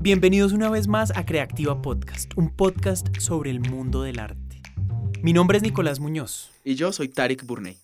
Bienvenidos 0.00 0.52
una 0.52 0.70
vez 0.70 0.86
más 0.86 1.12
a 1.16 1.26
Creativa 1.26 1.82
Podcast, 1.82 2.30
un 2.36 2.50
podcast 2.50 3.18
sobre 3.18 3.50
el 3.50 3.58
mundo 3.58 4.02
del 4.02 4.20
arte. 4.20 4.62
Mi 5.22 5.32
nombre 5.32 5.56
es 5.56 5.64
Nicolás 5.64 5.98
Muñoz. 5.98 6.52
Y 6.64 6.76
yo 6.76 6.92
soy 6.92 7.08
Tarek 7.08 7.44
Burney. 7.44 7.78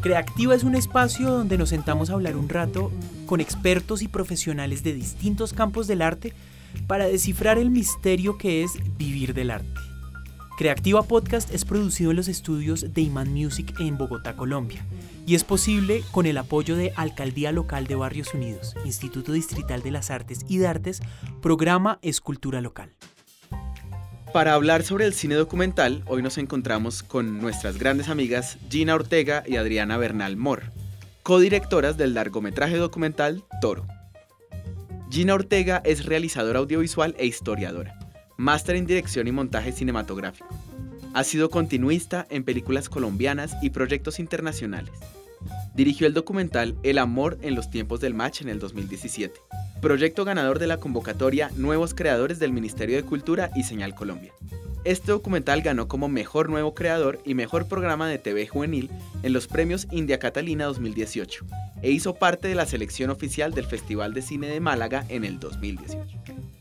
Creativa 0.00 0.54
es 0.54 0.64
un 0.64 0.74
espacio 0.74 1.30
donde 1.30 1.58
nos 1.58 1.68
sentamos 1.68 2.08
a 2.08 2.14
hablar 2.14 2.38
un 2.38 2.48
rato 2.48 2.90
con 3.26 3.42
expertos 3.42 4.00
y 4.00 4.08
profesionales 4.08 4.82
de 4.82 4.94
distintos 4.94 5.52
campos 5.52 5.86
del 5.86 6.00
arte 6.00 6.32
para 6.86 7.06
descifrar 7.06 7.58
el 7.58 7.68
misterio 7.68 8.38
que 8.38 8.62
es 8.62 8.78
vivir 8.96 9.34
del 9.34 9.50
arte. 9.50 9.89
Creativa 10.60 11.02
Podcast 11.02 11.54
es 11.54 11.64
producido 11.64 12.10
en 12.10 12.18
los 12.18 12.28
estudios 12.28 12.92
de 12.92 13.00
Iman 13.00 13.32
Music 13.32 13.72
en 13.80 13.96
Bogotá, 13.96 14.36
Colombia, 14.36 14.84
y 15.24 15.34
es 15.34 15.42
posible 15.42 16.02
con 16.10 16.26
el 16.26 16.36
apoyo 16.36 16.76
de 16.76 16.92
Alcaldía 16.96 17.50
Local 17.50 17.86
de 17.86 17.94
Barrios 17.94 18.34
Unidos, 18.34 18.74
Instituto 18.84 19.32
Distrital 19.32 19.82
de 19.82 19.90
las 19.90 20.10
Artes 20.10 20.40
y 20.48 20.58
de 20.58 20.66
Artes, 20.66 21.00
Programa 21.40 21.98
Escultura 22.02 22.60
Local. 22.60 22.90
Para 24.34 24.52
hablar 24.52 24.82
sobre 24.82 25.06
el 25.06 25.14
cine 25.14 25.34
documental, 25.34 26.02
hoy 26.06 26.20
nos 26.20 26.36
encontramos 26.36 27.02
con 27.02 27.40
nuestras 27.40 27.78
grandes 27.78 28.10
amigas 28.10 28.58
Gina 28.68 28.94
Ortega 28.94 29.42
y 29.46 29.56
Adriana 29.56 29.96
Bernal 29.96 30.36
Mor, 30.36 30.64
codirectoras 31.22 31.96
del 31.96 32.12
largometraje 32.12 32.76
documental 32.76 33.44
Toro. 33.62 33.86
Gina 35.10 35.32
Ortega 35.32 35.80
es 35.86 36.04
realizadora 36.04 36.58
audiovisual 36.58 37.14
e 37.18 37.24
historiadora 37.24 37.99
máster 38.40 38.76
en 38.76 38.86
dirección 38.86 39.28
y 39.28 39.32
montaje 39.32 39.70
cinematográfico. 39.70 40.48
Ha 41.12 41.24
sido 41.24 41.50
continuista 41.50 42.26
en 42.30 42.42
películas 42.42 42.88
colombianas 42.88 43.54
y 43.60 43.68
proyectos 43.68 44.18
internacionales. 44.18 44.94
Dirigió 45.80 46.06
el 46.06 46.12
documental 46.12 46.76
El 46.82 46.98
amor 46.98 47.38
en 47.40 47.54
los 47.54 47.70
tiempos 47.70 48.00
del 48.00 48.12
match 48.12 48.42
en 48.42 48.50
el 48.50 48.58
2017, 48.58 49.40
proyecto 49.80 50.26
ganador 50.26 50.58
de 50.58 50.66
la 50.66 50.76
convocatoria 50.76 51.50
Nuevos 51.56 51.94
Creadores 51.94 52.38
del 52.38 52.52
Ministerio 52.52 52.96
de 52.96 53.02
Cultura 53.02 53.50
y 53.56 53.62
Señal 53.62 53.94
Colombia. 53.94 54.34
Este 54.84 55.10
documental 55.10 55.62
ganó 55.62 55.88
como 55.88 56.10
Mejor 56.10 56.50
Nuevo 56.50 56.74
Creador 56.74 57.22
y 57.24 57.32
Mejor 57.32 57.66
Programa 57.66 58.08
de 58.08 58.18
TV 58.18 58.46
Juvenil 58.46 58.90
en 59.22 59.32
los 59.32 59.46
premios 59.46 59.88
India 59.90 60.18
Catalina 60.18 60.66
2018 60.66 61.46
e 61.80 61.90
hizo 61.90 62.14
parte 62.14 62.46
de 62.46 62.56
la 62.56 62.66
selección 62.66 63.08
oficial 63.08 63.54
del 63.54 63.64
Festival 63.64 64.12
de 64.12 64.20
Cine 64.20 64.48
de 64.48 64.60
Málaga 64.60 65.06
en 65.08 65.24
el 65.24 65.40
2018. 65.40 66.04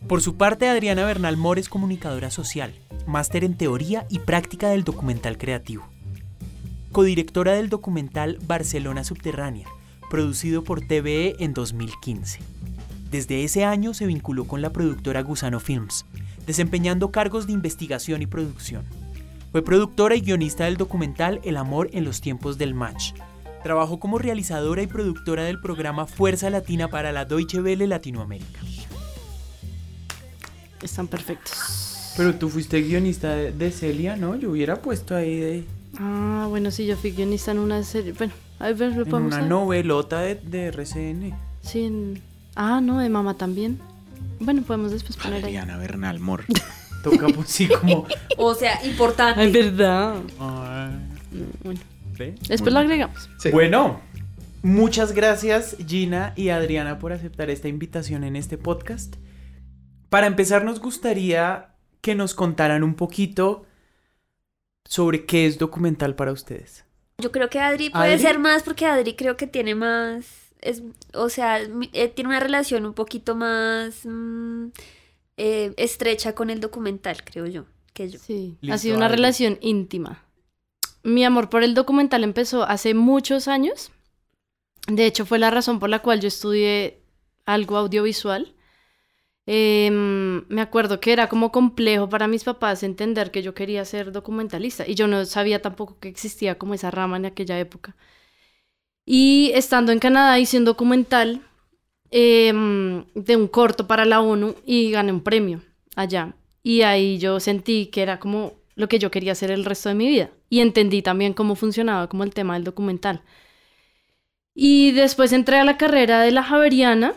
Por 0.07 0.21
su 0.21 0.37
parte, 0.37 0.69
Adriana 0.69 1.05
Bernal 1.05 1.35
Mor 1.35 1.59
es 1.59 1.67
comunicadora 1.67 2.31
social, 2.31 2.73
máster 3.05 3.43
en 3.43 3.57
teoría 3.57 4.05
y 4.09 4.19
práctica 4.19 4.69
del 4.69 4.85
documental 4.85 5.37
creativo. 5.37 5.89
Codirectora 6.91 7.53
del 7.53 7.69
documental 7.69 8.39
Barcelona 8.47 9.03
Subterránea, 9.03 9.67
producido 10.09 10.63
por 10.63 10.81
TVE 10.81 11.35
en 11.37 11.53
2015. 11.53 12.39
Desde 13.11 13.43
ese 13.43 13.63
año 13.63 13.93
se 13.93 14.07
vinculó 14.07 14.45
con 14.45 14.63
la 14.63 14.71
productora 14.71 15.21
Gusano 15.21 15.59
Films, 15.59 16.05
desempeñando 16.47 17.11
cargos 17.11 17.45
de 17.45 17.53
investigación 17.53 18.23
y 18.23 18.25
producción. 18.25 18.85
Fue 19.51 19.61
productora 19.61 20.15
y 20.15 20.21
guionista 20.21 20.65
del 20.65 20.77
documental 20.77 21.39
El 21.43 21.57
amor 21.57 21.89
en 21.93 22.05
los 22.05 22.21
tiempos 22.21 22.57
del 22.57 22.73
match. 22.73 23.13
Trabajó 23.61 23.99
como 23.99 24.17
realizadora 24.17 24.81
y 24.81 24.87
productora 24.87 25.43
del 25.43 25.61
programa 25.61 26.07
Fuerza 26.07 26.49
Latina 26.49 26.87
para 26.87 27.11
la 27.11 27.25
Deutsche 27.25 27.61
Welle 27.61 27.85
Latinoamérica. 27.85 28.61
Están 30.81 31.07
perfectos. 31.07 32.13
Pero 32.17 32.33
tú 32.33 32.49
fuiste 32.49 32.81
guionista 32.81 33.35
de, 33.35 33.71
Celia, 33.71 34.15
¿no? 34.15 34.35
Yo 34.35 34.49
hubiera 34.49 34.81
puesto 34.81 35.15
ahí 35.15 35.35
de... 35.39 35.78
Ah, 35.99 36.47
bueno, 36.49 36.71
sí, 36.71 36.85
yo 36.85 36.95
fui 36.95 37.11
guionista 37.11 37.51
en 37.51 37.59
una 37.59 37.83
serie. 37.83 38.13
Bueno, 38.13 38.33
a 38.59 38.71
ver, 38.71 38.95
lo 38.95 39.05
podemos 39.05 39.33
En 39.33 39.39
una 39.39 39.47
novelota 39.47 40.21
de, 40.21 40.35
de 40.35 40.67
RCN. 40.67 41.35
Sí, 41.61 41.85
en... 41.85 42.21
Ah, 42.55 42.79
no, 42.81 42.99
de 42.99 43.09
mamá 43.09 43.35
también. 43.35 43.79
Bueno, 44.39 44.61
podemos 44.63 44.91
después 44.91 45.17
poner 45.17 45.45
ahí. 45.45 45.55
Adriana 45.57 45.77
Bernal 45.77 46.19
Mor. 46.19 46.45
Toca 47.03 47.27
pues 47.27 47.49
sí 47.49 47.67
como... 47.67 48.05
o 48.37 48.55
sea, 48.55 48.83
importante. 48.85 49.45
Es 49.45 49.53
verdad. 49.53 50.15
Bueno. 51.63 51.79
Después 52.47 52.73
lo 52.73 52.79
agregamos. 52.79 53.29
Bueno, 53.51 54.01
muchas 54.61 55.13
gracias 55.13 55.77
Gina 55.87 56.33
y 56.35 56.49
Adriana 56.49 56.99
por 56.99 57.13
aceptar 57.13 57.49
esta 57.49 57.69
invitación 57.69 58.23
en 58.23 58.35
este 58.35 58.57
podcast. 58.57 59.15
Para 60.09 60.27
empezar, 60.27 60.65
nos 60.65 60.81
gustaría 60.81 61.75
que 62.01 62.15
nos 62.15 62.33
contaran 62.33 62.83
un 62.83 62.95
poquito 62.95 63.65
sobre 64.89 65.27
qué 65.27 65.45
es 65.45 65.59
documental 65.59 66.15
para 66.15 66.31
ustedes. 66.31 66.83
Yo 67.19 67.31
creo 67.31 67.47
que 67.49 67.59
Adri 67.59 67.91
puede 67.91 68.17
ser 68.17 68.39
más 68.39 68.63
porque 68.63 68.87
Adri 68.87 69.15
creo 69.15 69.37
que 69.37 69.45
tiene 69.45 69.75
más, 69.75 70.25
es, 70.61 70.81
o 71.13 71.29
sea, 71.29 71.61
eh, 71.61 72.07
tiene 72.07 72.29
una 72.29 72.39
relación 72.39 72.87
un 72.87 72.93
poquito 72.93 73.35
más 73.35 74.03
mm, 74.03 74.69
eh, 75.37 75.73
estrecha 75.77 76.33
con 76.33 76.49
el 76.49 76.59
documental, 76.59 77.23
creo 77.23 77.45
yo, 77.45 77.65
que 77.93 78.09
yo. 78.09 78.17
Sí, 78.19 78.57
ha 78.71 78.79
sido 78.79 78.97
una 78.97 79.07
relación 79.07 79.59
íntima. 79.61 80.25
Mi 81.03 81.23
amor 81.23 81.49
por 81.49 81.61
el 81.61 81.75
documental 81.75 82.23
empezó 82.23 82.63
hace 82.63 82.95
muchos 82.95 83.47
años. 83.47 83.91
De 84.87 85.05
hecho, 85.05 85.23
fue 85.23 85.37
la 85.37 85.51
razón 85.51 85.79
por 85.79 85.89
la 85.89 85.99
cual 85.99 86.19
yo 86.19 86.27
estudié 86.27 87.03
algo 87.45 87.77
audiovisual. 87.77 88.55
Em, 89.51 90.45
me 90.47 90.61
acuerdo 90.61 90.99
que 90.99 91.11
era 91.11 91.27
como 91.27 91.51
complejo 91.51 92.07
para 92.07 92.27
mis 92.27 92.43
papás 92.43 92.83
entender 92.83 93.31
que 93.31 93.41
yo 93.41 93.55
quería 93.55 93.83
ser 93.83 94.11
documentalista 94.11 94.87
y 94.87 94.93
yo 94.93 95.07
no 95.07 95.25
sabía 95.25 95.59
tampoco 95.59 95.97
que 95.99 96.07
existía 96.07 96.59
como 96.59 96.75
esa 96.75 96.91
rama 96.91 97.17
en 97.17 97.25
aquella 97.25 97.57
época. 97.57 97.95
Y 99.05 99.51
estando 99.55 99.91
en 99.91 99.97
Canadá 99.97 100.37
hice 100.37 100.57
un 100.59 100.65
documental 100.65 101.41
em, 102.11 103.05
de 103.15 103.35
un 103.37 103.47
corto 103.47 103.87
para 103.87 104.05
la 104.05 104.21
ONU 104.21 104.55
y 104.67 104.91
gané 104.91 105.11
un 105.11 105.23
premio 105.23 105.61
allá. 105.95 106.35
Y 106.61 106.83
ahí 106.83 107.17
yo 107.17 107.39
sentí 107.39 107.87
que 107.87 108.03
era 108.03 108.19
como 108.19 108.53
lo 108.75 108.87
que 108.87 108.99
yo 108.99 109.09
quería 109.09 109.31
hacer 109.31 109.49
el 109.49 109.65
resto 109.65 109.89
de 109.89 109.95
mi 109.95 110.07
vida. 110.07 110.29
Y 110.49 110.59
entendí 110.61 111.01
también 111.01 111.33
cómo 111.33 111.55
funcionaba 111.55 112.07
como 112.07 112.23
el 112.23 112.35
tema 112.35 112.53
del 112.53 112.65
documental. 112.65 113.23
Y 114.53 114.91
después 114.91 115.33
entré 115.33 115.57
a 115.57 115.65
la 115.65 115.77
carrera 115.77 116.21
de 116.21 116.31
la 116.31 116.43
Javeriana 116.43 117.15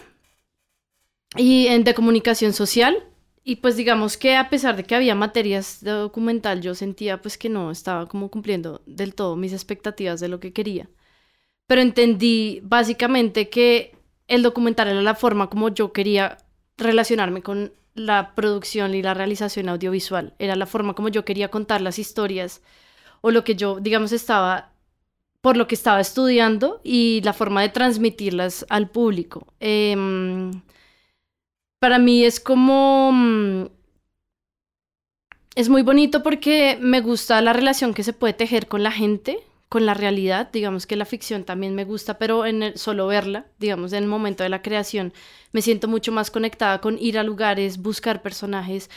y 1.37 1.66
en, 1.69 1.84
de 1.84 1.94
comunicación 1.94 2.53
social. 2.53 2.97
Y 3.44 3.56
pues 3.56 3.76
digamos 3.76 4.16
que 4.16 4.37
a 4.37 4.48
pesar 4.50 4.76
de 4.76 4.84
que 4.84 4.94
había 4.94 5.15
materias 5.16 5.78
de 5.81 5.91
documental, 5.91 6.60
yo 6.60 6.75
sentía 6.75 7.20
pues 7.20 7.37
que 7.37 7.48
no 7.48 7.72
estaba 7.72 8.06
como 8.06 8.31
cumpliendo 8.31 8.82
del 8.87 9.15
todo 9.15 9.34
mis 9.34 9.53
expectativas 9.53 10.21
de 10.21 10.28
lo 10.28 10.38
que 10.38 10.53
quería. 10.53 10.88
Pero 11.66 11.81
entendí 11.81 12.60
básicamente 12.62 13.48
que 13.48 13.97
el 14.28 14.42
documental 14.42 14.88
era 14.88 15.03
la 15.03 15.16
forma 15.16 15.50
como 15.50 15.71
yo 15.71 15.92
quería 15.92 16.38
relacionarme 16.76 17.42
con 17.42 17.72
la 17.94 18.34
producción 18.34 18.94
y 18.94 19.03
la 19.03 19.15
realización 19.15 19.69
audiovisual. 19.69 20.34
Era 20.38 20.54
la 20.54 20.66
forma 20.66 20.94
como 20.94 21.09
yo 21.09 21.25
quería 21.25 21.50
contar 21.50 21.81
las 21.81 21.98
historias 21.98 22.62
o 23.22 23.31
lo 23.31 23.42
que 23.42 23.56
yo, 23.56 23.81
digamos, 23.81 24.12
estaba 24.12 24.72
por 25.41 25.56
lo 25.56 25.66
que 25.66 25.75
estaba 25.75 26.00
estudiando 26.00 26.81
y 26.84 27.21
la 27.25 27.32
forma 27.32 27.62
de 27.62 27.71
transmitirlas 27.71 28.65
al 28.69 28.88
público. 28.88 29.53
Eh, 29.59 29.97
para 31.82 31.98
mí 31.98 32.25
es 32.25 32.38
como... 32.38 33.10
Mm, 33.12 33.66
es 35.56 35.69
muy 35.69 35.82
bonito 35.82 36.22
porque 36.22 36.78
me 36.81 37.00
gusta 37.00 37.43
la 37.43 37.53
relación 37.53 37.93
que 37.93 38.04
se 38.04 38.12
puede 38.12 38.34
tejer 38.34 38.69
con 38.69 38.84
la 38.84 38.93
gente, 38.93 39.41
con 39.69 39.84
la 39.84 39.92
realidad. 39.92 40.48
Digamos 40.53 40.87
que 40.87 40.94
la 40.94 41.06
ficción 41.06 41.42
también 41.42 41.75
me 41.75 41.84
gusta, 41.84 42.19
pero 42.19 42.47
en 42.47 42.62
el, 42.62 42.78
solo 42.78 43.09
verla, 43.09 43.47
digamos, 43.59 43.92
en 43.92 44.04
el 44.04 44.09
momento 44.09 44.44
de 44.44 44.48
la 44.48 44.62
creación, 44.62 45.12
me 45.50 45.60
siento 45.60 45.88
mucho 45.88 46.12
más 46.12 46.31
conectada 46.31 46.81
con 46.81 46.98
ir 47.00 47.19
a 47.19 47.25
lugares, 47.25 47.78
buscar 47.78 48.22
personajes, 48.22 48.88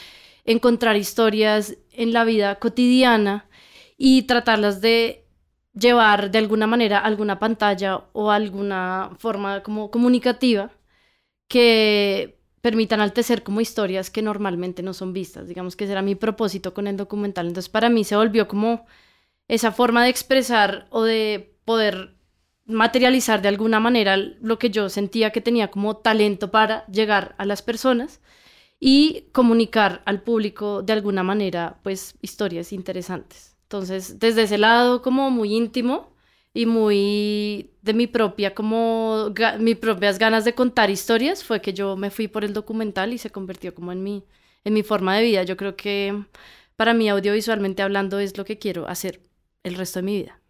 encontrar 0.44 0.96
historias 0.96 1.76
en 1.90 2.12
la 2.12 2.22
vida 2.22 2.54
cotidiana 2.60 3.48
y 3.98 4.22
tratarlas 4.22 4.80
de 4.80 5.26
llevar 5.74 6.30
de 6.30 6.38
alguna 6.38 6.68
manera 6.68 7.00
alguna 7.00 7.40
pantalla 7.40 8.04
o 8.12 8.30
alguna 8.30 9.10
forma 9.18 9.64
como 9.64 9.90
comunicativa 9.90 10.70
que 11.48 12.35
permitan 12.66 13.00
altecer 13.00 13.44
como 13.44 13.60
historias 13.60 14.10
que 14.10 14.22
normalmente 14.22 14.82
no 14.82 14.92
son 14.92 15.12
vistas. 15.12 15.46
Digamos 15.46 15.76
que 15.76 15.84
ese 15.84 15.92
era 15.92 16.02
mi 16.02 16.16
propósito 16.16 16.74
con 16.74 16.88
el 16.88 16.96
documental. 16.96 17.46
Entonces 17.46 17.68
para 17.68 17.88
mí 17.90 18.02
se 18.02 18.16
volvió 18.16 18.48
como 18.48 18.86
esa 19.46 19.70
forma 19.70 20.02
de 20.02 20.10
expresar 20.10 20.88
o 20.90 21.04
de 21.04 21.56
poder 21.64 22.16
materializar 22.64 23.40
de 23.40 23.46
alguna 23.46 23.78
manera 23.78 24.16
lo 24.16 24.58
que 24.58 24.70
yo 24.70 24.88
sentía 24.88 25.30
que 25.30 25.40
tenía 25.40 25.70
como 25.70 25.98
talento 25.98 26.50
para 26.50 26.84
llegar 26.88 27.36
a 27.38 27.44
las 27.44 27.62
personas 27.62 28.20
y 28.80 29.28
comunicar 29.30 30.02
al 30.04 30.22
público 30.22 30.82
de 30.82 30.92
alguna 30.92 31.22
manera 31.22 31.78
pues 31.84 32.16
historias 32.20 32.72
interesantes. 32.72 33.56
Entonces 33.62 34.18
desde 34.18 34.42
ese 34.42 34.58
lado 34.58 35.02
como 35.02 35.30
muy 35.30 35.54
íntimo 35.54 36.15
y 36.56 36.64
muy 36.64 37.70
de 37.82 37.92
mi 37.92 38.06
propia, 38.06 38.54
como 38.54 39.30
mis 39.60 39.76
propias 39.76 40.18
ganas 40.18 40.46
de 40.46 40.54
contar 40.54 40.88
historias, 40.88 41.44
fue 41.44 41.60
que 41.60 41.74
yo 41.74 41.98
me 41.98 42.10
fui 42.10 42.28
por 42.28 42.44
el 42.44 42.54
documental 42.54 43.12
y 43.12 43.18
se 43.18 43.28
convirtió 43.28 43.74
como 43.74 43.92
en 43.92 44.02
mi, 44.02 44.24
en 44.64 44.72
mi 44.72 44.82
forma 44.82 45.14
de 45.14 45.22
vida. 45.22 45.42
Yo 45.42 45.58
creo 45.58 45.76
que 45.76 46.18
para 46.74 46.94
mí 46.94 47.10
audiovisualmente 47.10 47.82
hablando 47.82 48.18
es 48.20 48.38
lo 48.38 48.46
que 48.46 48.58
quiero 48.58 48.88
hacer 48.88 49.20
el 49.64 49.74
resto 49.74 49.98
de 49.98 50.04
mi 50.04 50.16
vida. 50.16 50.40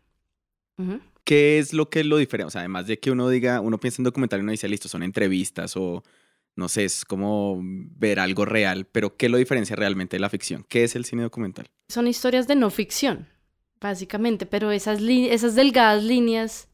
¿Qué 1.24 1.58
es 1.58 1.72
lo 1.72 1.90
que 1.90 2.04
lo 2.04 2.18
diferencia? 2.18 2.46
O 2.46 2.50
sea, 2.50 2.60
además 2.60 2.86
de 2.86 3.00
que 3.00 3.10
uno 3.10 3.28
diga, 3.28 3.60
uno 3.60 3.80
piensa 3.80 4.00
en 4.00 4.04
documental 4.04 4.38
y 4.38 4.42
uno 4.42 4.52
dice, 4.52 4.68
listo, 4.68 4.88
son 4.88 5.02
entrevistas 5.02 5.76
o 5.76 6.04
no 6.54 6.68
sé, 6.68 6.84
es 6.84 7.04
como 7.04 7.60
ver 7.64 8.20
algo 8.20 8.44
real, 8.44 8.86
pero 8.86 9.16
¿qué 9.16 9.28
lo 9.28 9.38
diferencia 9.38 9.74
realmente 9.74 10.14
de 10.14 10.20
la 10.20 10.30
ficción? 10.30 10.64
¿Qué 10.68 10.84
es 10.84 10.94
el 10.94 11.04
cine 11.04 11.24
documental? 11.24 11.66
Son 11.88 12.06
historias 12.06 12.46
de 12.46 12.54
no 12.54 12.70
ficción, 12.70 13.26
básicamente, 13.88 14.46
pero 14.46 14.70
esas, 14.70 15.00
esas 15.02 15.54
delgadas 15.54 16.02
líneas 16.04 16.68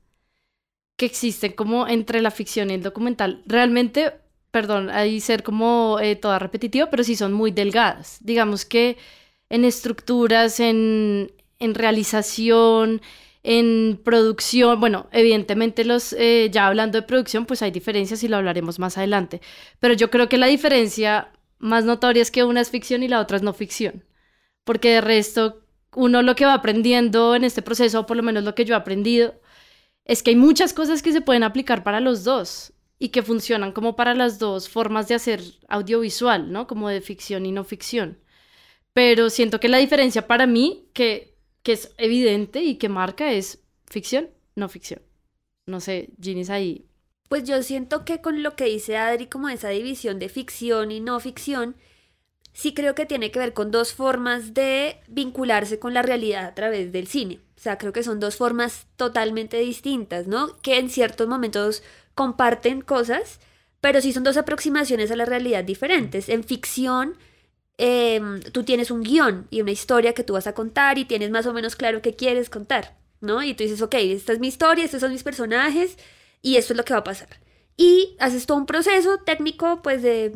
que 0.97 1.07
existen 1.07 1.53
como 1.53 1.89
entre 1.89 2.21
la 2.21 2.31
ficción 2.31 2.71
y 2.71 2.75
el 2.75 2.83
documental, 2.83 3.43
realmente, 3.47 4.13
perdón, 4.51 4.91
hay 4.91 5.21
ser 5.21 5.43
como 5.43 5.99
eh, 6.01 6.17
toda 6.17 6.39
repetitiva, 6.39 6.91
pero 6.91 7.05
sí 7.05 7.17
son 7.17 7.33
muy 7.33 7.51
delgadas. 7.51 8.19
Digamos 8.21 8.65
que 8.65 8.99
en 9.49 9.65
estructuras, 9.65 10.61
en, 10.61 11.33
en 11.59 11.75
realización, 11.75 13.03
en 13.43 14.01
producción, 14.05 14.79
bueno, 14.81 15.09
evidentemente 15.13 15.85
los, 15.85 16.13
eh, 16.13 16.49
ya 16.53 16.67
hablando 16.69 17.01
de 17.01 17.07
producción, 17.07 17.47
pues 17.47 17.63
hay 17.63 17.71
diferencias 17.71 18.23
y 18.23 18.29
lo 18.29 18.37
hablaremos 18.37 18.79
más 18.79 18.97
adelante. 18.99 19.41
Pero 19.81 19.95
yo 19.95 20.11
creo 20.11 20.29
que 20.29 20.39
la 20.39 20.47
diferencia 20.47 21.33
más 21.59 21.85
notoria 21.85 22.23
es 22.23 22.31
que 22.31 22.45
una 22.45 22.61
es 22.61 22.71
ficción 22.71 23.03
y 23.03 23.09
la 23.09 23.21
otra 23.21 23.37
es 23.37 23.43
no 23.43 23.53
ficción. 23.53 24.05
Porque 24.65 24.91
de 24.91 25.01
resto, 25.01 25.62
uno 25.95 26.23
lo 26.23 26.35
que 26.35 26.47
va 26.47 26.55
aprendiendo 26.55 27.35
en 27.35 27.45
este 27.45 27.63
proceso, 27.63 28.01
o 28.01 28.07
por 28.07 28.17
lo 28.17 28.23
menos 28.23 28.45
lo 28.45 28.55
que 28.55 28.65
yo 28.65 28.75
he 28.75 28.79
aprendido, 28.79 29.35
es 30.05 30.23
que 30.23 30.31
hay 30.31 30.37
muchas 30.37 30.75
cosas 30.75 31.03
que 31.03 31.13
se 31.13 31.21
pueden 31.21 31.43
aplicar 31.43 31.83
para 31.83 32.01
los 32.01 32.25
dos 32.25 32.73
y 32.99 33.09
que 33.11 33.23
funcionan 33.23 33.73
como 33.73 33.97
para 33.97 34.15
las 34.15 34.39
dos 34.39 34.69
formas 34.69 35.09
de 35.09 35.15
hacer 35.15 35.43
audiovisual, 35.69 36.53
¿no? 36.53 36.67
Como 36.67 36.89
de 36.89 37.01
ficción 37.01 37.47
y 37.47 37.53
no 37.53 37.65
ficción. 37.65 38.19
Pero 38.93 39.31
siento 39.31 39.61
que 39.61 39.69
la 39.69 39.79
diferencia 39.79 40.27
para 40.27 40.47
mí, 40.47 40.89
que 40.93 41.33
que 41.63 41.73
es 41.73 41.93
evidente 41.97 42.63
y 42.63 42.77
que 42.77 42.89
marca 42.89 43.33
es 43.33 43.61
ficción, 43.87 44.31
no 44.55 44.69
ficción. 44.69 45.01
No 45.67 45.81
sé, 45.81 46.11
Ginny 46.21 46.45
ahí. 46.49 46.87
Pues 47.29 47.45
yo 47.45 47.63
siento 47.63 48.05
que 48.05 48.21
con 48.21 48.43
lo 48.43 48.57
que 48.57 48.65
dice 48.65 48.97
Adri, 48.97 49.27
como 49.27 49.49
esa 49.49 49.69
división 49.69 50.19
de 50.19 50.29
ficción 50.29 50.91
y 50.91 51.01
no 51.01 51.19
ficción, 51.21 51.77
sí 52.53 52.75
creo 52.75 52.95
que 52.95 53.07
tiene 53.07 53.31
que 53.31 53.39
ver 53.39 53.53
con 53.53 53.71
dos 53.71 53.93
formas 53.93 54.55
de 54.55 55.01
vincularse 55.09 55.79
con 55.79 55.95
la 55.95 56.03
realidad 56.03 56.45
a 56.45 56.55
través 56.55 56.93
del 56.93 57.07
cine. 57.07 57.41
O 57.57 57.61
sea, 57.61 57.79
creo 57.79 57.93
que 57.93 58.03
son 58.03 58.21
dos 58.21 58.37
formas 58.37 58.87
totalmente 58.97 59.59
distintas, 59.59 60.27
¿no? 60.27 60.57
Que 60.63 60.79
en 60.79 60.91
ciertos 60.91 61.29
momentos 61.29 61.83
comparten 62.15 62.81
cosas, 62.81 63.41
pero 63.81 64.01
sí 64.01 64.13
son 64.13 64.25
dos 64.25 64.37
aproximaciones 64.37 65.11
a 65.11 65.17
la 65.17 65.25
realidad 65.25 65.65
diferentes. 65.65 66.29
En 66.29 66.45
ficción 66.45 67.17
Em, 67.79 68.41
tú 68.53 68.65
tienes 68.65 68.91
un 68.91 69.03
guion 69.03 69.47
y 69.51 69.61
una 69.61 69.71
historia 69.73 70.13
que 70.13 70.25
tú 70.25 70.35
vas 70.35 70.47
a 70.47 70.55
contar 70.55 70.99
y 70.99 71.05
tienes 71.05 71.31
más 71.31 71.47
o 71.47 71.53
menos 71.53 71.75
claro 71.75 72.03
qué 72.03 72.15
quieres 72.15 72.51
contar, 72.51 72.97
¿no? 73.21 73.43
Y 73.43 73.55
tú 73.55 73.65
dices, 73.65 73.83
ok, 73.83 73.95
esta 73.95 74.33
es 74.33 74.39
mi 74.39 74.49
historia, 74.49 74.85
estos 74.85 75.01
son 75.01 75.11
mis 75.13 75.23
personajes 75.23 75.99
y 76.43 76.57
esto 76.57 76.75
es 76.75 76.77
lo 76.77 76.85
que 76.85 76.93
va 76.95 77.01
a 77.01 77.05
pasar. 77.05 77.29
Y 77.77 78.17
haces 78.21 78.47
todo 78.47 78.59
un 78.59 78.67
proceso 78.67 79.19
técnico, 79.19 79.81
pues, 79.83 80.03
de 80.03 80.33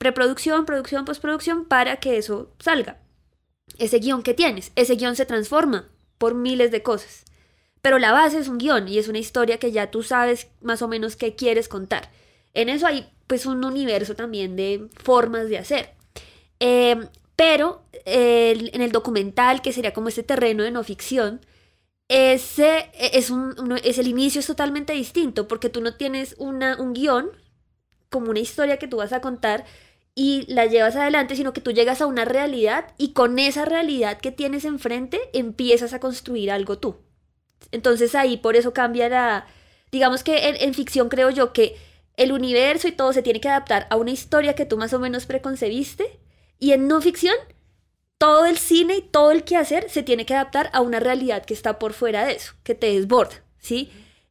preproducción, 0.00 0.64
producción, 0.64 1.04
postproducción 1.04 1.66
para 1.66 1.96
que 1.96 2.16
eso 2.16 2.50
salga. 2.58 2.96
Ese 3.76 3.98
guion 3.98 4.22
que 4.22 4.32
tienes, 4.32 4.72
ese 4.74 4.94
guion 4.94 5.14
se 5.14 5.26
transforma 5.26 5.90
por 6.16 6.34
miles 6.34 6.70
de 6.70 6.82
cosas. 6.82 7.26
Pero 7.82 7.98
la 7.98 8.10
base 8.10 8.38
es 8.38 8.48
un 8.48 8.56
guion 8.56 8.88
y 8.88 8.96
es 8.96 9.08
una 9.08 9.18
historia 9.18 9.58
que 9.58 9.72
ya 9.72 9.90
tú 9.90 10.02
sabes 10.02 10.48
más 10.62 10.80
o 10.80 10.88
menos 10.88 11.16
qué 11.16 11.34
quieres 11.34 11.68
contar. 11.68 12.10
En 12.54 12.70
eso 12.70 12.86
hay 12.86 13.10
pues 13.26 13.44
un 13.44 13.62
universo 13.62 14.16
también 14.16 14.56
de 14.56 14.88
formas 15.04 15.50
de 15.50 15.58
hacer. 15.58 15.90
Em, 16.60 17.06
pero 17.36 17.82
en 18.06 18.80
el 18.80 18.92
documental, 18.92 19.60
que 19.60 19.74
sería 19.74 19.92
como 19.92 20.08
este 20.08 20.22
terreno 20.22 20.62
de 20.62 20.70
no 20.70 20.82
ficción, 20.82 21.40
ese 22.08 22.90
es, 22.98 23.28
un, 23.28 23.78
es 23.84 23.98
el 23.98 24.08
inicio 24.08 24.40
es 24.40 24.46
totalmente 24.46 24.94
distinto 24.94 25.46
porque 25.46 25.68
tú 25.68 25.82
no 25.82 25.94
tienes 25.96 26.36
una, 26.38 26.80
un 26.80 26.94
guion 26.94 27.30
como 28.10 28.30
una 28.30 28.40
historia 28.40 28.78
que 28.78 28.88
tú 28.88 28.96
vas 28.96 29.12
a 29.12 29.20
contar 29.20 29.64
y 30.14 30.44
la 30.52 30.66
llevas 30.66 30.96
adelante, 30.96 31.36
sino 31.36 31.52
que 31.52 31.60
tú 31.60 31.72
llegas 31.72 32.00
a 32.00 32.06
una 32.06 32.24
realidad 32.24 32.92
y 32.98 33.12
con 33.12 33.38
esa 33.38 33.64
realidad 33.64 34.18
que 34.18 34.32
tienes 34.32 34.64
enfrente 34.64 35.20
empiezas 35.32 35.92
a 35.92 36.00
construir 36.00 36.50
algo 36.50 36.78
tú. 36.78 36.96
Entonces 37.72 38.14
ahí 38.14 38.36
por 38.36 38.56
eso 38.56 38.72
cambia 38.72 39.08
la... 39.08 39.46
Digamos 39.92 40.22
que 40.22 40.48
en 40.48 40.74
ficción 40.74 41.08
creo 41.08 41.30
yo 41.30 41.52
que 41.52 41.76
el 42.16 42.32
universo 42.32 42.86
y 42.86 42.92
todo 42.92 43.12
se 43.12 43.22
tiene 43.22 43.40
que 43.40 43.48
adaptar 43.48 43.86
a 43.90 43.96
una 43.96 44.10
historia 44.10 44.54
que 44.54 44.66
tú 44.66 44.76
más 44.76 44.92
o 44.92 44.98
menos 44.98 45.26
preconcebiste 45.26 46.20
y 46.58 46.72
en 46.72 46.86
no 46.86 47.00
ficción, 47.00 47.34
todo 48.18 48.44
el 48.44 48.58
cine 48.58 48.98
y 48.98 49.00
todo 49.00 49.30
el 49.30 49.44
quehacer 49.44 49.88
se 49.88 50.02
tiene 50.02 50.26
que 50.26 50.34
adaptar 50.34 50.68
a 50.74 50.82
una 50.82 51.00
realidad 51.00 51.44
que 51.46 51.54
está 51.54 51.78
por 51.78 51.94
fuera 51.94 52.26
de 52.26 52.34
eso, 52.34 52.52
que 52.62 52.74
te 52.74 52.92
desborda, 52.92 53.42
¿sí? 53.58 53.90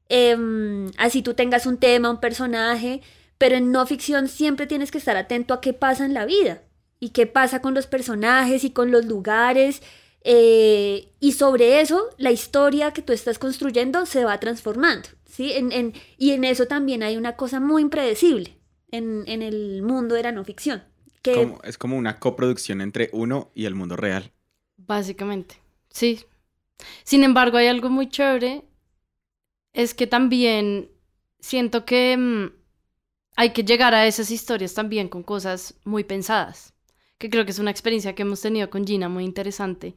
Em, 0.10 0.92
así 0.98 1.24
tú 1.24 1.34
tengas 1.34 1.66
un 1.66 1.78
tema, 1.78 2.12
un 2.12 2.20
personaje, 2.20 3.02
pero 3.40 3.56
en 3.56 3.72
no 3.72 3.84
ficción 3.88 4.28
siempre 4.28 4.68
tienes 4.68 4.92
que 4.92 5.00
estar 5.00 5.18
atento 5.18 5.56
a 5.56 5.62
qué 5.62 5.74
pasa 5.74 6.06
en 6.06 6.14
la 6.14 6.26
vida 6.26 6.62
y 7.00 7.10
qué 7.10 7.26
pasa 7.26 7.62
con 7.62 7.74
los 7.74 7.88
personajes 7.88 8.64
y 8.64 8.70
con 8.70 8.92
los 8.92 9.06
lugares. 9.06 9.82
Eh, 10.22 11.12
y 11.20 11.32
sobre 11.32 11.82
eso, 11.82 12.10
la 12.18 12.32
historia 12.32 12.92
que 12.92 13.02
tú 13.02 13.14
estás 13.14 13.40
construyendo 13.40 14.06
se 14.06 14.26
va 14.26 14.40
transformando, 14.40 15.10
¿sí? 15.26 15.54
En, 15.54 15.94
y 16.20 16.32
en 16.32 16.44
eso 16.44 16.68
también 16.68 17.02
hay 17.02 17.18
una 17.18 17.36
cosa 17.36 17.60
muy 17.60 17.82
impredecible 17.82 18.60
en, 18.92 19.24
en 19.26 19.42
el 19.42 19.82
mundo 19.82 20.14
de 20.14 20.24
la 20.24 20.32
no 20.32 20.44
ficción 20.44 20.84
es 21.64 21.78
como 21.78 21.98
una 21.98 22.20
coproducción 22.20 22.82
entre 22.82 23.10
uno 23.14 23.52
y 23.54 23.66
el 23.66 23.76
mundo 23.76 23.96
real. 23.96 24.32
Básicamente, 24.78 25.56
sí. 25.90 26.26
Sin 27.04 27.24
embargo, 27.24 27.58
hay 27.58 27.68
algo 27.68 27.90
muy 27.90 28.10
chévere, 28.10 28.64
es 29.74 29.94
que 29.94 30.08
también 30.08 30.90
siento 31.40 31.86
que 31.86 32.16
mm, 32.18 32.52
hay 33.40 33.52
que 33.52 33.64
llegar 33.64 33.96
a 33.96 34.06
esas 34.06 34.32
historias 34.32 34.74
también 34.74 35.08
con 35.08 35.24
cosas 35.24 35.74
muy 35.86 36.04
pensadas, 36.04 36.74
que 37.18 37.30
creo 37.30 37.46
que 37.46 37.52
es 37.52 37.60
una 37.60 37.72
experiencia 37.72 38.14
que 38.14 38.24
hemos 38.24 38.42
tenido 38.42 38.70
con 38.70 38.86
Gina 38.86 39.08
muy 39.08 39.24
interesante 39.24 39.96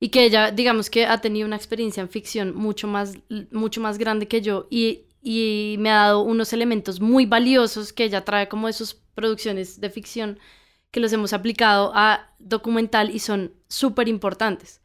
y 0.00 0.08
que 0.08 0.24
ella, 0.24 0.50
digamos 0.50 0.90
que 0.90 1.06
ha 1.06 1.20
tenido 1.20 1.46
una 1.46 1.54
experiencia 1.54 2.00
en 2.00 2.08
ficción 2.08 2.56
mucho 2.56 2.88
más, 2.88 3.16
mucho 3.52 3.80
más 3.80 3.98
grande 3.98 4.26
que 4.26 4.40
yo 4.40 4.66
y, 4.68 5.04
y 5.22 5.76
me 5.78 5.90
ha 5.90 6.06
dado 6.06 6.22
unos 6.22 6.52
elementos 6.52 7.00
muy 7.00 7.24
valiosos 7.24 7.92
que 7.92 8.02
ella 8.02 8.24
trae 8.24 8.48
como 8.48 8.66
de 8.66 8.72
sus 8.72 8.94
producciones 8.94 9.80
de 9.80 9.88
ficción 9.88 10.40
que 10.90 10.98
los 10.98 11.12
hemos 11.12 11.32
aplicado 11.32 11.92
a 11.94 12.34
documental 12.40 13.14
y 13.14 13.20
son 13.20 13.54
súper 13.68 14.08
importantes. 14.08 14.80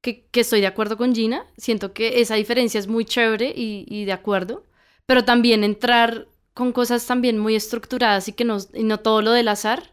Que, 0.00 0.26
estoy 0.32 0.62
de 0.62 0.68
acuerdo 0.68 0.96
con 0.96 1.14
Gina, 1.14 1.44
siento 1.58 1.92
que 1.92 2.22
esa 2.22 2.36
diferencia 2.36 2.80
es 2.80 2.86
muy 2.86 3.04
chévere 3.04 3.52
y, 3.54 4.06
de 4.06 4.12
acuerdo, 4.12 4.64
pero 5.04 5.26
también 5.26 5.64
entrar 5.64 6.28
con 6.54 6.72
cosas 6.72 7.06
también 7.06 7.38
muy 7.38 7.54
estructuradas 7.54 8.28
y 8.28 8.32
que 8.32 8.44
no, 8.44 8.58
y 8.74 8.84
no 8.84 9.00
todo 9.00 9.22
lo 9.22 9.32
del 9.32 9.48
azar, 9.48 9.90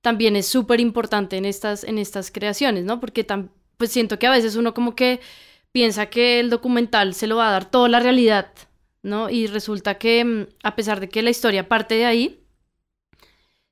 también 0.00 0.36
es 0.36 0.46
súper 0.46 0.80
importante 0.80 1.36
en 1.36 1.44
estas, 1.44 1.84
en 1.84 1.98
estas 1.98 2.30
creaciones, 2.30 2.84
¿no? 2.84 3.00
Porque 3.00 3.26
pues 3.76 3.90
siento 3.90 4.18
que 4.18 4.26
a 4.26 4.30
veces 4.30 4.56
uno 4.56 4.74
como 4.74 4.94
que 4.94 5.20
piensa 5.72 6.06
que 6.06 6.40
el 6.40 6.50
documental 6.50 7.14
se 7.14 7.26
lo 7.26 7.36
va 7.36 7.48
a 7.48 7.52
dar 7.52 7.70
toda 7.70 7.88
la 7.88 8.00
realidad, 8.00 8.52
¿no? 9.02 9.30
Y 9.30 9.46
resulta 9.46 9.98
que 9.98 10.24
mm, 10.24 10.46
a 10.62 10.76
pesar 10.76 11.00
de 11.00 11.08
que 11.08 11.22
la 11.22 11.30
historia 11.30 11.68
parte 11.68 11.94
de 11.94 12.06
ahí, 12.06 12.40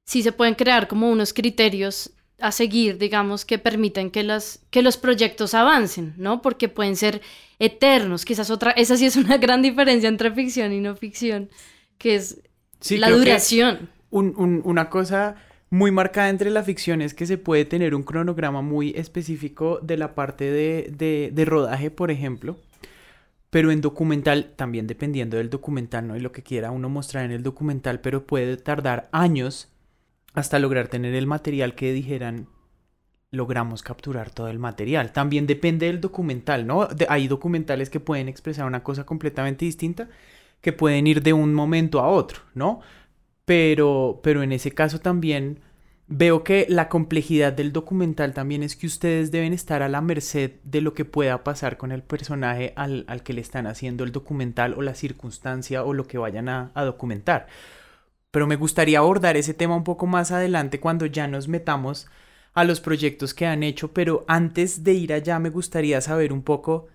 sí 0.04 0.22
se 0.22 0.32
pueden 0.32 0.54
crear 0.54 0.88
como 0.88 1.10
unos 1.10 1.32
criterios 1.32 2.10
a 2.38 2.52
seguir, 2.52 2.98
digamos, 2.98 3.44
que 3.44 3.58
permiten 3.58 4.10
que, 4.10 4.22
las, 4.22 4.60
que 4.70 4.82
los 4.82 4.96
proyectos 4.96 5.54
avancen, 5.54 6.14
¿no? 6.16 6.42
Porque 6.42 6.68
pueden 6.68 6.96
ser 6.96 7.22
eternos, 7.58 8.24
quizás 8.24 8.50
otra, 8.50 8.72
esa 8.72 8.96
sí 8.96 9.06
es 9.06 9.16
una 9.16 9.36
gran 9.38 9.62
diferencia 9.62 10.08
entre 10.08 10.30
ficción 10.32 10.72
y 10.72 10.80
no 10.80 10.94
ficción, 10.96 11.50
que 11.98 12.14
es 12.16 12.42
la 12.90 13.10
duración. 13.10 13.90
una 14.10 14.90
cosa 14.90 15.36
muy 15.70 15.90
marcada 15.90 16.28
entre 16.28 16.50
la 16.50 16.62
ficción 16.62 17.02
es 17.02 17.14
que 17.14 17.26
se 17.26 17.38
puede 17.38 17.64
tener 17.64 17.94
un 17.94 18.02
cronograma 18.02 18.62
muy 18.62 18.90
específico 18.96 19.80
de 19.82 19.96
la 19.96 20.14
parte 20.14 20.50
de, 20.50 21.30
de 21.32 21.44
rodaje, 21.44 21.90
por 21.90 22.10
ejemplo, 22.10 22.56
pero 23.50 23.70
en 23.70 23.80
documental, 23.80 24.52
también 24.56 24.86
dependiendo 24.86 25.36
del 25.36 25.50
documental, 25.50 26.06
¿no? 26.06 26.16
Y 26.16 26.20
lo 26.20 26.32
que 26.32 26.42
quiera 26.42 26.70
uno 26.70 26.88
mostrar 26.88 27.24
en 27.24 27.32
el 27.32 27.42
documental, 27.42 28.00
pero 28.00 28.26
puede 28.26 28.56
tardar 28.56 29.08
años 29.12 29.68
hasta 30.34 30.58
lograr 30.58 30.88
tener 30.88 31.14
el 31.14 31.26
material 31.26 31.74
que 31.74 31.92
dijeran 31.92 32.48
logramos 33.30 33.82
capturar 33.82 34.30
todo 34.30 34.48
el 34.48 34.58
material. 34.58 35.12
También 35.12 35.46
depende 35.46 35.86
del 35.86 36.00
documental, 36.00 36.66
¿no? 36.66 36.88
hay 37.08 37.28
documentales 37.28 37.90
que 37.90 38.00
pueden 38.00 38.28
expresar 38.28 38.66
una 38.66 38.82
cosa 38.82 39.04
completamente 39.04 39.64
distinta, 39.64 40.08
que 40.60 40.72
pueden 40.72 41.06
ir 41.06 41.22
de 41.22 41.32
un 41.32 41.54
momento 41.54 42.00
a 42.00 42.08
otro, 42.08 42.40
¿no? 42.54 42.80
Pero, 43.44 44.20
pero 44.22 44.42
en 44.42 44.52
ese 44.52 44.72
caso 44.72 45.00
también 45.00 45.60
veo 46.08 46.44
que 46.44 46.66
la 46.68 46.88
complejidad 46.88 47.52
del 47.52 47.72
documental 47.72 48.34
también 48.34 48.62
es 48.62 48.76
que 48.76 48.86
ustedes 48.86 49.30
deben 49.30 49.52
estar 49.52 49.82
a 49.82 49.88
la 49.88 50.00
merced 50.00 50.52
de 50.64 50.80
lo 50.80 50.94
que 50.94 51.04
pueda 51.04 51.44
pasar 51.44 51.76
con 51.76 51.92
el 51.92 52.02
personaje 52.02 52.72
al, 52.76 53.04
al 53.08 53.22
que 53.22 53.32
le 53.32 53.40
están 53.40 53.66
haciendo 53.66 54.04
el 54.04 54.12
documental 54.12 54.74
o 54.74 54.82
la 54.82 54.94
circunstancia 54.94 55.84
o 55.84 55.92
lo 55.94 56.06
que 56.06 56.18
vayan 56.18 56.48
a, 56.48 56.70
a 56.74 56.84
documentar 56.84 57.46
pero 58.36 58.46
me 58.46 58.56
gustaría 58.56 58.98
abordar 58.98 59.38
ese 59.38 59.54
tema 59.54 59.76
un 59.76 59.82
poco 59.82 60.06
más 60.06 60.30
adelante 60.30 60.78
cuando 60.78 61.06
ya 61.06 61.26
nos 61.26 61.48
metamos 61.48 62.06
a 62.52 62.64
los 62.64 62.82
proyectos 62.82 63.32
que 63.32 63.46
han 63.46 63.62
hecho, 63.62 63.94
pero 63.94 64.26
antes 64.28 64.84
de 64.84 64.92
ir 64.92 65.14
allá 65.14 65.38
me 65.38 65.48
gustaría 65.48 66.02
saber 66.02 66.34
un 66.34 66.42
poco 66.42 66.88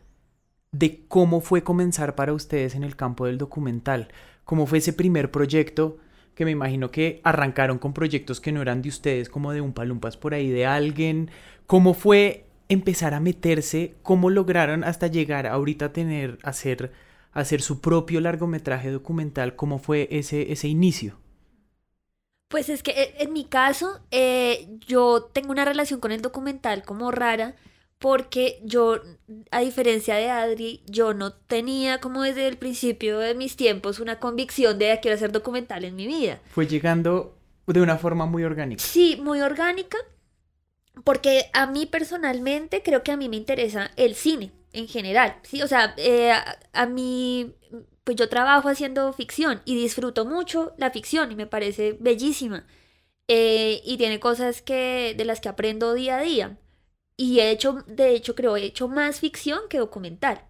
de 0.72 1.04
cómo 1.08 1.42
fue 1.42 1.64
comenzar 1.64 2.16
para 2.16 2.34
ustedes 2.34 2.76
en 2.76 2.84
el 2.84 2.96
campo 2.96 3.26
del 3.26 3.38
documental, 3.38 4.08
cómo 4.46 4.66
fue 4.66 4.78
ese 4.78 4.94
primer 4.94 5.32
proyecto 5.32 5.98
que 6.36 6.46
me 6.46 6.52
imagino 6.52 6.92
que 6.92 7.20
arrancaron 7.24 7.78
con 7.78 7.94
proyectos 7.94 8.40
que 8.40 8.52
no 8.52 8.62
eran 8.62 8.82
de 8.82 8.90
ustedes, 8.90 9.30
como 9.30 9.52
de 9.52 9.62
un 9.62 9.74
palumpas 9.74 10.16
por 10.16 10.34
ahí 10.34 10.50
de 10.50 10.66
alguien. 10.66 11.30
¿Cómo 11.68 11.94
fue 11.94 12.46
empezar 12.70 13.14
a 13.14 13.20
meterse? 13.20 13.96
¿Cómo 14.02 14.30
lograron 14.30 14.84
hasta 14.84 15.08
llegar 15.08 15.46
ahorita 15.46 15.86
a 15.86 15.94
tener, 15.94 16.38
hacer, 16.44 16.94
hacer 17.34 17.62
su 17.62 17.82
propio 17.82 18.22
largometraje 18.22 18.92
documental? 18.92 19.58
¿Cómo 19.58 19.78
fue 19.78 20.08
ese, 20.10 20.54
ese 20.54 20.70
inicio? 20.70 21.20
Pues 22.48 22.70
es 22.70 22.82
que 22.82 22.92
eh, 22.92 23.16
en 23.20 23.34
mi 23.34 23.46
caso, 23.46 24.00
eh, 24.12 24.68
yo 24.88 25.30
tengo 25.34 25.52
una 25.52 25.66
relación 25.66 26.00
con 26.00 26.12
el 26.12 26.22
documental 26.22 26.84
como 26.84 27.12
rara, 27.12 27.56
porque 28.02 28.60
yo, 28.64 29.00
a 29.52 29.62
diferencia 29.62 30.16
de 30.16 30.30
Adri, 30.30 30.82
yo 30.88 31.14
no 31.14 31.34
tenía 31.34 32.00
como 32.00 32.24
desde 32.24 32.48
el 32.48 32.58
principio 32.58 33.20
de 33.20 33.36
mis 33.36 33.56
tiempos 33.56 34.00
una 34.00 34.20
convicción 34.20 34.80
de 34.80 34.88
que 34.88 35.00
quiero 35.02 35.16
hacer 35.16 35.32
documental 35.32 35.86
en 35.86 35.96
mi 35.96 36.08
vida. 36.08 36.42
Fue 36.50 36.66
llegando 36.66 37.38
de 37.68 37.80
una 37.80 37.98
forma 37.98 38.26
muy 38.26 38.44
orgánica. 38.44 38.84
Sí, 38.84 39.20
muy 39.22 39.42
orgánica, 39.42 40.00
porque 41.04 41.52
a 41.54 41.68
mí 41.68 41.86
personalmente 41.86 42.82
creo 42.82 43.04
que 43.04 43.12
a 43.12 43.18
mí 43.18 43.30
me 43.30 43.38
interesa 43.38 43.92
el 43.96 44.16
cine 44.16 44.52
en 44.74 44.88
general, 44.88 45.36
¿sí? 45.44 45.62
O 45.62 45.68
sea, 45.68 45.94
eh, 45.98 46.34
a 46.74 46.86
mí 46.88 47.54
pues 48.04 48.18
yo 48.18 48.30
trabajo 48.30 48.68
haciendo 48.68 49.14
ficción 49.14 49.62
y 49.64 49.76
disfruto 49.76 50.26
mucho 50.26 50.74
la 50.78 50.90
ficción 50.90 51.32
y 51.32 51.36
me 51.36 51.46
parece 51.46 51.98
bellísima. 52.00 52.66
Eh, 53.28 53.82
y 53.86 53.98
tiene 53.98 54.20
cosas 54.20 54.62
que, 54.62 55.14
de 55.16 55.24
las 55.24 55.40
que 55.40 55.50
aprendo 55.50 55.94
día 55.94 56.18
a 56.18 56.22
día. 56.22 56.58
Y 57.22 57.40
he 57.40 57.52
hecho, 57.52 57.84
de 57.86 58.16
hecho, 58.16 58.34
creo, 58.34 58.58
he 58.58 58.64
hecho 58.64 58.88
más 58.88 59.20
ficción 59.20 59.60
que 59.70 59.78
documental. 59.78 60.42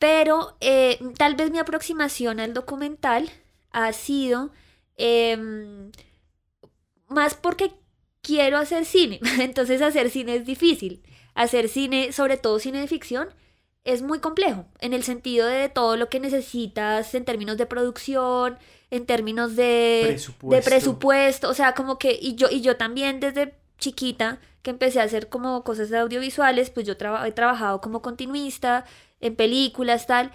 Pero 0.00 0.56
eh, 0.60 0.98
tal 1.16 1.36
vez 1.36 1.52
mi 1.52 1.60
aproximación 1.60 2.40
al 2.40 2.52
documental 2.52 3.30
ha 3.70 3.92
sido 3.92 4.50
em, 4.96 5.92
más 7.06 7.34
porque 7.34 7.70
quiero 8.22 8.58
hacer 8.58 8.86
cine. 8.86 9.20
Entonces 9.38 9.80
hacer 9.82 10.10
cine 10.10 10.34
es 10.34 10.44
difícil. 10.44 11.00
Hacer 11.34 11.68
cine, 11.68 12.10
sobre 12.10 12.38
todo 12.38 12.58
cine 12.58 12.80
de 12.80 12.88
ficción, 12.88 13.28
es 13.84 14.02
muy 14.02 14.18
complejo 14.18 14.66
en 14.80 14.94
el 14.94 15.04
sentido 15.04 15.46
de 15.46 15.68
todo 15.68 15.96
lo 15.96 16.08
que 16.08 16.18
necesitas 16.18 17.14
en 17.14 17.24
términos 17.24 17.56
de 17.56 17.66
producción, 17.66 18.58
en 18.90 19.06
términos 19.06 19.54
de 19.54 20.06
presupuesto, 20.08 20.56
de 20.56 20.62
presupuesto 20.62 21.48
o 21.48 21.54
sea, 21.54 21.72
como 21.76 22.00
que, 22.00 22.18
y 22.20 22.34
yo, 22.34 22.48
y 22.50 22.62
yo 22.62 22.76
también 22.76 23.20
desde 23.20 23.54
chiquita 23.78 24.40
que 24.62 24.70
empecé 24.70 25.00
a 25.00 25.04
hacer 25.04 25.28
como 25.28 25.64
cosas 25.64 25.92
audiovisuales, 25.92 26.70
pues 26.70 26.86
yo 26.86 26.94
he 26.94 27.32
trabajado 27.32 27.80
como 27.80 28.02
continuista 28.02 28.84
en 29.20 29.36
películas, 29.36 30.06
tal, 30.06 30.32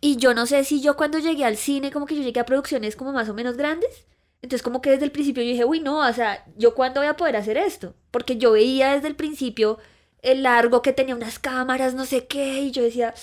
y 0.00 0.16
yo 0.16 0.34
no 0.34 0.46
sé 0.46 0.64
si 0.64 0.80
yo 0.80 0.96
cuando 0.96 1.18
llegué 1.18 1.44
al 1.44 1.56
cine, 1.56 1.92
como 1.92 2.06
que 2.06 2.16
yo 2.16 2.22
llegué 2.22 2.40
a 2.40 2.46
producciones 2.46 2.96
como 2.96 3.12
más 3.12 3.28
o 3.28 3.34
menos 3.34 3.56
grandes, 3.56 4.06
entonces 4.42 4.62
como 4.62 4.82
que 4.82 4.90
desde 4.90 5.04
el 5.04 5.12
principio 5.12 5.42
yo 5.42 5.50
dije, 5.50 5.64
uy, 5.64 5.80
no, 5.80 5.98
o 6.06 6.12
sea, 6.12 6.44
¿yo 6.56 6.74
cuándo 6.74 7.00
voy 7.00 7.08
a 7.08 7.16
poder 7.16 7.36
hacer 7.36 7.56
esto? 7.56 7.94
Porque 8.10 8.36
yo 8.36 8.52
veía 8.52 8.94
desde 8.94 9.08
el 9.08 9.14
principio 9.14 9.78
el 10.22 10.42
largo 10.42 10.82
que 10.82 10.92
tenía 10.92 11.14
unas 11.14 11.38
cámaras, 11.38 11.94
no 11.94 12.04
sé 12.04 12.26
qué, 12.26 12.62
y 12.62 12.70
yo 12.72 12.82
decía, 12.82 13.14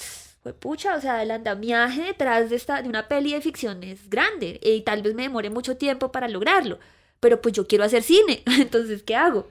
fue 0.41 0.53
pucha, 0.53 0.96
o 0.96 1.01
sea, 1.01 1.22
el 1.22 1.31
andamiaje 1.31 2.03
detrás 2.03 2.50
de, 2.50 2.55
esta, 2.55 2.81
de 2.81 2.89
una 2.89 3.08
peli 3.08 3.34
de 3.34 3.41
ficción 3.41 3.84
es 3.84 4.10
grande 4.10 4.60
y 4.63 4.81
tal 4.81 5.01
vez 5.01 5.13
me 5.15 5.24
demore 5.24 5.50
mucho 5.50 5.75
tiempo 5.77 6.12
para 6.12 6.29
lograrlo, 6.29 6.79
pero 7.19 7.41
pues 7.41 7.53
yo 7.53 7.67
quiero 7.67 7.84
hacer 7.84 8.03
cine, 8.03 8.43
entonces, 8.60 9.03
¿qué 9.03 9.15
hago? 9.15 9.48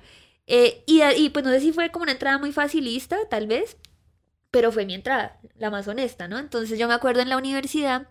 Eh, 0.48 0.82
y, 0.86 1.28
pues 1.30 1.44
no 1.44 1.52
sé 1.52 1.60
si 1.60 1.72
fue 1.72 1.90
como 1.90 2.04
una 2.04 2.12
entrada 2.12 2.38
muy 2.38 2.52
facilista, 2.52 3.18
tal 3.28 3.46
vez, 3.46 3.76
pero 4.50 4.72
fue 4.72 4.86
mi 4.86 4.94
entrada, 4.94 5.38
la 5.58 5.70
más 5.70 5.86
honesta, 5.88 6.26
¿no? 6.26 6.38
Entonces 6.38 6.78
yo 6.78 6.88
me 6.88 6.94
acuerdo 6.94 7.20
en 7.20 7.28
la 7.28 7.36
universidad, 7.36 8.08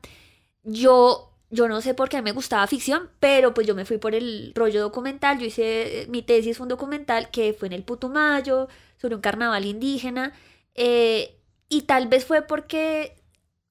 yo 0.64 1.34
yo 1.50 1.68
no 1.70 1.82
sé 1.82 1.94
por 1.94 2.10
qué 2.10 2.22
me 2.22 2.34
gustaba 2.34 2.68
ficción, 2.68 3.10
pero 3.20 3.54
pues 3.54 3.66
yo 3.66 3.74
me 3.74 3.86
fui 3.86 3.98
por 3.98 4.14
el 4.16 4.52
rollo 4.54 4.82
documental. 4.82 5.40
Yo 5.40 5.46
hice, 5.46 6.06
mi 6.10 6.22
tesis 6.22 6.60
un 6.60 6.68
documental 6.68 7.32
que 7.32 7.54
fue 7.54 7.68
en 7.68 7.74
el 7.74 7.84
Putumayo, 7.84 8.68
sobre 8.98 9.16
un 9.16 9.22
carnaval 9.22 9.66
indígena. 9.66 10.34
Eh, 10.76 11.40
y 11.70 11.84
tal 11.84 12.08
vez 12.08 12.26
fue 12.26 12.42
porque 12.42 13.16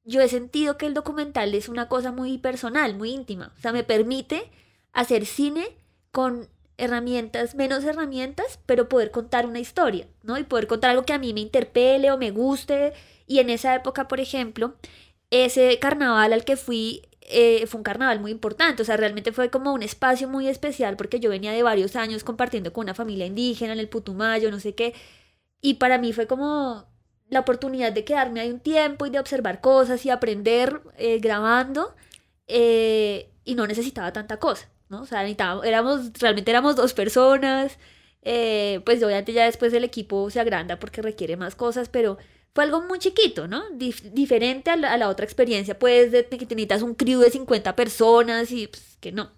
yo 0.05 0.21
he 0.23 0.29
sentido 0.29 0.79
que 0.79 0.87
el 0.87 0.95
documental 0.95 1.55
es 1.55 1.69
una 1.69 1.89
cosa 1.89 2.13
muy 2.13 2.39
personal, 2.39 2.95
muy 2.97 3.11
íntima. 3.11 3.53
O 3.59 3.61
sea, 3.61 3.73
me 3.73 3.85
permite 3.85 4.51
hacer 4.93 5.27
cine 5.27 5.67
con 6.13 6.49
herramientas, 6.79 7.55
menos 7.55 7.85
herramientas, 7.85 8.59
pero 8.67 8.89
poder 8.89 9.11
contar 9.11 9.47
una 9.47 9.61
historia, 9.61 10.07
¿no? 10.23 10.39
Y 10.39 10.45
poder 10.45 10.67
contar 10.67 10.91
algo 10.91 11.05
que 11.05 11.13
a 11.13 11.19
mí 11.19 11.33
me 11.33 11.41
interpele 11.41 12.11
o 12.11 12.19
me 12.19 12.31
guste. 12.31 12.93
Y 13.27 13.39
en 13.41 13.51
esa 13.51 13.75
época, 13.75 14.09
por 14.09 14.21
ejemplo, 14.21 14.75
ese 15.31 15.79
carnaval 15.79 16.33
al 16.33 16.45
que 16.45 16.57
fui 16.57 17.03
eh, 17.29 17.67
fue 17.67 17.79
un 17.79 17.85
carnaval 17.85 18.21
muy 18.21 18.31
importante, 18.31 18.83
o 18.83 18.85
sea, 18.85 18.97
realmente 18.97 19.33
fue 19.33 19.51
como 19.51 19.73
un 19.73 19.83
espacio 19.83 20.29
muy 20.29 20.49
especial 20.49 20.97
porque 20.97 21.19
yo 21.19 21.29
venía 21.31 21.51
de 21.53 21.63
varios 21.63 21.97
años 21.97 22.23
compartiendo 22.23 22.73
con 22.73 22.85
una 22.85 22.95
familia 22.95 23.27
indígena 23.27 23.73
en 23.73 23.81
el 23.81 23.89
Putumayo, 23.89 24.51
no 24.51 24.61
sé 24.61 24.75
qué, 24.77 24.95
y 25.61 25.75
para 25.75 25.99
mí 25.99 26.13
fue 26.13 26.29
como 26.29 26.87
la 27.29 27.41
oportunidad 27.41 27.93
de 27.93 28.05
quedarme 28.05 28.41
ahí 28.41 28.51
un 28.53 28.61
tiempo 28.61 29.07
y 29.07 29.11
de 29.11 29.19
observar 29.19 29.61
cosas 29.61 30.07
y 30.07 30.11
aprender 30.11 30.81
eh, 30.99 31.19
grabando, 31.19 31.97
eh, 32.47 33.31
y 33.45 33.57
no 33.57 33.67
necesitaba 33.67 34.13
tanta 34.13 34.39
cosa, 34.39 34.69
¿no? 34.89 35.03
O 35.03 35.07
sea, 35.07 35.27
éramos, 35.27 36.13
realmente 36.21 36.51
éramos 36.51 36.77
dos 36.77 36.95
personas, 36.95 37.79
pues 38.23 39.03
obviamente 39.03 39.33
ya 39.33 39.45
después 39.45 39.73
el 39.73 39.85
equipo 39.85 40.31
se 40.31 40.41
agranda 40.41 40.79
porque 40.79 41.03
requiere 41.03 41.37
más 41.37 41.55
cosas, 41.55 41.89
pero 41.89 42.19
fue 42.57 42.65
algo 42.65 42.81
muy 42.81 42.99
chiquito, 42.99 43.47
¿no? 43.49 43.63
diferente 43.71 44.71
a 44.71 44.77
la, 44.77 45.09
otra 45.11 45.27
experiencia, 45.27 45.79
pues, 45.79 46.11
de 46.11 46.25
que 46.27 46.39
necesitas 46.39 46.83
un 46.83 46.95
crew 46.95 47.21
de 47.21 47.31
50 47.31 47.77
personas 47.77 48.51
y 48.51 48.67
pues, 48.69 48.97
que 48.99 49.13
no. 49.13 49.31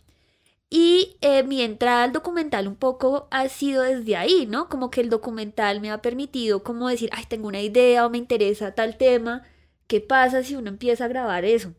Y 0.70 1.16
eh, 1.20 1.42
mi 1.42 1.62
entrada 1.62 2.04
al 2.04 2.12
documental 2.12 2.68
un 2.68 2.76
poco 2.76 3.26
ha 3.30 3.48
sido 3.48 3.82
desde 3.82 4.16
ahí, 4.16 4.46
¿no? 4.46 4.68
Como 4.68 4.90
que 4.90 5.00
el 5.00 5.10
documental 5.10 5.80
me 5.80 5.90
ha 5.90 6.02
permitido 6.02 6.62
como 6.62 6.88
decir, 6.88 7.10
ay, 7.12 7.24
tengo 7.28 7.48
una 7.48 7.60
idea 7.62 8.06
o 8.06 8.10
me 8.10 8.18
interesa 8.18 8.74
tal 8.74 8.96
tema, 8.98 9.42
¿qué 9.88 10.00
pasa 10.00 10.44
si 10.44 10.54
uno 10.56 10.68
empieza 10.68 11.06
a 11.06 11.08
grabar 11.08 11.44
eso? 11.44 11.74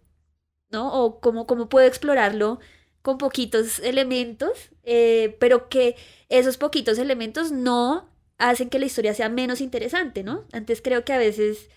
¿No? 0.71 0.91
O 0.93 1.21
cómo, 1.21 1.47
cómo 1.47 1.69
puedo 1.69 1.87
explorarlo 1.87 2.59
con 3.01 3.17
poquitos 3.17 3.79
elementos, 3.79 4.69
eh, 4.83 5.37
pero 5.39 5.69
que 5.69 5.95
esos 6.29 6.57
poquitos 6.57 6.97
elementos 6.97 7.51
no 7.51 8.09
hacen 8.37 8.69
que 8.69 8.79
la 8.79 8.85
historia 8.85 9.13
sea 9.13 9.29
menos 9.29 9.61
interesante, 9.61 10.23
¿no? 10.23 10.45
Antes 10.51 10.81
creo 10.81 11.03
que 11.05 11.13
a 11.13 11.17
veces 11.17 11.69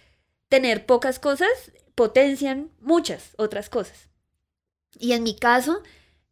tener 0.48 0.86
pocas 0.86 1.18
cosas 1.18 1.72
potencian 1.94 2.70
muchas 2.80 3.34
otras 3.36 3.68
cosas. 3.68 4.08
Y 4.98 5.12
en 5.12 5.22
mi 5.22 5.36
caso, 5.36 5.82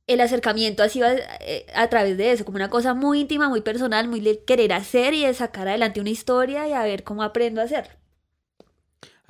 el 0.07 0.21
acercamiento 0.21 0.83
ha 0.83 0.89
sido 0.89 1.09
eh, 1.09 1.67
a, 1.75 1.89
través 1.89 2.17
de 2.17 2.33
eso, 2.33 2.45
como 2.45 2.57
una 2.57 2.71
cosa 2.71 2.95
muy 2.95 3.21
íntima, 3.21 3.49
muy 3.49 3.61
personal, 3.61 4.09
muy 4.09 4.21
de 4.21 4.45
querer 4.45 4.73
hacer 4.73 5.15
y 5.15 5.25
de 5.25 5.35
sacar 5.35 5.69
adelante 5.69 6.01
una 6.01 6.11
historia 6.11 6.69
y 6.69 6.73
a 6.73 6.83
ver 6.83 7.05
cómo 7.05 7.23
aprendo 7.23 7.61
a 7.61 7.65
hacerlo. 7.65 8.00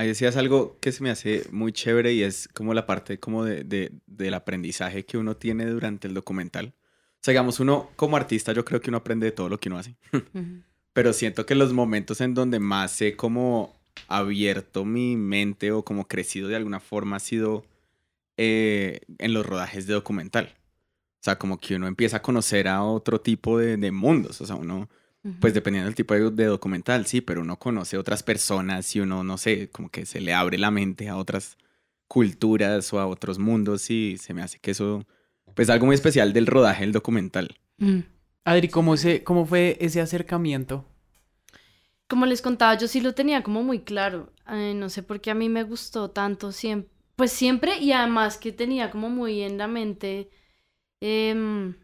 Ahí 0.00 0.08
decías 0.08 0.36
algo 0.38 0.78
que 0.80 0.92
se 0.92 1.02
me 1.02 1.10
hace 1.10 1.46
muy 1.52 1.72
chévere 1.72 2.14
y 2.14 2.22
es 2.22 2.48
como 2.48 2.72
la 2.72 2.86
parte 2.86 3.20
como 3.20 3.44
de, 3.44 3.92
del 4.06 4.32
aprendizaje 4.32 5.04
que 5.04 5.18
uno 5.18 5.36
tiene 5.36 5.66
durante 5.66 6.08
el 6.08 6.14
documental. 6.14 6.72
O 6.72 7.18
sea, 7.20 7.32
digamos, 7.32 7.60
uno 7.60 7.90
como 7.96 8.16
artista 8.16 8.54
yo 8.54 8.64
creo 8.64 8.80
que 8.80 8.88
uno 8.88 8.96
aprende 8.96 9.26
de 9.26 9.32
todo 9.32 9.50
lo 9.50 9.60
que 9.60 9.68
uno 9.68 9.76
hace 9.76 9.96
pero 10.94 11.12
siento 11.12 11.44
que 11.44 11.54
los 11.54 11.74
momentos 11.74 12.22
en 12.22 12.32
donde 12.32 12.60
más 12.60 12.98
he 13.02 13.14
como 13.14 13.78
abierto 14.08 14.86
mi 14.86 15.18
mente 15.18 15.70
o 15.70 15.84
como 15.84 16.08
crecido 16.08 16.48
de 16.48 16.56
alguna 16.56 16.80
forma 16.80 17.16
ha 17.16 17.20
sido 17.20 17.66
eh, 18.38 19.00
en 19.18 19.34
los 19.34 19.44
rodajes 19.44 19.86
de 19.86 19.92
documental. 19.92 20.56
O 20.56 21.22
sea, 21.22 21.38
como 21.38 21.60
que 21.60 21.74
uno 21.74 21.88
empieza 21.88 22.16
a 22.16 22.22
conocer 22.22 22.68
a 22.68 22.84
otro 22.84 23.20
tipo 23.20 23.58
de, 23.58 23.76
mundos. 23.92 24.40
O 24.40 24.46
sea, 24.46 24.56
uno, 24.56 24.88
pues 25.38 25.52
dependiendo 25.52 25.86
del 25.86 25.94
tipo 25.94 26.14
de, 26.14 26.44
documental, 26.46 27.06
sí, 27.06 27.20
pero 27.20 27.42
uno 27.42 27.58
conoce 27.58 27.96
a 27.96 28.00
otras 28.00 28.22
personas 28.22 28.94
y 28.96 29.00
uno, 29.00 29.22
no 29.22 29.36
sé, 29.36 29.68
como 29.68 29.90
que 29.90 30.06
se 30.06 30.20
le 30.20 30.32
abre 30.32 30.56
la 30.56 30.70
mente 30.70 31.08
a 31.08 31.16
otras 31.16 31.58
culturas 32.08 32.92
o 32.92 33.00
a 33.00 33.06
otros 33.06 33.38
mundos 33.38 33.90
y 33.90 34.16
se 34.16 34.32
me 34.32 34.42
hace 34.42 34.58
que 34.58 34.70
eso, 34.70 35.06
pues 35.54 35.68
algo 35.68 35.86
muy 35.86 35.94
especial 35.94 36.32
del 36.32 36.46
rodaje 36.46 36.84
del 36.84 36.92
documental. 36.92 37.54
Mm. 37.76 38.00
Adri, 38.44 38.68
¿cómo, 38.68 38.94
¿cómo 39.24 39.44
fue 39.44 39.76
ese 39.80 40.00
acercamiento? 40.00 40.86
Como 42.08 42.26
les 42.26 42.42
contaba, 42.42 42.76
yo 42.76 42.88
sí 42.88 43.00
lo 43.00 43.14
tenía 43.14 43.42
como 43.42 43.62
muy 43.62 43.80
claro. 43.80 44.32
no 44.46 44.88
sé 44.88 45.02
por 45.02 45.20
qué 45.20 45.30
a 45.30 45.34
mí 45.34 45.48
me 45.48 45.62
gustó 45.62 46.10
tanto 46.10 46.50
siempre. 46.50 46.90
Pues 47.14 47.30
siempre 47.32 47.78
y 47.78 47.92
además 47.92 48.38
que 48.38 48.50
tenía 48.50 48.90
como 48.90 49.10
muy 49.10 49.42
en 49.42 49.58
la 49.58 49.68
mente, 49.68 50.30
em, 51.00 51.74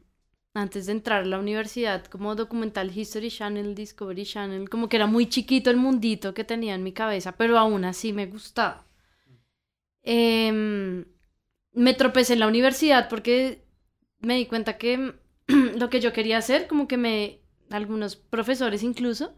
antes 0.56 0.86
de 0.86 0.92
entrar 0.92 1.22
a 1.22 1.26
la 1.26 1.38
universidad, 1.38 2.04
como 2.06 2.34
documental 2.34 2.96
History 2.96 3.30
Channel, 3.30 3.75
Discovery 3.75 4.25
Channel, 4.25 4.68
como 4.68 4.88
que 4.88 4.96
era 4.96 5.06
muy 5.06 5.28
chiquito 5.28 5.70
el 5.70 5.76
mundito 5.76 6.34
que 6.34 6.44
tenía 6.44 6.75
en 6.75 6.82
mi 6.82 6.92
cabeza, 6.92 7.32
pero 7.36 7.58
aún 7.58 7.84
así 7.84 8.12
me 8.12 8.26
gustaba. 8.26 8.86
Em, 10.02 11.04
me 11.72 11.94
tropecé 11.94 12.34
en 12.34 12.40
la 12.40 12.48
universidad 12.48 13.08
porque 13.08 13.64
me 14.20 14.36
di 14.36 14.46
cuenta 14.46 14.78
que 14.78 15.14
lo 15.46 15.90
que 15.90 16.00
yo 16.00 16.12
quería 16.12 16.38
hacer, 16.38 16.66
como 16.68 16.88
que 16.88 16.96
me, 16.96 17.40
algunos 17.70 18.16
profesores 18.16 18.82
incluso, 18.82 19.34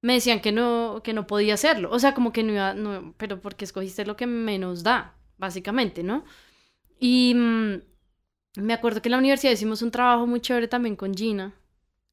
me 0.00 0.14
decían 0.14 0.40
que 0.40 0.52
no, 0.52 1.02
que 1.04 1.12
no 1.12 1.26
podía 1.26 1.54
hacerlo. 1.54 1.90
O 1.92 1.98
sea, 1.98 2.14
como 2.14 2.32
que 2.32 2.42
no 2.42 2.52
iba, 2.52 2.74
no, 2.74 3.14
pero 3.16 3.40
porque 3.40 3.64
escogiste 3.64 4.04
lo 4.04 4.16
que 4.16 4.26
menos 4.26 4.82
da, 4.82 5.16
básicamente, 5.38 6.02
¿no? 6.02 6.24
Y, 6.98 7.34
mm, 7.36 7.91
me 8.56 8.74
acuerdo 8.74 9.00
que 9.02 9.08
en 9.08 9.12
la 9.12 9.18
universidad 9.18 9.52
hicimos 9.52 9.82
un 9.82 9.90
trabajo 9.90 10.26
muy 10.26 10.40
chévere 10.40 10.68
también 10.68 10.96
con 10.96 11.14
Gina. 11.14 11.54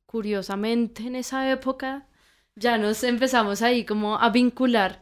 Curiosamente, 0.06 1.04
en 1.08 1.16
esa 1.16 1.50
época 1.52 2.08
ya 2.56 2.78
nos 2.78 3.04
empezamos 3.04 3.62
ahí 3.62 3.86
como 3.86 4.18
a 4.20 4.30
vincular. 4.30 5.02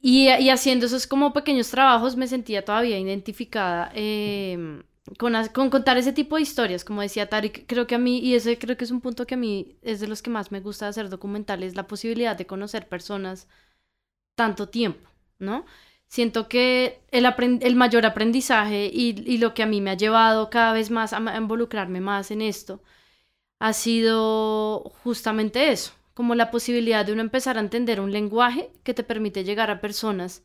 Y, 0.00 0.28
y 0.30 0.50
haciendo 0.50 0.86
esos 0.86 1.06
como 1.06 1.32
pequeños 1.32 1.70
trabajos 1.70 2.16
me 2.16 2.26
sentía 2.26 2.64
todavía 2.64 2.98
identificada 2.98 3.90
em, 3.94 4.82
con, 5.18 5.34
con, 5.52 5.70
contar 5.70 5.98
ese 5.98 6.12
tipo 6.12 6.36
de 6.36 6.42
historias. 6.42 6.84
Como 6.84 7.02
decía 7.02 7.28
Tarik, 7.28 7.66
creo 7.66 7.86
que 7.86 7.94
a 7.96 7.98
mí, 7.98 8.18
y 8.20 8.34
ese 8.34 8.58
creo 8.58 8.76
que 8.76 8.84
es 8.84 8.90
un 8.90 9.00
punto 9.02 9.26
que 9.26 9.34
a 9.34 9.38
mí 9.38 9.78
es 9.82 10.00
de 10.00 10.08
los 10.08 10.22
que 10.22 10.30
más 10.30 10.52
me 10.52 10.60
gusta 10.60 10.88
hacer 10.88 11.10
documentales, 11.10 11.76
la 11.76 11.86
posibilidad 11.86 12.36
de 12.36 12.46
conocer 12.46 12.88
personas 12.88 13.46
tanto 14.34 14.68
tiempo, 14.70 15.08
¿no? 15.38 15.66
Siento 16.10 16.48
que 16.48 17.00
el, 17.12 17.24
el 17.62 17.76
mayor 17.76 18.04
aprendizaje 18.04 18.90
y, 18.92 19.14
y, 19.24 19.38
lo 19.38 19.54
que 19.54 19.62
a 19.62 19.66
mí 19.66 19.80
me 19.80 19.92
ha 19.92 19.94
llevado 19.94 20.50
cada 20.50 20.72
vez 20.72 20.90
más 20.90 21.12
a, 21.12 21.36
involucrarme 21.38 22.00
más 22.00 22.32
en 22.32 22.42
esto 22.42 22.82
ha 23.60 23.72
sido 23.72 24.90
justamente 25.04 25.70
eso, 25.70 25.92
como 26.12 26.34
la 26.34 26.50
posibilidad 26.50 27.06
de 27.06 27.12
uno 27.12 27.20
empezar 27.22 27.58
a 27.58 27.60
entender 27.60 28.00
un 28.00 28.10
lenguaje 28.10 28.72
que 28.82 28.92
te 28.92 29.04
permite 29.04 29.44
llegar 29.44 29.70
a 29.70 29.80
personas 29.80 30.42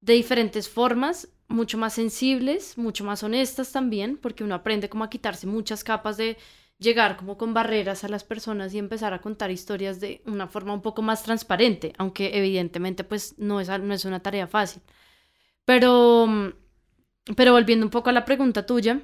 de 0.00 0.14
diferentes 0.14 0.70
formas, 0.70 1.28
mucho 1.48 1.76
más 1.76 1.92
sensibles, 1.92 2.78
mucho 2.78 3.04
más 3.04 3.22
honestas 3.22 3.72
también, 3.72 4.16
porque 4.16 4.42
uno 4.42 4.54
aprende 4.54 4.88
como 4.88 5.04
a 5.04 5.10
quitarse 5.10 5.46
muchas 5.46 5.84
capas 5.84 6.16
de 6.16 6.38
llegar 6.82 7.16
como 7.16 7.38
con 7.38 7.54
barreras 7.54 8.04
a 8.04 8.08
las 8.08 8.24
personas 8.24 8.74
y 8.74 8.78
empezar 8.78 9.14
a 9.14 9.20
contar 9.20 9.50
historias 9.50 10.00
de 10.00 10.22
una 10.26 10.48
forma 10.48 10.74
un 10.74 10.82
poco 10.82 11.02
más 11.02 11.22
transparente, 11.22 11.92
aunque 11.98 12.36
evidentemente 12.36 13.04
pues 13.04 13.34
no 13.38 13.60
es, 13.60 13.68
no 13.68 13.94
es 13.94 14.04
una 14.04 14.20
tarea 14.20 14.46
fácil. 14.46 14.82
Pero, 15.64 16.52
pero 17.36 17.52
volviendo 17.52 17.86
un 17.86 17.90
poco 17.90 18.10
a 18.10 18.12
la 18.12 18.24
pregunta 18.24 18.66
tuya, 18.66 19.00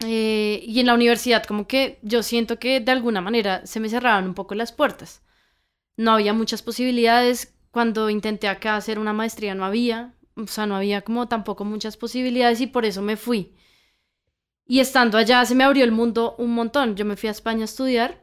eh, 0.00 0.62
y 0.66 0.80
en 0.80 0.86
la 0.86 0.94
universidad 0.94 1.44
como 1.44 1.66
que 1.66 1.98
yo 2.02 2.22
siento 2.22 2.58
que 2.58 2.80
de 2.80 2.92
alguna 2.92 3.20
manera 3.20 3.66
se 3.66 3.80
me 3.80 3.88
cerraban 3.88 4.26
un 4.26 4.34
poco 4.34 4.54
las 4.54 4.72
puertas. 4.72 5.22
No 5.96 6.12
había 6.12 6.32
muchas 6.32 6.62
posibilidades. 6.62 7.54
Cuando 7.70 8.10
intenté 8.10 8.48
acá 8.48 8.76
hacer 8.76 8.98
una 8.98 9.12
maestría 9.12 9.54
no 9.54 9.64
había, 9.64 10.14
o 10.36 10.46
sea, 10.46 10.66
no 10.66 10.76
había 10.76 11.02
como 11.02 11.28
tampoco 11.28 11.64
muchas 11.64 11.96
posibilidades 11.96 12.60
y 12.60 12.66
por 12.66 12.84
eso 12.84 13.02
me 13.02 13.16
fui. 13.16 13.54
Y 14.66 14.80
estando 14.80 15.18
allá 15.18 15.44
se 15.44 15.54
me 15.54 15.64
abrió 15.64 15.84
el 15.84 15.92
mundo 15.92 16.34
un 16.38 16.54
montón. 16.54 16.96
Yo 16.96 17.04
me 17.04 17.16
fui 17.16 17.28
a 17.28 17.32
España 17.32 17.62
a 17.62 17.64
estudiar 17.64 18.22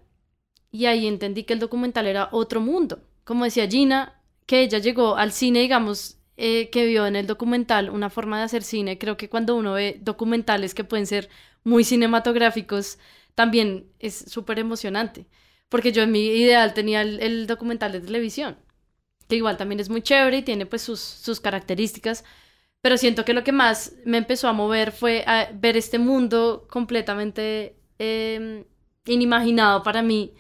y 0.72 0.86
ahí 0.86 1.08
entendí 1.08 1.44
que 1.44 1.54
el 1.54 1.60
documental 1.60 2.08
era 2.08 2.30
otro 2.32 2.62
mundo. 2.62 3.00
Como 3.24 3.46
decía 3.46 3.68
Gina, 3.68 4.22
que 4.46 4.62
ella 4.62 4.80
llegó 4.80 5.18
al 5.18 5.32
cine, 5.32 5.60
digamos, 5.60 6.18
eh, 6.38 6.70
que 6.72 6.86
vio 6.86 7.06
en 7.06 7.16
el 7.16 7.28
documental 7.28 7.90
una 7.90 8.10
forma 8.10 8.38
de 8.40 8.46
hacer 8.46 8.64
cine. 8.64 8.98
Creo 8.98 9.18
que 9.18 9.30
cuando 9.30 9.56
uno 9.56 9.74
ve 9.74 10.00
documentales 10.02 10.74
que 10.74 10.84
pueden 10.84 11.06
ser 11.06 11.30
muy 11.64 11.84
cinematográficos, 11.84 12.98
también 13.36 13.92
es 14.00 14.16
súper 14.16 14.60
emocionante. 14.60 15.28
Porque 15.70 15.92
yo 15.92 16.04
en 16.04 16.12
mi 16.12 16.26
ideal 16.26 16.74
tenía 16.74 17.02
el, 17.02 17.48
documental 17.48 17.92
de 17.92 18.02
televisión, 18.02 18.58
que 19.28 19.38
igual 19.38 19.58
también 19.58 19.80
es 19.80 19.90
muy 19.90 20.02
chévere 20.02 20.40
y 20.40 20.42
tiene 20.42 20.66
pues 20.66 20.82
sus, 20.82 21.00
sus 21.00 21.40
características, 21.40 22.26
pero 22.82 22.98
siento 22.98 23.24
que 23.26 23.34
lo 23.34 23.44
que 23.44 23.52
más 23.52 23.94
me 24.06 24.18
empezó 24.18 24.48
a 24.48 24.54
mover 24.54 24.92
fue 24.92 25.24
a 25.28 25.50
ver 25.54 25.78
este 25.78 26.00
mundo 26.00 26.68
completamente 26.70 27.76
em, 28.00 28.66
inimaginado 29.06 29.84
para 29.84 30.02
mí, 30.02 30.34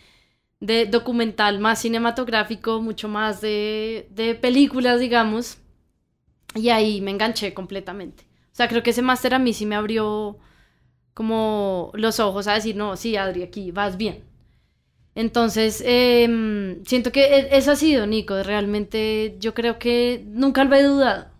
de 0.59 0.85
documental 0.85 1.59
más 1.59 1.79
cinematográfico, 1.79 2.81
mucho 2.81 3.07
más 3.07 3.41
de, 3.41 4.37
películas, 4.41 4.99
digamos, 4.99 5.57
y 6.55 6.69
ahí 6.69 7.01
me 7.01 7.11
enganché 7.11 7.53
completamente. 7.53 8.25
O 8.51 8.55
sea, 8.55 8.67
creo 8.67 8.83
que 8.83 8.91
ese 8.91 9.01
máster 9.01 9.33
a 9.33 9.39
mí 9.39 9.53
sí 9.53 9.65
me 9.65 9.75
abrió 9.75 10.37
como 11.13 11.91
los 11.95 12.19
ojos 12.19 12.47
a 12.47 12.53
decir, 12.55 12.75
no, 12.75 12.97
sí, 12.97 13.15
Adri, 13.17 13.43
aquí 13.43 13.71
vas 13.71 13.97
bien. 13.97 14.23
Entonces, 15.15 15.83
em, 15.85 16.83
siento 16.85 17.11
que 17.11 17.25
e, 17.37 17.57
eso 17.57 17.71
ha 17.71 17.75
sido, 17.75 18.07
Nico, 18.07 18.43
realmente 18.43 19.35
yo 19.39 19.53
creo 19.53 19.79
que 19.79 20.23
nunca 20.27 20.63
lo 20.63 20.75
he 20.75 20.83
dudado 20.83 21.30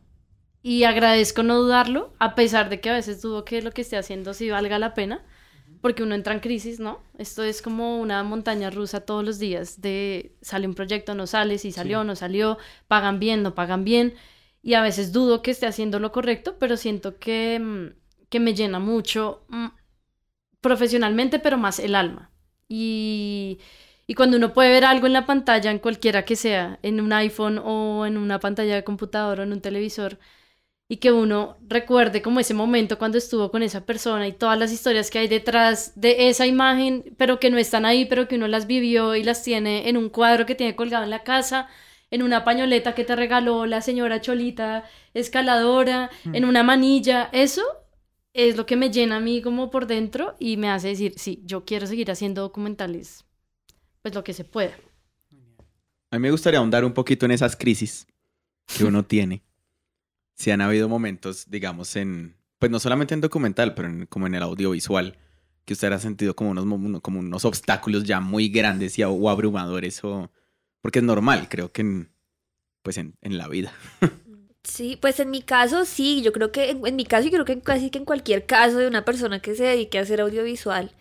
y 0.64 0.84
agradezco 0.84 1.44
no 1.44 1.58
dudarlo, 1.60 2.14
a 2.20 2.36
pesar 2.36 2.70
de 2.70 2.80
que 2.82 2.90
a 2.90 2.94
veces 2.94 3.22
dudo 3.22 3.46
que 3.46 3.62
lo 3.62 3.72
que 3.72 3.82
esté 3.82 3.98
haciendo 3.98 4.34
sí 4.34 4.50
valga 4.50 4.80
la 4.80 4.94
pena, 4.94 5.26
porque 5.82 6.04
uno 6.04 6.14
entra 6.16 6.34
en 6.34 6.40
crisis, 6.40 6.80
¿no? 6.80 7.02
Esto 7.18 7.44
es 7.44 7.62
como 7.62 8.00
una 8.00 8.24
montaña 8.24 8.70
rusa 8.70 9.02
todos 9.02 9.24
los 9.24 9.40
días, 9.40 9.82
de 9.82 10.36
sale 10.42 10.68
un 10.68 10.76
proyecto, 10.76 11.16
no 11.16 11.26
sale, 11.28 11.58
si 11.58 11.72
salió, 11.72 12.04
no 12.04 12.16
salió, 12.16 12.58
pagan 12.88 13.20
bien, 13.20 13.42
no 13.42 13.56
pagan 13.56 13.84
bien, 13.84 14.14
y 14.62 14.76
a 14.76 14.82
veces 14.82 15.12
dudo 15.12 15.42
que 15.42 15.52
esté 15.52 15.66
haciendo 15.66 16.00
lo 16.00 16.12
correcto, 16.12 16.58
pero 16.60 16.78
siento 16.78 17.18
que, 17.18 17.60
mm, 17.60 18.28
que 18.30 18.40
me 18.40 18.54
llena 18.54 18.80
mucho 18.80 19.46
mm, 19.50 19.68
profesionalmente, 20.62 21.40
pero 21.40 21.58
más 21.58 21.80
el 21.80 21.96
alma. 21.96 22.32
Y, 22.68 23.60
y 24.08 24.14
cuando 24.14 24.38
uno 24.38 24.54
puede 24.54 24.70
ver 24.70 24.86
algo 24.86 25.08
en 25.08 25.14
la 25.14 25.26
pantalla, 25.26 25.72
en 25.72 25.80
cualquiera 25.80 26.26
que 26.26 26.36
sea, 26.36 26.80
en 26.84 27.02
un 27.02 27.14
iPhone 27.14 27.60
o 27.64 28.06
en 28.06 28.18
una 28.18 28.40
pantalla 28.40 28.76
de 28.76 28.84
computador 28.84 29.40
o 29.40 29.44
en 29.44 29.54
un 29.54 29.62
televisor, 29.62 30.20
y 30.92 30.98
que 30.98 31.14
uno 31.14 31.56
recuerde 31.70 32.22
como 32.22 32.42
ese 32.42 32.54
momento 32.54 32.98
cuando 32.98 33.18
estuvo 33.18 33.50
con 33.50 33.64
esa 33.64 33.86
persona 33.86 34.28
y 34.28 34.34
todas 34.34 34.60
las 34.60 34.74
historias 34.74 35.10
que 35.10 35.20
hay 35.20 35.30
detrás 35.30 35.94
de 35.96 36.28
esa 36.28 36.46
imagen, 36.46 37.16
pero 37.16 37.40
que 37.40 37.50
no 37.50 37.58
están 37.58 37.86
ahí, 37.86 38.04
pero 38.04 38.28
que 38.28 38.36
uno 38.36 38.50
las 38.50 38.68
vivió 38.68 39.16
y 39.16 39.24
las 39.24 39.42
tiene 39.42 39.88
en 39.88 39.96
un 39.96 40.10
cuadro 40.10 40.46
que 40.46 40.54
tiene 40.54 40.76
colgado 40.76 41.06
en 41.06 41.10
la 41.10 41.24
casa, 41.24 41.70
en 42.10 42.22
una 42.22 42.44
pañoleta 42.44 42.94
que 42.94 43.06
te 43.06 43.16
regaló 43.16 43.66
la 43.68 43.80
señora 43.80 44.20
Cholita 44.20 44.84
escaladora, 45.14 46.10
mm. 46.26 46.36
en 46.36 46.44
una 46.44 46.62
manilla, 46.62 47.30
eso 47.32 47.64
es 48.34 48.58
lo 48.58 48.66
que 48.66 48.76
me 48.76 48.92
llena 48.92 49.16
a 49.16 49.22
mí 49.22 49.42
como 49.42 49.72
por 49.72 49.88
dentro 49.88 50.36
y 50.40 50.58
me 50.58 50.70
hace 50.70 50.90
decir, 50.90 51.14
sí, 51.16 51.42
yo 51.46 51.64
quiero 51.64 51.88
seguir 51.88 52.12
haciendo 52.12 52.42
documentales, 52.42 53.24
pues 54.02 54.14
lo 54.14 54.26
que 54.26 54.34
se 54.34 54.44
pueda. 54.44 54.74
A 56.10 56.18
mí 56.18 56.20
me 56.20 56.32
gustaría 56.32 56.60
ahondar 56.60 56.84
un 56.84 56.94
poquito 56.94 57.26
en 57.26 57.32
esas 57.32 57.56
crisis 57.56 58.08
que 58.78 58.84
uno 58.84 59.06
tiene 59.08 59.42
si 60.42 60.50
han 60.50 60.62
habido 60.62 60.90
momentos, 60.90 61.50
digamos, 61.50 61.96
en, 61.96 62.36
pues 62.58 62.72
no 62.72 62.80
solamente 62.80 63.14
en 63.14 63.22
documental, 63.22 63.76
pero 63.76 63.90
como 64.10 64.26
en 64.26 64.34
el 64.34 64.42
audiovisual, 64.42 65.16
que 65.66 65.74
usted 65.74 65.94
ha 65.94 66.00
sentido 66.00 66.36
como 66.36 66.50
unos, 66.50 67.02
como 67.02 67.20
unos 67.20 67.46
obstáculos 67.46 68.06
ya 68.06 68.20
muy 68.20 68.50
grandes 68.50 68.98
y, 68.98 69.04
o 69.04 69.30
abrumadores, 69.30 70.04
o, 70.04 70.32
porque 70.82 70.98
es 70.98 71.06
normal, 71.06 71.48
creo 71.48 71.72
que 71.72 71.82
en, 71.82 72.12
pues 72.82 72.98
en, 72.98 73.16
en 73.22 73.38
la 73.38 73.48
vida. 73.48 73.72
Sí, 74.64 74.98
pues 75.00 75.20
en 75.20 75.32
mi 75.32 75.42
caso 75.42 75.86
sí, 75.86 76.22
yo 76.22 76.32
creo 76.34 76.52
que 76.52 76.70
en, 76.72 76.96
mi 76.96 77.06
caso 77.06 77.28
y 77.28 77.32
creo 77.32 77.46
que 77.46 77.60
casi 77.62 77.90
que 77.90 77.98
en 77.98 78.06
cualquier 78.06 78.46
caso 78.46 78.78
de 78.78 78.88
una 78.88 79.06
persona 79.06 79.42
que 79.42 79.56
se 79.56 79.64
dedique 79.64 79.98
a 79.98 80.02
hacer 80.02 80.22
audiovisual, 80.22 80.92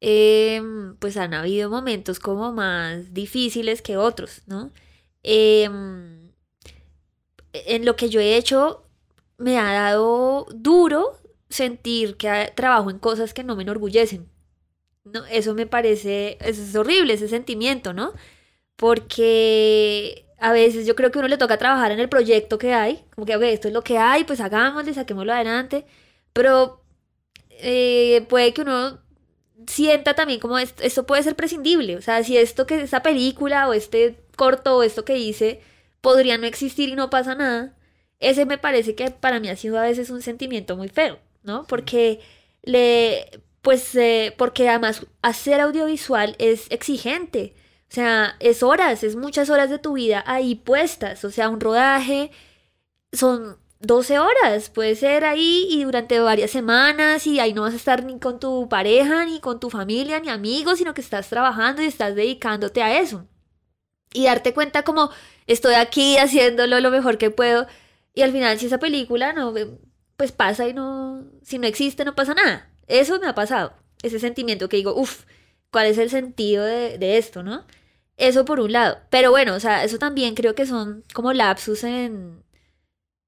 em, 0.00 0.96
pues 0.96 1.16
han 1.16 1.34
habido 1.34 1.70
momentos 1.70 2.18
como 2.18 2.52
más 2.52 3.14
difíciles 3.14 3.80
que 3.82 3.96
otros, 3.96 4.42
¿no? 4.46 4.72
Eh, 5.22 5.68
en 7.66 7.84
lo 7.84 7.96
que 7.96 8.08
yo 8.08 8.20
he 8.20 8.36
hecho 8.36 8.84
me 9.38 9.58
ha 9.58 9.72
dado 9.72 10.46
duro 10.54 11.18
sentir 11.48 12.16
que 12.16 12.52
trabajo 12.54 12.90
en 12.90 12.98
cosas 12.98 13.34
que 13.34 13.44
no 13.44 13.56
me 13.56 13.62
enorgullecen. 13.62 14.28
No, 15.04 15.24
eso 15.26 15.54
me 15.54 15.66
parece, 15.66 16.36
eso 16.40 16.62
es 16.62 16.74
horrible, 16.74 17.14
ese 17.14 17.28
sentimiento, 17.28 17.92
¿no? 17.92 18.12
Porque 18.76 20.26
a 20.38 20.52
veces 20.52 20.86
yo 20.86 20.96
creo 20.96 21.10
que 21.10 21.18
uno 21.18 21.28
le 21.28 21.38
toca 21.38 21.58
trabajar 21.58 21.92
en 21.92 22.00
el 22.00 22.08
proyecto 22.08 22.58
que 22.58 22.74
hay, 22.74 23.04
como 23.14 23.26
que, 23.26 23.36
ok, 23.36 23.42
esto 23.44 23.68
es 23.68 23.74
lo 23.74 23.82
que 23.82 23.98
hay, 23.98 24.24
pues 24.24 24.40
hagámoslo, 24.40 24.92
saquémoslo 24.92 25.32
adelante, 25.32 25.86
pero 26.32 26.82
eh, 27.50 28.26
puede 28.28 28.52
que 28.52 28.62
uno 28.62 29.00
sienta 29.66 30.14
también 30.14 30.40
como 30.40 30.58
esto, 30.58 30.82
esto, 30.82 31.06
puede 31.06 31.22
ser 31.22 31.36
prescindible, 31.36 31.96
o 31.96 32.02
sea, 32.02 32.22
si 32.24 32.36
esto 32.36 32.66
que 32.66 32.82
esta 32.82 33.02
película 33.02 33.68
o 33.68 33.72
este 33.72 34.18
corto 34.36 34.78
o 34.78 34.82
esto 34.82 35.04
que 35.04 35.18
hice 35.18 35.60
podría 36.00 36.38
no 36.38 36.46
existir 36.46 36.88
y 36.88 36.94
no 36.94 37.10
pasa 37.10 37.34
nada, 37.34 37.76
ese 38.20 38.46
me 38.46 38.58
parece 38.58 38.94
que 38.94 39.10
para 39.10 39.40
mí 39.40 39.48
ha 39.48 39.56
sido 39.56 39.78
a 39.78 39.82
veces 39.82 40.10
un 40.10 40.22
sentimiento 40.22 40.76
muy 40.76 40.88
feo, 40.88 41.18
¿no? 41.42 41.66
Porque 41.66 42.20
le, 42.62 43.42
pues, 43.62 43.94
eh, 43.96 44.34
porque 44.38 44.68
además 44.68 45.06
hacer 45.22 45.60
audiovisual 45.60 46.36
es 46.38 46.66
exigente, 46.70 47.54
o 47.90 47.94
sea, 47.94 48.36
es 48.40 48.62
horas, 48.62 49.04
es 49.04 49.16
muchas 49.16 49.50
horas 49.50 49.70
de 49.70 49.78
tu 49.78 49.94
vida 49.94 50.24
ahí 50.26 50.54
puestas, 50.56 51.24
o 51.24 51.30
sea, 51.30 51.48
un 51.48 51.60
rodaje 51.60 52.30
son 53.12 53.58
12 53.80 54.18
horas, 54.18 54.70
puede 54.70 54.96
ser 54.96 55.24
ahí 55.24 55.66
y 55.70 55.84
durante 55.84 56.18
varias 56.20 56.50
semanas 56.50 57.26
y 57.26 57.40
ahí 57.40 57.52
no 57.52 57.62
vas 57.62 57.74
a 57.74 57.76
estar 57.76 58.04
ni 58.04 58.18
con 58.18 58.40
tu 58.40 58.68
pareja, 58.68 59.24
ni 59.26 59.40
con 59.40 59.60
tu 59.60 59.70
familia, 59.70 60.18
ni 60.20 60.28
amigos, 60.30 60.78
sino 60.78 60.94
que 60.94 61.00
estás 61.02 61.28
trabajando 61.28 61.82
y 61.82 61.86
estás 61.86 62.14
dedicándote 62.14 62.82
a 62.82 62.98
eso. 63.00 63.26
Y 64.12 64.24
darte 64.24 64.54
cuenta 64.54 64.82
como 64.82 65.10
estoy 65.46 65.74
aquí 65.74 66.16
haciéndolo 66.18 66.80
lo 66.80 66.90
mejor 66.90 67.18
que 67.18 67.30
puedo. 67.30 67.66
Y 68.14 68.22
al 68.22 68.32
final, 68.32 68.58
si 68.58 68.66
esa 68.66 68.78
película 68.78 69.32
no, 69.32 69.54
pues 70.16 70.32
pasa 70.32 70.68
y 70.68 70.74
no, 70.74 71.24
si 71.42 71.58
no 71.58 71.66
existe, 71.66 72.04
no 72.04 72.14
pasa 72.14 72.34
nada. 72.34 72.70
Eso 72.86 73.18
me 73.20 73.26
ha 73.26 73.34
pasado. 73.34 73.74
Ese 74.02 74.18
sentimiento 74.18 74.68
que 74.68 74.78
digo, 74.78 74.94
uff, 74.94 75.24
¿cuál 75.70 75.86
es 75.86 75.98
el 75.98 76.10
sentido 76.10 76.64
de, 76.64 76.98
de, 76.98 77.18
esto, 77.18 77.42
no? 77.42 77.64
Eso 78.16 78.44
por 78.44 78.60
un 78.60 78.72
lado. 78.72 78.98
Pero 79.10 79.30
bueno, 79.30 79.54
o 79.54 79.60
sea, 79.60 79.84
eso 79.84 79.98
también 79.98 80.34
creo 80.34 80.54
que 80.54 80.66
son 80.66 81.04
como 81.12 81.32
lapsus 81.32 81.84
en, 81.84 82.42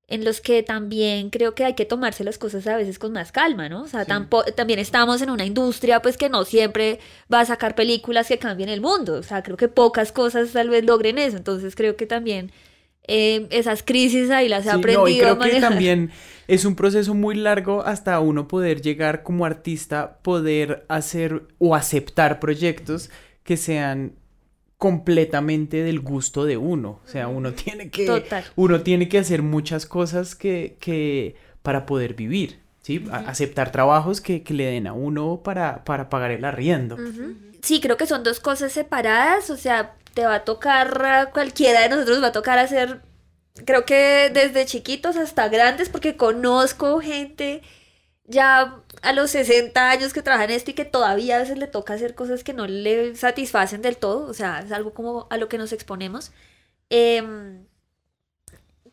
en 0.09 0.25
los 0.25 0.40
que 0.40 0.62
también 0.62 1.29
creo 1.29 1.55
que 1.55 1.66
hay 1.66 1.75
que 1.75 1.85
tomarse 1.85 2.25
las 2.25 2.38
cosas 2.38 2.66
a 2.66 2.79
veces 2.79 2.99
con 2.99 3.12
más 3.12 3.31
calma, 3.31 3.68
¿no? 3.68 3.83
O 3.83 3.88
sea, 3.88 4.07
también 4.07 4.79
estamos 4.79 5.21
en 5.21 5.29
una 5.29 5.44
industria 5.44 6.01
pues 6.01 6.16
que 6.16 6.31
no 6.31 6.47
siempre 6.47 6.99
va 7.33 7.40
a 7.40 7.44
sacar 7.44 7.75
películas 7.75 8.27
que 8.27 8.38
cambien 8.38 8.71
el 8.71 8.81
mundo, 8.81 9.14
o 9.14 9.23
sea, 9.23 9.42
creo 9.42 9.59
que 9.59 9.68
pocas 9.68 10.11
cosas 10.11 10.53
tal 10.53 10.71
vez 10.71 10.85
logren 10.85 11.18
eso, 11.18 11.37
entonces 11.37 11.77
creo 11.77 11.97
que 11.97 12.07
también 12.07 12.51
eh, 13.07 13.47
esas 13.51 13.83
crisis 13.83 14.31
ahí 14.31 14.49
las 14.49 14.64
he 14.64 14.71
aprendido 14.71 15.03
no, 15.03 15.09
y 15.09 15.18
creo 15.18 15.38
que 15.38 15.61
también 15.61 16.11
es 16.47 16.64
un 16.64 16.75
proceso 16.75 17.12
muy 17.12 17.35
largo 17.35 17.83
hasta 17.83 18.18
uno 18.21 18.49
poder 18.49 18.81
llegar 18.81 19.23
como 19.23 19.44
artista, 19.44 20.21
poder 20.23 20.87
hacer 20.88 21.49
o 21.59 21.75
aceptar 21.75 22.40
proyectos 22.40 23.11
que 23.44 23.59
sean 23.59 24.14
completamente 24.79 25.83
del 25.83 26.01
gusto 26.01 26.45
de 26.45 26.57
uno. 26.57 27.01
O 27.05 27.09
sea, 27.09 27.29
uno 27.29 27.53
tiene 27.53 27.91
que, 27.91 28.25
uno 28.57 28.81
tiene 28.81 29.09
que 29.09 29.19
hacer 29.19 29.43
muchas 29.43 29.85
cosas 29.85 30.35
que, 30.35 30.77
que 30.81 31.35
para 31.62 31.85
poder 31.85 32.14
vivir. 32.14 32.61
¿sí? 32.83 33.05
Aceptar 33.11 33.73
trabajos 33.73 34.21
que, 34.21 34.43
que, 34.43 34.55
le 34.55 34.67
den 34.67 34.87
a 34.87 34.93
uno 34.93 35.43
para, 35.45 35.85
para 35.85 36.09
pagar 36.09 36.31
el 36.31 36.45
arriendo. 36.45 36.97
Sí, 37.61 37.81
creo 37.81 37.97
que 37.97 38.07
son 38.07 38.23
dos 38.23 38.38
cosas 38.38 38.73
separadas. 38.73 39.51
O 39.51 39.57
sea, 39.57 39.97
te 40.14 40.25
va 40.25 40.37
a 40.37 40.45
tocar, 40.45 41.31
cualquiera 41.33 41.83
de 41.83 41.88
nosotros 41.88 42.23
va 42.23 42.29
a 42.29 42.33
tocar 42.33 42.59
hacer, 42.59 43.03
creo 43.64 43.85
que 43.85 44.31
desde 44.33 44.64
chiquitos 44.64 45.17
hasta 45.17 45.49
grandes, 45.49 45.88
porque 45.88 46.17
conozco 46.17 47.01
gente 47.01 47.62
ya 48.29 48.83
a 49.03 49.12
los 49.12 49.31
60 49.33 49.91
años 49.91 50.12
que 50.12 50.23
trabaja 50.23 50.45
en 50.45 50.51
esto 50.51 50.71
y 50.71 50.75
que 50.75 50.85
todavía 50.85 51.37
a 51.37 51.41
veces 51.41 51.59
le 51.59 51.67
toca 51.67 51.95
hacer 51.95 52.14
cosas 52.14 52.45
que 52.45 52.53
no 52.53 52.67
le 52.67 53.17
satisfacen 53.17 53.83
del 53.83 53.97
todo, 53.97 54.27
o 54.29 54.35
sea, 54.35 54.61
es 54.61 54.73
algo 54.73 54.95
como 54.95 55.27
a 55.31 55.37
lo 55.38 55.49
que 55.49 55.59
nos 55.59 55.73
exponemos. 55.73 56.33
Em, 56.91 57.67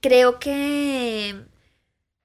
creo 0.01 0.39
que 0.39 1.45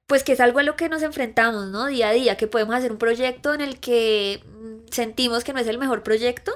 pues 0.07 0.25
que 0.25 0.33
es 0.33 0.41
algo 0.41 0.59
a 0.59 0.65
lo 0.65 0.77
que 0.77 0.89
nos 0.89 1.03
enfrentamos, 1.03 1.69
¿no? 1.69 1.87
Día 1.87 2.09
a 2.09 2.13
día, 2.13 2.37
que 2.37 2.49
podemos 2.49 2.75
hacer 2.75 2.91
un 2.91 2.99
proyecto 2.99 3.55
en 3.55 3.61
el 3.61 3.79
que 3.79 4.43
mm, 4.45 4.91
sentimos 4.91 5.45
que 5.45 5.53
no 5.53 5.61
es 5.61 5.69
el 5.69 5.79
mejor 5.79 6.03
proyecto, 6.03 6.53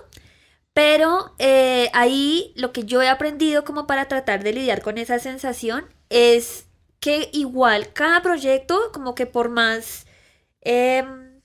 pero 0.73 1.35
eh, 1.39 1.89
ahí 1.95 2.53
lo 2.57 2.73
que 2.73 2.85
yo 2.85 3.01
he 3.01 3.09
aprendido 3.09 3.65
como 3.65 3.87
para 3.87 4.09
tratar 4.09 4.43
de 4.43 4.53
lidiar 4.55 4.83
con 4.83 4.99
esa 4.99 5.21
sensación 5.21 5.87
es 6.11 6.67
que 7.01 7.29
igual 7.33 7.93
cada 7.93 8.23
proyecto, 8.23 8.91
como 8.93 9.15
que 9.15 9.27
por 9.27 9.51
más, 9.51 10.07
em, 10.65 11.41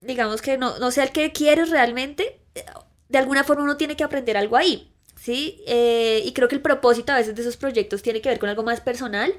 digamos 0.00 0.42
que 0.42 0.58
no, 0.58 0.78
no 0.78 0.90
sea 0.90 1.04
el 1.04 1.12
que 1.12 1.32
quieres 1.32 1.70
realmente, 1.70 2.40
de 3.08 3.18
alguna 3.18 3.44
forma 3.44 3.64
uno 3.64 3.76
tiene 3.76 3.96
que 3.96 4.04
aprender 4.04 4.36
algo 4.36 4.56
ahí, 4.56 4.92
¿sí? 5.16 5.62
Eh, 5.66 6.22
y 6.24 6.32
creo 6.32 6.48
que 6.48 6.54
el 6.56 6.62
propósito 6.62 7.12
a 7.12 7.16
veces 7.16 7.34
de 7.34 7.42
esos 7.42 7.56
proyectos 7.56 8.02
tiene 8.02 8.20
que 8.20 8.28
ver 8.28 8.38
con 8.38 8.48
algo 8.48 8.62
más 8.62 8.80
personal 8.80 9.34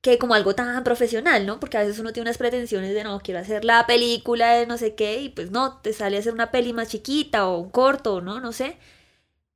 que 0.00 0.18
como 0.18 0.34
algo 0.34 0.54
tan 0.54 0.82
profesional, 0.84 1.44
¿no? 1.46 1.60
Porque 1.60 1.76
a 1.76 1.80
veces 1.80 1.98
uno 1.98 2.12
tiene 2.12 2.28
unas 2.28 2.38
pretensiones 2.38 2.94
de 2.94 3.04
no, 3.04 3.20
quiero 3.20 3.40
hacer 3.40 3.64
la 3.64 3.86
película 3.86 4.54
de 4.54 4.66
no 4.66 4.78
sé 4.78 4.94
qué 4.94 5.20
y 5.20 5.28
pues 5.30 5.50
no, 5.50 5.78
te 5.80 5.92
sale 5.92 6.16
a 6.16 6.20
hacer 6.20 6.32
una 6.32 6.50
peli 6.50 6.72
más 6.72 6.88
chiquita 6.88 7.48
o 7.48 7.58
un 7.58 7.70
corto, 7.70 8.20
¿no? 8.20 8.40
No 8.40 8.52
sé. 8.52 8.78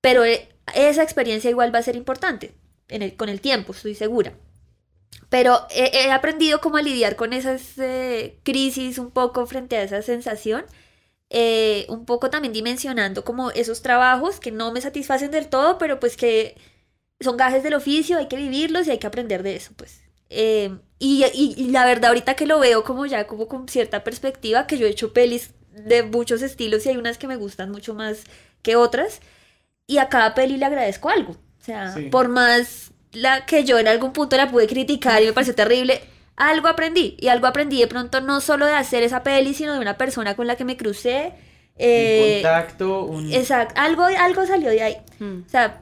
Pero 0.01 0.25
eh, 0.25 0.49
esa 0.75 1.03
experiencia 1.03 1.51
igual 1.51 1.75
va 1.75 1.79
a 1.81 1.83
ser 1.83 1.97
importante 1.97 2.55
en 2.89 3.03
el, 3.03 3.17
con 3.17 3.29
el 3.29 3.41
tiempo, 3.41 3.73
estoy 3.73 3.95
segura. 3.95 4.35
Pero 5.29 5.67
he, 5.71 6.11
aprendido 6.13 6.61
cómo 6.61 6.77
a 6.77 6.83
lidiar 6.83 7.17
con 7.17 7.33
esas 7.33 7.77
eh, 7.79 8.39
crisis 8.43 8.99
un 8.99 9.11
poco 9.11 9.47
frente 9.47 9.77
a 9.77 9.83
esa 9.83 10.03
sensación. 10.03 10.65
Eh, 11.31 11.87
un 11.89 12.05
poco 12.05 12.31
también 12.31 12.53
dimensionando 12.53 13.25
como 13.25 13.51
esos 13.51 13.83
trabajos 13.83 14.39
que 14.39 14.53
no 14.53 14.71
me 14.73 14.81
satisfacen 14.81 15.31
del 15.31 15.49
todo, 15.49 15.79
pero 15.79 15.99
pues 15.99 16.17
que 16.17 16.57
son 17.21 17.37
gajes 17.37 17.63
del 17.63 17.75
oficio, 17.75 18.19
hay 18.19 18.29
que 18.29 18.37
vivirlos 18.37 18.87
y 18.87 18.93
hay 18.93 18.99
que 18.99 19.07
aprender 19.07 19.43
de 19.43 19.57
eso, 19.57 19.73
pues. 19.77 20.03
Eh, 20.31 20.77
y, 20.99 21.71
la 21.71 21.85
verdad, 21.85 22.11
ahorita 22.11 22.35
que 22.35 22.47
lo 22.47 22.59
veo 22.59 22.85
como 22.85 23.07
ya 23.07 23.27
como 23.27 23.49
con 23.49 23.69
cierta 23.69 24.05
perspectiva, 24.05 24.67
que 24.67 24.79
yo 24.79 24.87
he 24.87 24.91
hecho 24.91 25.13
pelis 25.13 25.51
de 25.73 26.03
muchos 26.03 26.41
estilos 26.43 26.87
y 26.87 26.91
hay 26.91 26.97
unas 26.97 27.19
que 27.19 27.27
me 27.27 27.37
gustan 27.37 27.71
mucho 27.71 27.95
más 27.95 28.25
que 28.63 28.77
otras, 28.77 29.21
y 29.87 29.99
a 29.99 30.09
cada 30.09 30.35
peli 30.35 30.57
le 30.57 30.65
agradezco 30.65 31.11
algo. 31.11 31.33
O 31.33 31.65
sea, 31.65 31.95
por 32.11 32.29
más 32.29 32.93
la 33.15 33.47
que 33.47 33.65
yo 33.65 33.79
en 33.79 33.89
algún 33.89 34.13
punto 34.13 34.37
la 34.37 34.51
pude 34.51 34.67
criticar 34.67 35.23
y 35.23 35.27
me 35.27 35.33
pareció 35.33 35.55
terrible, 35.55 36.03
algo 36.37 36.69
aprendí. 36.69 37.17
Y 37.19 37.29
algo 37.29 37.47
aprendí 37.47 37.81
de 37.81 37.87
pronto 37.87 38.21
no 38.21 38.41
solo 38.41 38.67
de 38.67 38.73
hacer 38.73 39.03
esa 39.03 39.23
peli, 39.23 39.55
sino 39.55 39.73
de 39.73 39.81
una 39.81 39.97
persona 39.97 40.37
con 40.37 40.47
la 40.47 40.57
que 40.57 40.65
me 40.65 40.77
crucé. 40.77 41.27
un 41.27 41.33
eh, 41.79 42.41
contacto, 42.43 43.05
un... 43.05 43.33
Exacto, 43.33 43.81
algo, 43.81 44.05
algo 44.05 44.47
salió 44.47 44.71
de 44.71 44.83
ahí. 44.83 44.97
Hmm. 45.19 45.43
O 45.47 45.49
sea, 45.49 45.81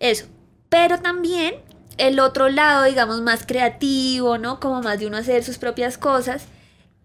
eso. 0.00 0.26
Pero 0.68 0.98
también 0.98 1.56
el 1.98 2.18
otro 2.20 2.48
lado, 2.48 2.84
digamos, 2.84 3.20
más 3.20 3.46
creativo, 3.46 4.38
¿no? 4.38 4.60
Como 4.60 4.82
más 4.82 4.98
de 4.98 5.06
uno 5.06 5.18
hacer 5.18 5.44
sus 5.44 5.58
propias 5.58 5.98
cosas, 5.98 6.46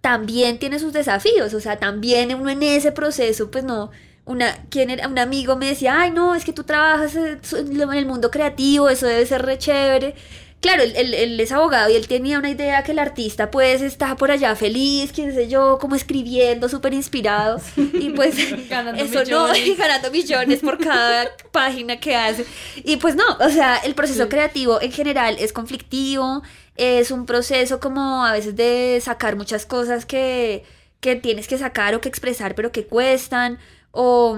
también 0.02 0.60
tiene 0.60 0.80
sus 0.80 0.93
desafíos, 0.93 1.54
o 1.54 1.60
sea, 1.60 1.78
también 1.78 2.34
uno 2.34 2.50
en 2.50 2.63
ese 2.63 2.91
proceso, 2.91 3.52
pues 3.52 3.63
no, 3.63 3.91
una, 4.30 4.56
quien 4.70 4.92
era, 4.92 5.08
un 5.08 5.18
amigo 5.18 5.56
me 5.56 5.65
decía, 5.65 6.00
ay, 6.00 6.12
no, 6.12 6.36
es 6.36 6.46
que 6.46 6.54
tú 6.54 6.63
trabajas 6.63 7.15
en 7.15 7.92
el 7.94 8.06
mundo 8.06 8.30
creativo, 8.30 8.88
eso 8.88 9.08
debe 9.08 9.26
ser 9.26 9.42
re 9.42 9.58
chévere. 9.58 10.13
Claro, 10.62 10.84
él, 10.84 11.39
es 11.39 11.52
abogado 11.52 11.89
y 11.89 11.96
él 11.96 12.08
tenía 12.08 12.38
una 12.38 12.52
idea 12.52 12.84
que 12.84 12.92
el 12.92 13.00
artista 13.00 13.50
pues 13.50 13.82
está 13.82 14.15
por 14.18 14.30
allá 14.30 14.56
feliz, 14.56 15.12
quién 15.15 15.34
sé 15.34 15.48
yo, 15.48 15.80
como 15.80 15.96
escribiendo, 15.96 16.70
súper 16.70 16.94
inspirado. 16.94 17.60
Y 17.76 18.12
pues 18.12 18.38
eso 18.98 19.24
no, 19.32 19.56
y 19.56 19.74
ganando 19.78 20.12
millones 20.12 20.60
por 20.60 20.78
cada 20.78 21.32
página 21.52 22.00
que 22.00 22.15
hace. 22.15 22.46
Y 22.84 22.98
pues 22.98 23.15
no, 23.15 23.24
o 23.39 23.50
sea, 23.50 23.78
el 23.78 23.96
proceso 23.96 24.30
creativo 24.30 24.80
en 24.80 24.92
general 24.92 25.38
es 25.39 25.54
conflictivo, 25.54 26.44
es 26.76 27.10
un 27.10 27.26
proceso 27.26 27.80
como 27.80 28.24
a 28.24 28.34
veces 28.34 28.56
de 28.56 29.00
sacar 29.04 29.38
muchas 29.38 29.65
cosas 29.65 30.06
que, 30.06 30.65
que 31.00 31.15
tienes 31.15 31.48
que 31.48 31.58
sacar 31.58 31.96
o 31.96 32.02
que 32.02 32.10
expresar 32.10 32.54
pero 32.54 32.72
que 32.72 32.86
cuestan, 32.86 33.58
o 33.91 34.38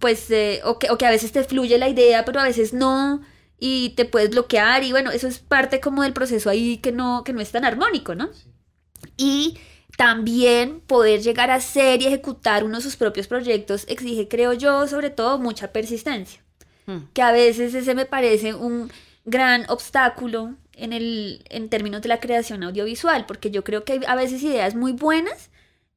pues, 0.00 0.30
eh, 0.30 0.60
o, 0.64 0.78
que, 0.78 0.90
o 0.90 0.98
que 0.98 1.06
a 1.06 1.10
veces 1.10 1.32
te 1.32 1.44
fluye 1.44 1.78
la 1.78 1.88
idea 1.88 2.24
pero 2.24 2.40
a 2.40 2.44
veces 2.44 2.72
no 2.72 3.20
y 3.58 3.90
te 3.90 4.04
puedes 4.04 4.30
bloquear 4.30 4.84
y 4.84 4.92
bueno, 4.92 5.10
eso 5.10 5.26
es 5.26 5.40
parte 5.40 5.80
como 5.80 6.02
del 6.02 6.12
proceso 6.12 6.48
ahí 6.48 6.78
que 6.78 6.92
no, 6.92 7.24
que 7.24 7.32
no 7.32 7.40
es 7.40 7.50
tan 7.50 7.64
armónico, 7.64 8.14
¿no? 8.14 8.30
Y 9.16 9.58
también 9.96 10.80
poder 10.80 11.22
llegar 11.22 11.50
a 11.50 11.60
ser 11.60 12.00
y 12.00 12.06
ejecutar 12.06 12.62
uno 12.62 12.76
de 12.76 12.82
sus 12.82 12.96
propios 12.96 13.26
proyectos 13.26 13.84
exige, 13.88 14.28
creo 14.28 14.52
yo, 14.52 14.86
sobre 14.86 15.10
todo 15.10 15.38
mucha 15.38 15.72
persistencia, 15.72 16.40
hmm. 16.86 16.98
que 17.12 17.22
a 17.22 17.32
veces 17.32 17.74
ese 17.74 17.96
me 17.96 18.06
parece 18.06 18.54
un 18.54 18.92
gran 19.24 19.68
obstáculo 19.68 20.54
en, 20.74 20.92
el, 20.92 21.44
en 21.50 21.68
términos 21.68 22.00
de 22.00 22.08
la 22.08 22.20
creación 22.20 22.62
audiovisual, 22.62 23.26
porque 23.26 23.50
yo 23.50 23.64
creo 23.64 23.84
que 23.84 23.94
hay 23.94 24.00
a 24.06 24.14
veces 24.14 24.40
ideas 24.44 24.76
muy 24.76 24.92
buenas, 24.92 25.50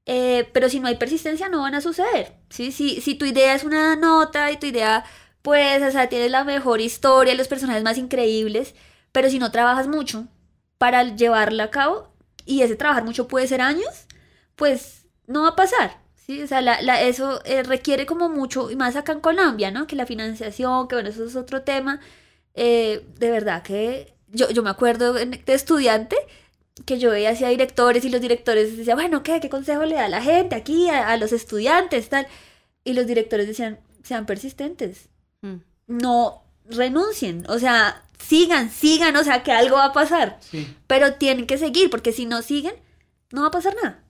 eh, 0.06 0.50
pero 0.54 0.70
si 0.70 0.80
no 0.80 0.88
hay 0.88 0.96
persistencia 0.96 1.50
no 1.50 1.62
van 1.62 1.76
a 1.76 1.82
suceder. 1.82 2.34
¿sí? 2.50 2.72
Si, 2.72 3.02
si 3.02 3.16
tu 3.16 3.26
idea 3.26 3.54
es 3.56 3.64
una 3.64 3.96
nota 3.96 4.52
y 4.52 4.58
tu 4.58 4.68
idea 4.68 5.04
pues, 5.42 5.82
o 5.82 5.92
sea, 5.92 6.10
tienes 6.10 6.32
la 6.32 6.44
mejor 6.44 6.82
historia, 6.82 7.34
los 7.36 7.48
personajes 7.48 7.84
más 7.84 7.98
increíbles, 7.98 8.76
pero 9.12 9.30
si 9.30 9.40
no 9.40 9.52
trabajas 9.52 9.88
mucho 9.88 10.28
para 10.78 11.04
llevarla 11.16 11.66
a 11.66 11.72
cabo, 11.72 12.12
y 12.46 12.62
ese 12.62 12.76
trabajar 12.76 13.04
mucho 13.04 13.28
puede 13.28 13.48
ser 13.48 13.62
años, 13.62 14.08
pues 14.56 15.08
no 15.28 15.44
va 15.44 15.50
a 15.50 15.56
pasar. 15.56 16.00
¿sí? 16.16 16.42
O 16.44 16.48
sea, 16.48 16.62
la, 16.62 17.02
eso 17.02 17.42
eh, 17.46 17.64
requiere 17.64 18.06
como 18.06 18.30
mucho, 18.30 18.72
y 18.72 18.76
más 18.76 18.96
acá 18.96 19.14
en 19.14 19.22
Colombia, 19.22 19.72
¿no? 19.72 19.88
Que 19.88 19.96
la 19.96 20.06
financiación, 20.06 20.88
que 20.88 20.96
bueno, 20.96 21.10
eso 21.10 21.26
es 21.26 21.36
otro 21.36 21.64
tema. 21.64 22.00
Eh, 22.54 23.06
de 23.18 23.32
verdad 23.32 23.64
que 23.64 24.16
yo, 24.30 24.50
yo 24.52 24.64
me 24.64 24.70
acuerdo 24.70 25.14
de 25.14 25.42
estudiante 25.48 26.16
que 26.86 27.00
yo 27.00 27.12
veía 27.12 27.32
hacia 27.32 27.50
directores 27.50 28.06
y 28.06 28.10
los 28.10 28.22
directores 28.22 28.78
decían, 28.78 28.98
bueno, 28.98 29.24
¿qué? 29.24 29.40
¿Qué 29.40 29.50
consejo 29.50 29.86
le 29.86 29.96
da 29.96 30.06
a 30.06 30.10
la 30.10 30.22
gente 30.22 30.56
aquí, 30.56 30.90
a, 30.90 31.10
a 31.10 31.18
los 31.18 31.32
estudiantes, 31.34 32.10
tal? 32.10 32.28
Y 32.84 32.94
los 32.94 33.08
directores 33.08 33.48
decían, 33.48 33.80
sean 34.04 34.26
persistentes, 34.26 35.10
Mm. 35.42 35.56
no 35.88 36.44
renuncien, 36.70 37.46
o 37.50 37.58
sea, 37.58 38.04
sigan, 38.20 38.70
sigan, 38.70 39.16
o 39.16 39.24
sea, 39.24 39.44
que 39.44 39.52
algo 39.52 39.78
va 39.78 39.86
a 39.86 39.94
pasar, 39.94 40.40
pero 40.88 41.16
tienen 41.16 41.48
que 41.48 41.58
seguir, 41.58 41.90
porque 41.90 42.12
si 42.14 42.26
no 42.26 42.42
siguen, 42.44 42.74
no 43.32 43.42
va 43.42 43.48
a 43.48 43.52
pasar 43.52 43.76
nada. 43.76 44.04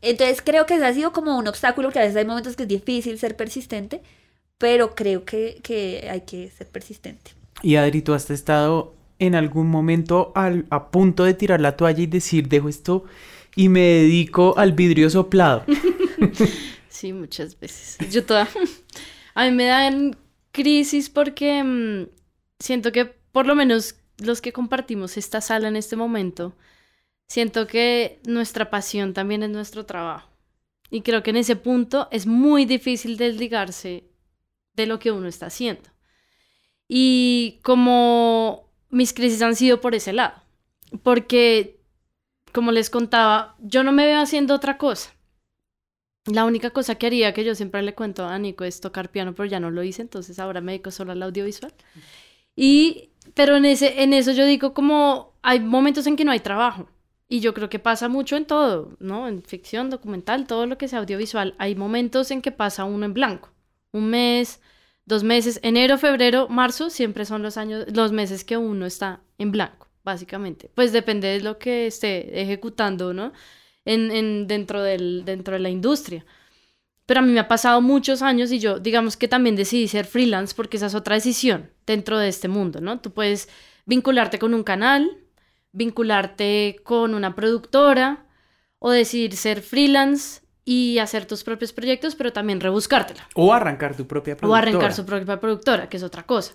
Entonces 0.00 0.40
creo 0.42 0.64
que 0.66 0.74
ha 0.74 0.94
sido 0.94 1.12
como 1.12 1.36
un 1.36 1.48
obstáculo, 1.48 1.90
que 1.90 1.98
a 1.98 2.02
veces 2.02 2.16
hay 2.16 2.24
momentos 2.24 2.56
que 2.56 2.62
es 2.62 2.68
difícil 2.68 3.18
ser 3.18 3.36
persistente, 3.36 4.00
pero 4.58 4.94
creo 4.94 5.24
que, 5.24 6.08
hay 6.10 6.20
que 6.22 6.50
ser 6.50 6.68
persistente. 6.68 7.32
Y 7.62 7.76
Adri, 7.76 8.00
¿tú 8.00 8.14
has 8.14 8.30
estado 8.30 8.94
en 9.20 9.36
algún 9.36 9.68
momento 9.68 10.32
al, 10.34 10.66
a 10.70 10.90
punto 10.90 11.24
de 11.24 11.34
tirar 11.34 11.60
la 11.60 11.76
toalla 11.76 12.02
y 12.02 12.06
decir, 12.06 12.48
dejo 12.48 12.68
esto 12.68 13.04
y 13.54 13.68
me 13.68 13.80
dedico 13.80 14.54
al 14.56 14.72
vidrio 14.72 15.08
soplado? 15.10 15.64
sí, 16.88 17.12
muchas 17.12 17.58
veces. 17.60 17.98
Yo 18.10 18.24
toda... 18.24 18.48
A 19.34 19.44
mí 19.44 19.52
me 19.52 19.66
dan 19.66 20.16
crisis 20.50 21.08
porque 21.08 21.62
mm, 21.62 22.08
siento 22.58 22.90
que 22.90 23.04
por 23.04 23.46
lo 23.46 23.54
menos 23.54 23.94
los 24.18 24.40
que 24.40 24.52
compartimos 24.52 25.16
esta 25.16 25.40
sala 25.40 25.68
en 25.68 25.76
este 25.76 25.96
momento, 25.96 26.56
siento 27.28 27.66
que 27.66 28.20
nuestra 28.26 28.70
pasión 28.70 29.14
también 29.14 29.42
es 29.42 29.50
nuestro 29.50 29.86
trabajo. 29.86 30.28
Y 30.90 31.02
creo 31.02 31.22
que 31.22 31.30
en 31.30 31.36
ese 31.36 31.54
punto 31.54 32.08
es 32.10 32.26
muy 32.26 32.64
difícil 32.64 33.16
desligarse 33.16 34.04
de 34.74 34.86
lo 34.86 34.98
que 34.98 35.12
uno 35.12 35.28
está 35.28 35.46
haciendo. 35.46 35.88
Y 36.88 37.60
como 37.62 38.69
mis 38.90 39.12
crisis 39.12 39.42
han 39.42 39.56
sido 39.56 39.80
por 39.80 39.94
ese 39.94 40.12
lado. 40.12 40.34
porque, 41.02 41.80
como 42.52 42.72
les 42.72 42.90
contaba, 42.90 43.56
yo 43.60 43.84
no 43.84 43.92
me 43.92 44.06
veo 44.06 44.20
haciendo 44.20 44.54
otra 44.54 44.76
cosa. 44.78 45.12
La 46.26 46.44
única 46.44 46.70
cosa 46.70 46.96
que 46.96 47.06
haría, 47.06 47.32
que 47.32 47.44
yo 47.44 47.54
siempre 47.54 47.82
le 47.82 47.94
cuento 47.94 48.26
a 48.26 48.38
Nico, 48.38 48.64
es 48.64 48.80
tocar 48.80 49.10
piano, 49.10 49.34
pero 49.34 49.46
ya 49.48 49.60
no 49.60 49.70
lo 49.70 49.82
hice, 49.82 50.02
entonces 50.02 50.38
ahora 50.38 50.60
me 50.60 50.72
dedico 50.72 50.90
solo 50.90 51.12
al 51.12 51.22
audiovisual. 51.22 51.72
Y, 52.56 53.10
pero 53.34 53.56
en, 53.56 53.64
ese, 53.64 54.02
en 54.02 54.12
eso 54.12 54.32
yo 54.32 54.44
digo 54.46 54.74
como 54.74 55.34
hay 55.42 55.60
momentos 55.60 56.06
en 56.06 56.16
que 56.16 56.24
no 56.24 56.32
hay 56.32 56.40
trabajo. 56.40 56.88
Y 57.28 57.40
yo 57.40 57.54
creo 57.54 57.70
que 57.70 57.78
pasa 57.78 58.08
mucho 58.08 58.36
en 58.36 58.44
todo, 58.44 58.96
¿no? 58.98 59.28
En 59.28 59.42
ficción, 59.44 59.88
documental, 59.88 60.46
todo 60.46 60.66
lo 60.66 60.76
que 60.78 60.88
sea 60.88 60.98
audiovisual. 60.98 61.54
Hay 61.58 61.76
momentos 61.76 62.30
en 62.32 62.42
que 62.42 62.50
pasa 62.50 62.84
uno 62.84 63.06
en 63.06 63.14
blanco. 63.14 63.50
Un 63.92 64.10
mes, 64.10 64.60
dos 65.04 65.24
meses, 65.24 65.60
enero, 65.62 65.98
febrero, 65.98 66.48
marzo, 66.48 66.90
siempre 66.90 67.24
son 67.24 67.42
los 67.42 67.56
años, 67.56 67.86
los 67.92 68.12
meses 68.12 68.44
que 68.44 68.56
uno 68.56 68.86
está 68.86 69.20
en 69.38 69.52
blanco, 69.52 69.88
básicamente. 70.04 70.70
Pues 70.74 70.92
depende 70.92 71.28
de 71.28 71.40
lo 71.40 71.58
que 71.58 71.86
esté 71.86 72.40
ejecutando, 72.40 73.12
¿no? 73.12 73.32
En, 73.84 74.10
en, 74.10 74.46
dentro, 74.46 74.82
del, 74.82 75.24
dentro 75.24 75.54
de 75.54 75.60
la 75.60 75.70
industria. 75.70 76.24
Pero 77.06 77.20
a 77.20 77.22
mí 77.24 77.32
me 77.32 77.40
ha 77.40 77.48
pasado 77.48 77.80
muchos 77.80 78.22
años 78.22 78.52
y 78.52 78.60
yo, 78.60 78.78
digamos 78.78 79.16
que 79.16 79.26
también 79.26 79.56
decidí 79.56 79.88
ser 79.88 80.06
freelance 80.06 80.54
porque 80.54 80.76
esa 80.76 80.86
es 80.86 80.94
otra 80.94 81.16
decisión 81.16 81.70
dentro 81.84 82.18
de 82.18 82.28
este 82.28 82.46
mundo, 82.46 82.80
¿no? 82.80 83.00
Tú 83.00 83.12
puedes 83.12 83.48
vincularte 83.84 84.38
con 84.38 84.54
un 84.54 84.62
canal, 84.62 85.18
vincularte 85.72 86.76
con 86.84 87.14
una 87.14 87.34
productora 87.34 88.26
o 88.78 88.90
decidir 88.90 89.34
ser 89.34 89.60
freelance 89.60 90.42
y 90.64 90.98
hacer 90.98 91.26
tus 91.26 91.44
propios 91.44 91.72
proyectos, 91.72 92.14
pero 92.14 92.32
también 92.32 92.60
rebuscártela. 92.60 93.28
O 93.34 93.52
arrancar 93.52 93.96
tu 93.96 94.06
propia 94.06 94.36
productora. 94.36 94.60
O 94.60 94.68
arrancar 94.68 94.92
su 94.94 95.04
propia 95.04 95.40
productora, 95.40 95.88
que 95.88 95.96
es 95.96 96.02
otra 96.02 96.24
cosa. 96.24 96.54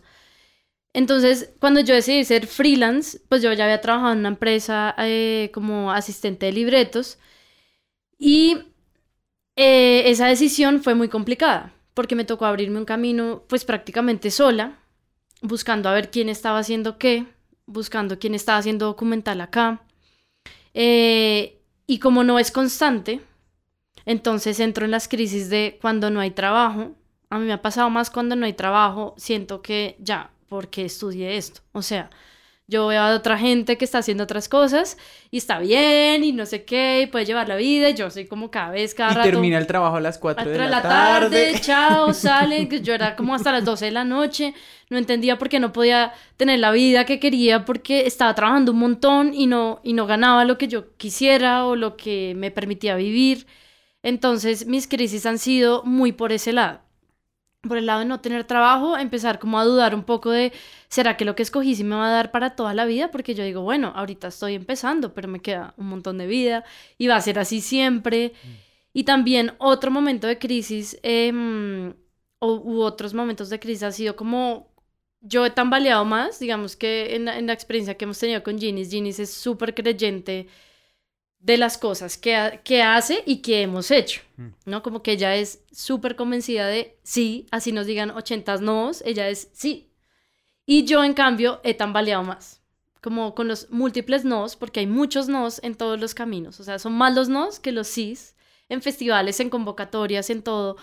Entonces, 0.94 1.52
cuando 1.60 1.82
yo 1.82 1.94
decidí 1.94 2.24
ser 2.24 2.48
freelance, 2.48 3.20
pues 3.28 3.42
yo 3.42 3.52
ya 3.52 3.66
había 3.66 3.82
trabajado 3.82 4.14
en 4.14 4.20
una 4.20 4.30
empresa 4.30 4.96
eh, 4.98 5.52
como 5.54 5.92
asistente 5.92 6.46
de 6.46 6.54
libretos 6.54 7.20
y 8.18 8.60
eh, 9.58 10.04
esa 10.10 10.28
decisión 10.28 10.82
fue 10.82 10.96
muy 10.96 11.10
complicada 11.10 11.74
porque 11.96 12.16
me 12.16 12.26
tocó 12.26 12.46
abrirme 12.46 12.78
un 12.78 12.86
camino 12.86 13.44
pues 13.48 13.66
prácticamente 13.66 14.30
sola, 14.30 14.78
buscando 15.42 15.90
a 15.90 15.94
ver 15.94 16.12
quién 16.12 16.30
estaba 16.30 16.60
haciendo 16.60 16.98
qué, 16.98 17.26
buscando 17.66 18.20
quién 18.20 18.36
estaba 18.36 18.60
haciendo 18.60 18.86
documental 18.86 19.42
acá. 19.42 19.82
Eh, 20.74 21.62
y 21.88 22.00
como 22.00 22.24
no 22.24 22.38
es 22.38 22.52
constante, 22.52 23.22
entonces 24.06 24.60
entro 24.60 24.86
en 24.86 24.92
las 24.92 25.08
crisis 25.08 25.50
de 25.50 25.78
cuando 25.82 26.10
no 26.10 26.20
hay 26.20 26.32
trabajo. 26.32 26.92
A 27.30 27.40
mí 27.40 27.46
me 27.46 27.54
ha 27.54 27.62
pasado 27.62 27.90
más 27.90 28.10
cuando 28.10 28.36
no 28.36 28.46
hay 28.46 28.54
trabajo, 28.54 29.14
siento 29.18 29.62
que 29.62 29.96
ya, 30.00 30.32
porque 30.48 30.86
estudié 30.86 31.38
esto. 31.38 31.62
O 31.72 31.82
sea, 31.82 32.10
yo 32.68 32.88
veo 32.88 33.00
a 33.00 33.14
otra 33.14 33.38
gente 33.38 33.78
que 33.78 33.86
está 33.86 34.00
haciendo 34.00 34.24
otras 34.24 34.50
cosas 34.50 34.98
y 35.30 35.38
está 35.38 35.60
bien 35.60 36.24
y 36.24 36.32
no 36.32 36.48
sé 36.48 36.66
qué, 36.66 37.02
y 37.04 37.08
puede 37.08 37.26
llevar 37.26 37.48
la 37.48 37.58
vida. 37.58 37.90
Y 37.90 37.94
yo 37.94 38.10
soy 38.10 38.26
como 38.26 38.50
cada 38.50 38.72
vez, 38.72 38.96
cada 38.96 39.12
y 39.12 39.16
rato. 39.16 39.30
termina 39.30 39.60
el 39.60 39.68
trabajo 39.68 39.98
a 39.98 40.02
las 40.02 40.18
4 40.18 40.50
de 40.50 40.58
la, 40.58 40.68
la 40.68 40.82
tarde. 40.82 41.52
tarde. 41.52 41.60
Chao, 41.62 42.12
sale. 42.14 42.68
Yo 42.82 42.94
era 42.96 43.16
como 43.16 43.36
hasta 43.36 43.52
las 43.52 43.66
12 43.66 43.86
de 43.86 43.92
la 43.92 44.04
noche. 44.04 44.56
No 44.90 44.98
entendía 44.98 45.38
por 45.38 45.50
qué 45.50 45.60
no 45.60 45.74
podía 45.74 46.14
tener 46.38 46.60
la 46.60 46.72
vida 46.72 47.06
que 47.06 47.20
quería 47.20 47.66
porque 47.66 48.08
estaba 48.08 48.34
trabajando 48.34 48.72
un 48.72 48.80
montón 48.80 49.34
y 49.36 49.46
no, 49.46 49.80
y 49.84 49.94
no 49.94 50.08
ganaba 50.08 50.44
lo 50.44 50.58
que 50.58 50.68
yo 50.68 50.96
quisiera 50.98 51.66
o 51.66 51.76
lo 51.76 51.98
que 51.98 52.34
me 52.36 52.50
permitía 52.50 52.96
vivir. 52.96 53.46
Entonces 54.06 54.68
mis 54.68 54.88
crisis 54.88 55.26
han 55.26 55.40
sido 55.40 55.84
muy 55.84 56.12
por 56.12 56.32
ese 56.32 56.54
lado 56.54 56.86
por 57.68 57.78
el 57.80 57.88
lado 57.88 58.02
de 58.02 58.06
no 58.06 58.22
tener 58.22 58.44
trabajo, 58.44 58.96
empezar 58.96 59.40
como 59.40 59.60
a 59.60 59.66
dudar 59.66 59.96
un 59.96 60.04
poco 60.04 60.30
de, 60.30 60.54
¿será 60.88 61.18
que 61.18 61.26
lo 61.26 61.36
que 61.36 61.42
escogí 61.42 61.76
sí 61.76 61.84
me 61.84 61.96
va 61.96 62.08
a 62.08 62.12
dar 62.12 62.30
para 62.30 62.56
toda 62.56 62.76
la 62.76 62.86
vida? 62.86 63.10
Porque 63.10 63.34
yo 63.34 63.44
digo, 63.44 63.62
bueno, 63.62 63.92
ahorita 63.96 64.28
estoy 64.28 64.54
empezando, 64.54 65.16
pero 65.16 65.28
me 65.28 65.42
queda 65.42 65.74
un 65.78 65.88
montón 65.88 66.20
de 66.20 66.28
vida 66.28 66.64
y 67.00 67.08
va 67.08 67.16
a 67.16 67.22
ser 67.22 67.40
así 67.40 67.62
siempre. 67.62 68.34
Y 68.94 69.04
también 69.04 69.54
otro 69.58 69.90
momento 69.90 70.28
de 70.28 70.38
crisis, 70.38 71.00
eh, 71.02 71.34
o, 72.40 72.56
u 72.56 72.82
otros 72.82 73.16
momentos 73.16 73.50
de 73.50 73.60
crisis 73.60 73.82
ha 73.84 73.92
sido 73.92 74.16
como, 74.16 74.72
yo 75.22 75.46
he 75.46 75.50
tambaleado 75.50 76.06
más, 76.06 76.40
digamos 76.40 76.76
que 76.76 77.16
en, 77.16 77.28
en 77.28 77.48
la 77.48 77.54
experiencia 77.54 77.96
que 77.96 78.06
hemos 78.06 78.20
tenido 78.20 78.44
con 78.44 78.60
Ginis, 78.60 78.92
Ginis 78.92 79.20
es 79.20 79.34
súper 79.34 79.74
creyente 79.74 80.48
de 81.46 81.58
las 81.58 81.78
cosas 81.78 82.18
que, 82.18 82.60
que, 82.64 82.82
hace 82.82 83.22
y 83.28 83.38
que 83.44 83.62
hemos 83.62 83.92
hecho, 83.92 84.22
¿no? 84.66 84.82
Como 84.82 85.04
que 85.04 85.12
ella 85.12 85.36
es 85.36 85.64
súper 85.72 86.16
convencida 86.16 86.66
de 86.66 86.98
sí, 87.04 87.46
así 87.52 87.72
nos 87.72 87.86
digan 87.86 88.10
ochentas 88.10 88.62
nos, 88.62 89.04
ella 89.04 89.30
es 89.30 89.50
sí. 89.54 89.92
Y 90.66 90.86
yo, 90.86 91.04
en 91.04 91.14
cambio, 91.14 91.62
he 91.64 91.76
tambaleado 91.76 92.24
más, 92.24 92.64
como 93.00 93.36
con 93.36 93.48
los 93.48 93.70
múltiples 93.70 94.26
nos, 94.26 94.56
porque 94.56 94.80
hay 94.80 94.88
muchos 94.88 95.28
nos 95.28 95.64
en 95.64 95.76
todos 95.76 96.00
los 96.00 96.16
caminos, 96.16 96.60
o 96.60 96.64
sea, 96.64 96.80
son 96.80 96.94
más 96.94 97.14
los 97.14 97.30
nos 97.30 97.60
que 97.60 97.72
los 97.72 97.88
sís, 97.88 98.36
en 98.68 98.82
festivales, 98.82 99.40
en 99.40 99.52
convocatorias, 99.52 100.32
en 100.32 100.42
todo. 100.42 100.78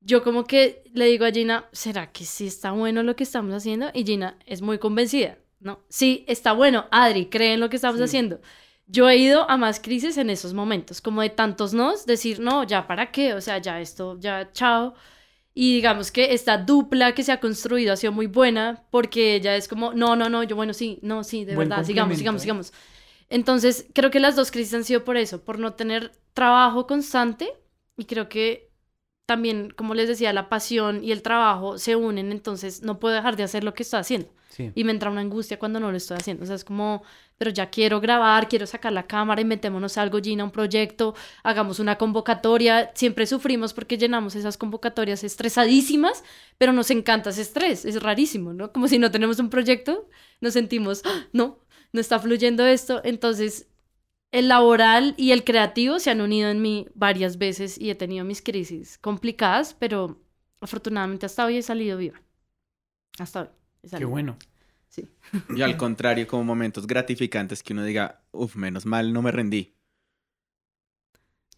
Yo 0.00 0.24
como 0.24 0.46
que 0.46 0.84
le 0.94 1.04
digo 1.04 1.26
a 1.26 1.32
Gina, 1.32 1.68
¿será 1.72 2.12
que 2.12 2.24
sí 2.24 2.46
está 2.46 2.72
bueno 2.72 3.02
lo 3.02 3.14
que 3.14 3.24
estamos 3.24 3.52
haciendo? 3.52 3.90
Y 3.92 4.04
Gina 4.04 4.38
es 4.46 4.62
muy 4.62 4.78
convencida, 4.78 5.36
¿no? 5.60 5.80
Sí, 5.90 6.24
está 6.28 6.52
bueno, 6.52 6.86
Adri, 6.90 7.26
cree 7.26 7.52
en 7.52 7.60
lo 7.60 7.68
que 7.68 7.76
estamos 7.76 7.98
sí. 7.98 8.04
haciendo 8.04 8.40
yo 8.88 9.08
he 9.08 9.16
ido 9.16 9.48
a 9.48 9.56
más 9.56 9.80
crisis 9.80 10.16
en 10.16 10.30
esos 10.30 10.54
momentos, 10.54 11.00
como 11.00 11.20
de 11.22 11.30
tantos 11.30 11.74
nos, 11.74 12.06
decir, 12.06 12.40
no, 12.40 12.64
ya 12.64 12.86
para 12.86 13.12
qué, 13.12 13.34
o 13.34 13.40
sea, 13.40 13.58
ya 13.58 13.80
esto, 13.80 14.18
ya 14.18 14.50
chao. 14.52 14.94
Y 15.54 15.74
digamos 15.74 16.10
que 16.10 16.32
esta 16.32 16.56
dupla 16.56 17.14
que 17.14 17.22
se 17.22 17.32
ha 17.32 17.40
construido 17.40 17.92
ha 17.92 17.96
sido 17.96 18.12
muy 18.12 18.26
buena 18.26 18.84
porque 18.90 19.34
ella 19.34 19.56
es 19.56 19.68
como, 19.68 19.92
no, 19.92 20.16
no, 20.16 20.28
no, 20.30 20.42
yo 20.42 20.56
bueno, 20.56 20.72
sí, 20.72 20.98
no, 21.02 21.22
sí, 21.22 21.44
de 21.44 21.54
Buen 21.54 21.68
verdad, 21.68 21.84
sigamos, 21.84 22.16
sigamos, 22.16 22.40
¿eh? 22.40 22.44
sigamos. 22.44 22.72
Entonces, 23.28 23.86
creo 23.92 24.10
que 24.10 24.20
las 24.20 24.36
dos 24.36 24.50
crisis 24.50 24.72
han 24.74 24.84
sido 24.84 25.04
por 25.04 25.16
eso, 25.16 25.44
por 25.44 25.58
no 25.58 25.74
tener 25.74 26.12
trabajo 26.32 26.86
constante 26.86 27.52
y 27.96 28.06
creo 28.06 28.28
que 28.28 28.70
también, 29.26 29.70
como 29.70 29.94
les 29.94 30.08
decía, 30.08 30.32
la 30.32 30.48
pasión 30.48 31.04
y 31.04 31.12
el 31.12 31.22
trabajo 31.22 31.76
se 31.76 31.96
unen, 31.96 32.32
entonces 32.32 32.82
no 32.82 32.98
puedo 32.98 33.14
dejar 33.14 33.36
de 33.36 33.42
hacer 33.42 33.64
lo 33.64 33.74
que 33.74 33.82
estoy 33.82 34.00
haciendo. 34.00 34.30
Y 34.74 34.84
me 34.84 34.92
entra 34.92 35.10
una 35.10 35.20
angustia 35.20 35.58
cuando 35.58 35.78
no 35.78 35.90
lo 35.90 35.96
estoy 35.96 36.16
haciendo. 36.16 36.42
O 36.42 36.46
sea, 36.46 36.56
es 36.56 36.64
como, 36.64 37.02
pero 37.36 37.50
ya 37.50 37.70
quiero 37.70 38.00
grabar, 38.00 38.48
quiero 38.48 38.66
sacar 38.66 38.92
la 38.92 39.06
cámara, 39.06 39.40
inventémonos 39.40 39.98
algo, 39.98 40.18
Gina, 40.20 40.42
un 40.42 40.50
proyecto, 40.50 41.14
hagamos 41.42 41.78
una 41.78 41.96
convocatoria. 41.96 42.90
Siempre 42.94 43.26
sufrimos 43.26 43.72
porque 43.72 43.98
llenamos 43.98 44.34
esas 44.34 44.56
convocatorias 44.56 45.22
estresadísimas, 45.22 46.24
pero 46.56 46.72
nos 46.72 46.90
encanta 46.90 47.30
ese 47.30 47.42
estrés, 47.42 47.84
es 47.84 48.02
rarísimo, 48.02 48.52
¿no? 48.52 48.72
Como 48.72 48.88
si 48.88 48.98
no 48.98 49.10
tenemos 49.10 49.38
un 49.38 49.50
proyecto, 49.50 50.08
nos 50.40 50.54
sentimos, 50.54 51.02
¡Ah! 51.04 51.26
no, 51.32 51.58
no 51.92 52.00
está 52.00 52.18
fluyendo 52.18 52.66
esto. 52.66 53.00
Entonces, 53.04 53.68
el 54.32 54.48
laboral 54.48 55.14
y 55.16 55.32
el 55.32 55.44
creativo 55.44 55.98
se 56.00 56.10
han 56.10 56.20
unido 56.20 56.50
en 56.50 56.60
mí 56.62 56.86
varias 56.94 57.38
veces 57.38 57.78
y 57.78 57.90
he 57.90 57.94
tenido 57.94 58.24
mis 58.24 58.42
crisis 58.42 58.98
complicadas, 58.98 59.74
pero 59.74 60.20
afortunadamente 60.60 61.26
hasta 61.26 61.44
hoy 61.46 61.58
he 61.58 61.62
salido 61.62 61.98
viva. 61.98 62.20
Hasta 63.18 63.42
hoy. 63.42 63.48
He 63.82 63.88
Qué 63.96 64.04
bueno. 64.04 64.36
Sí. 64.88 65.06
Y 65.54 65.62
al 65.62 65.76
contrario, 65.76 66.26
como 66.26 66.44
momentos 66.44 66.86
gratificantes 66.86 67.62
que 67.62 67.72
uno 67.72 67.84
diga, 67.84 68.22
uff, 68.32 68.56
menos 68.56 68.86
mal, 68.86 69.12
no 69.12 69.22
me 69.22 69.30
rendí. 69.32 69.74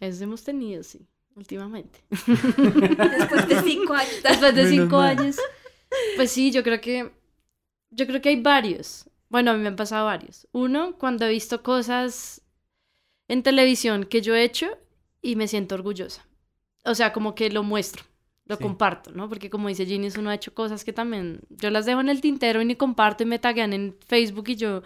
Eso 0.01 0.25
hemos 0.25 0.43
tenido, 0.43 0.83
sí, 0.83 1.07
últimamente. 1.35 2.01
Después 2.11 3.49
de 3.49 3.63
cinco 3.63 3.95
años. 3.95 4.23
Después 4.23 4.55
de 4.55 4.65
Menos 4.65 4.71
cinco 4.71 4.97
mal. 4.99 5.19
años. 5.19 5.37
Pues 6.17 6.31
sí, 6.31 6.51
yo 6.51 6.63
creo 6.63 6.81
que. 6.81 7.13
Yo 7.91 8.07
creo 8.07 8.21
que 8.21 8.31
hay 8.31 8.41
varios. 8.41 9.09
Bueno, 9.29 9.51
a 9.51 9.55
mí 9.55 9.61
me 9.61 9.69
han 9.69 9.77
pasado 9.77 10.07
varios. 10.07 10.49
Uno, 10.53 10.97
cuando 10.99 11.27
he 11.27 11.31
visto 11.31 11.63
cosas 11.63 12.43
en 13.29 13.43
televisión 13.43 14.05
que 14.05 14.23
yo 14.23 14.35
he 14.35 14.43
hecho 14.43 14.67
y 15.23 15.37
me 15.37 15.49
siento 15.49 15.75
orgullosa. 15.77 16.27
O 16.85 16.95
sea, 16.95 17.13
como 17.13 17.35
que 17.35 17.51
lo 17.51 17.63
muestro, 17.63 18.05
lo 18.51 18.57
Sí. 18.57 18.63
comparto, 18.63 19.13
¿no? 19.13 19.29
Porque 19.29 19.49
como 19.49 19.69
dice 19.69 19.87
Ginny, 19.87 20.09
uno 20.19 20.29
ha 20.31 20.35
hecho 20.35 20.53
cosas 20.53 20.85
que 20.85 20.93
también 20.93 21.41
yo 21.49 21.71
las 21.71 21.87
dejo 21.87 22.01
en 22.01 22.09
el 22.11 22.21
tintero 22.21 22.61
y 22.61 22.65
ni 22.67 22.75
comparto 22.77 23.23
y 23.23 23.27
me 23.27 23.39
taguean 23.39 23.73
en 23.73 23.97
Facebook 24.07 24.49
y 24.49 24.57
yo, 24.57 24.83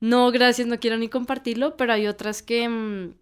no, 0.00 0.30
gracias, 0.32 0.66
no 0.66 0.80
quiero 0.80 0.96
ni 0.98 1.08
compartirlo, 1.08 1.76
pero 1.76 1.92
hay 1.92 2.06
otras 2.08 2.42
que, 2.42 2.68
mm, 2.68 3.14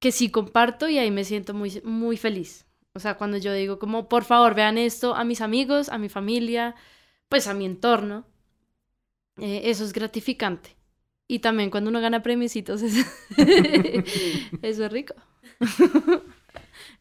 que 0.00 0.12
sí 0.12 0.30
comparto 0.30 0.88
y 0.88 0.98
ahí 0.98 1.10
me 1.10 1.24
siento 1.24 1.52
muy, 1.54 1.80
muy 1.84 2.16
feliz. 2.16 2.66
O 2.94 3.00
sea, 3.00 3.16
cuando 3.16 3.36
yo 3.38 3.52
digo 3.52 3.78
como, 3.78 4.08
por 4.08 4.24
favor, 4.24 4.54
vean 4.54 4.78
esto 4.78 5.14
a 5.14 5.24
mis 5.24 5.40
amigos, 5.40 5.88
a 5.88 5.98
mi 5.98 6.08
familia, 6.08 6.74
pues 7.28 7.48
a 7.48 7.54
mi 7.54 7.64
entorno, 7.66 8.24
eh, 9.38 9.62
eso 9.64 9.84
es 9.84 9.92
gratificante. 9.92 10.76
Y 11.26 11.40
también 11.40 11.70
cuando 11.70 11.90
uno 11.90 12.00
gana 12.00 12.22
premiecitos, 12.22 12.82
es- 12.82 13.04
eso 14.62 14.84
es 14.84 14.92
rico. 14.92 15.14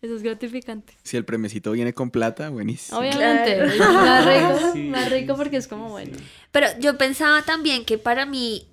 eso 0.05 0.15
es 0.15 0.21
gratificante. 0.23 0.93
Si 1.03 1.17
el 1.17 1.25
premiecito 1.25 1.71
viene 1.71 1.93
con 1.93 2.11
plata, 2.11 2.49
buenísimo. 2.49 2.99
Obviamente, 2.99 3.55
Claro. 3.55 3.71
es 3.71 3.79
más 3.79 4.25
rico, 4.25 4.71
Sí, 4.73 4.83
más 4.89 5.09
rico 5.11 5.35
porque 5.35 5.57
es 5.57 5.67
como 5.67 5.85
sí. 5.87 5.91
bueno. 5.91 6.17
Pero 6.51 6.67
yo 6.79 6.97
pensaba 6.97 7.41
también 7.43 7.85
que 7.85 7.97
para 7.97 8.25
mí 8.25 8.67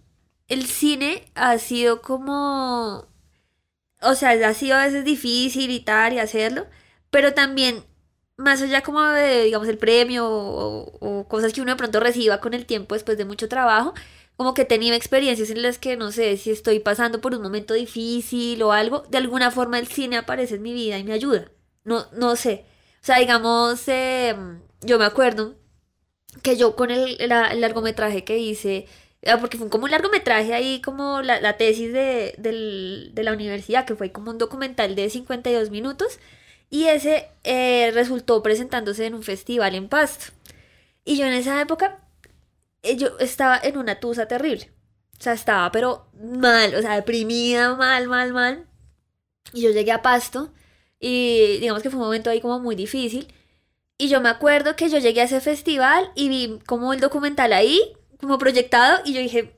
el 0.48 0.64
cine 0.66 1.24
ha 1.34 1.56
sido 1.58 2.02
como, 2.02 3.06
o 4.02 4.14
sea, 4.14 4.30
ha 4.48 4.54
sido 4.54 4.76
a 4.76 4.84
veces 4.84 5.04
difícil 5.04 5.70
y 5.70 5.80
tal 5.80 6.12
y 6.14 6.18
hacerlo, 6.18 6.66
pero 7.10 7.34
también 7.34 7.84
más 8.36 8.62
allá 8.62 8.80
como 8.82 9.02
de, 9.04 9.44
digamos, 9.44 9.68
el 9.68 9.76
premio 9.78 10.26
o, 10.26 10.98
o 11.00 11.28
cosas 11.28 11.52
que 11.52 11.60
uno 11.60 11.72
de 11.72 11.76
pronto 11.76 12.00
reciba 12.00 12.40
con 12.40 12.54
el 12.54 12.64
tiempo 12.66 12.94
después 12.94 13.18
de 13.18 13.24
mucho 13.26 13.48
trabajo, 13.48 13.92
como 14.40 14.54
que 14.54 14.62
he 14.62 14.64
tenido 14.64 14.96
experiencias 14.96 15.50
en 15.50 15.60
las 15.60 15.78
que 15.78 15.98
no 15.98 16.12
sé 16.12 16.38
si 16.38 16.50
estoy 16.50 16.80
pasando 16.80 17.20
por 17.20 17.34
un 17.34 17.42
momento 17.42 17.74
difícil 17.74 18.62
o 18.62 18.72
algo, 18.72 19.00
de 19.10 19.18
alguna 19.18 19.50
forma 19.50 19.78
el 19.78 19.86
cine 19.86 20.16
aparece 20.16 20.54
en 20.54 20.62
mi 20.62 20.72
vida 20.72 20.96
y 20.96 21.04
me 21.04 21.12
ayuda. 21.12 21.50
No, 21.84 22.06
no 22.12 22.36
sé. 22.36 22.64
O 23.02 23.04
sea, 23.04 23.18
digamos, 23.18 23.86
em, 23.86 24.62
yo 24.80 24.98
me 24.98 25.04
acuerdo 25.04 25.56
que 26.42 26.56
yo 26.56 26.74
con 26.74 26.90
el, 26.90 27.18
largometraje 27.28 28.24
que 28.24 28.38
hice, 28.38 28.86
ah, 29.26 29.36
porque 29.38 29.58
fue 29.58 29.68
como 29.68 29.84
un 29.84 29.90
largometraje 29.90 30.54
ahí, 30.54 30.80
como 30.80 31.20
la, 31.20 31.58
tesis 31.58 31.92
de, 31.92 32.34
de, 32.38 33.22
la 33.22 33.34
universidad, 33.34 33.84
que 33.84 33.94
fue 33.94 34.10
como 34.10 34.30
un 34.30 34.38
documental 34.38 34.94
de 34.94 35.10
52 35.10 35.68
minutos, 35.70 36.18
y 36.70 36.84
ese 36.84 37.28
eh, 37.44 37.90
resultó 37.92 38.42
presentándose 38.42 39.04
en 39.04 39.12
un 39.14 39.22
festival 39.22 39.74
en 39.74 39.88
Pasto. 39.90 40.32
Y 41.04 41.18
yo 41.18 41.26
en 41.26 41.34
esa 41.34 41.60
época 41.60 41.98
eh, 41.98 42.09
yo 42.82 43.18
estaba 43.18 43.58
en 43.62 43.76
una 43.76 44.00
tusa 44.00 44.26
terrible. 44.26 44.70
O 45.18 45.22
sea, 45.22 45.32
estaba 45.34 45.70
pero 45.72 46.08
mal, 46.14 46.74
o 46.74 46.80
sea, 46.80 46.96
deprimida, 46.96 47.74
mal, 47.76 48.08
mal, 48.08 48.32
mal. 48.32 48.66
Y 49.52 49.62
yo 49.62 49.70
llegué 49.70 49.92
a 49.92 50.02
Pasto 50.02 50.52
y 50.98 51.58
digamos 51.60 51.82
que 51.82 51.90
fue 51.90 51.98
un 51.98 52.06
momento 52.06 52.30
ahí 52.30 52.40
como 52.40 52.60
muy 52.60 52.76
difícil. 52.76 53.32
Y 53.98 54.08
yo 54.08 54.20
me 54.20 54.30
acuerdo 54.30 54.76
que 54.76 54.88
yo 54.88 54.98
llegué 54.98 55.20
a 55.20 55.24
ese 55.24 55.40
festival 55.40 56.10
y 56.14 56.28
vi 56.30 56.58
como 56.66 56.92
el 56.94 57.00
documental 57.00 57.52
ahí, 57.52 57.92
como 58.18 58.38
proyectado, 58.38 59.00
y 59.04 59.12
yo 59.12 59.20
dije, 59.20 59.56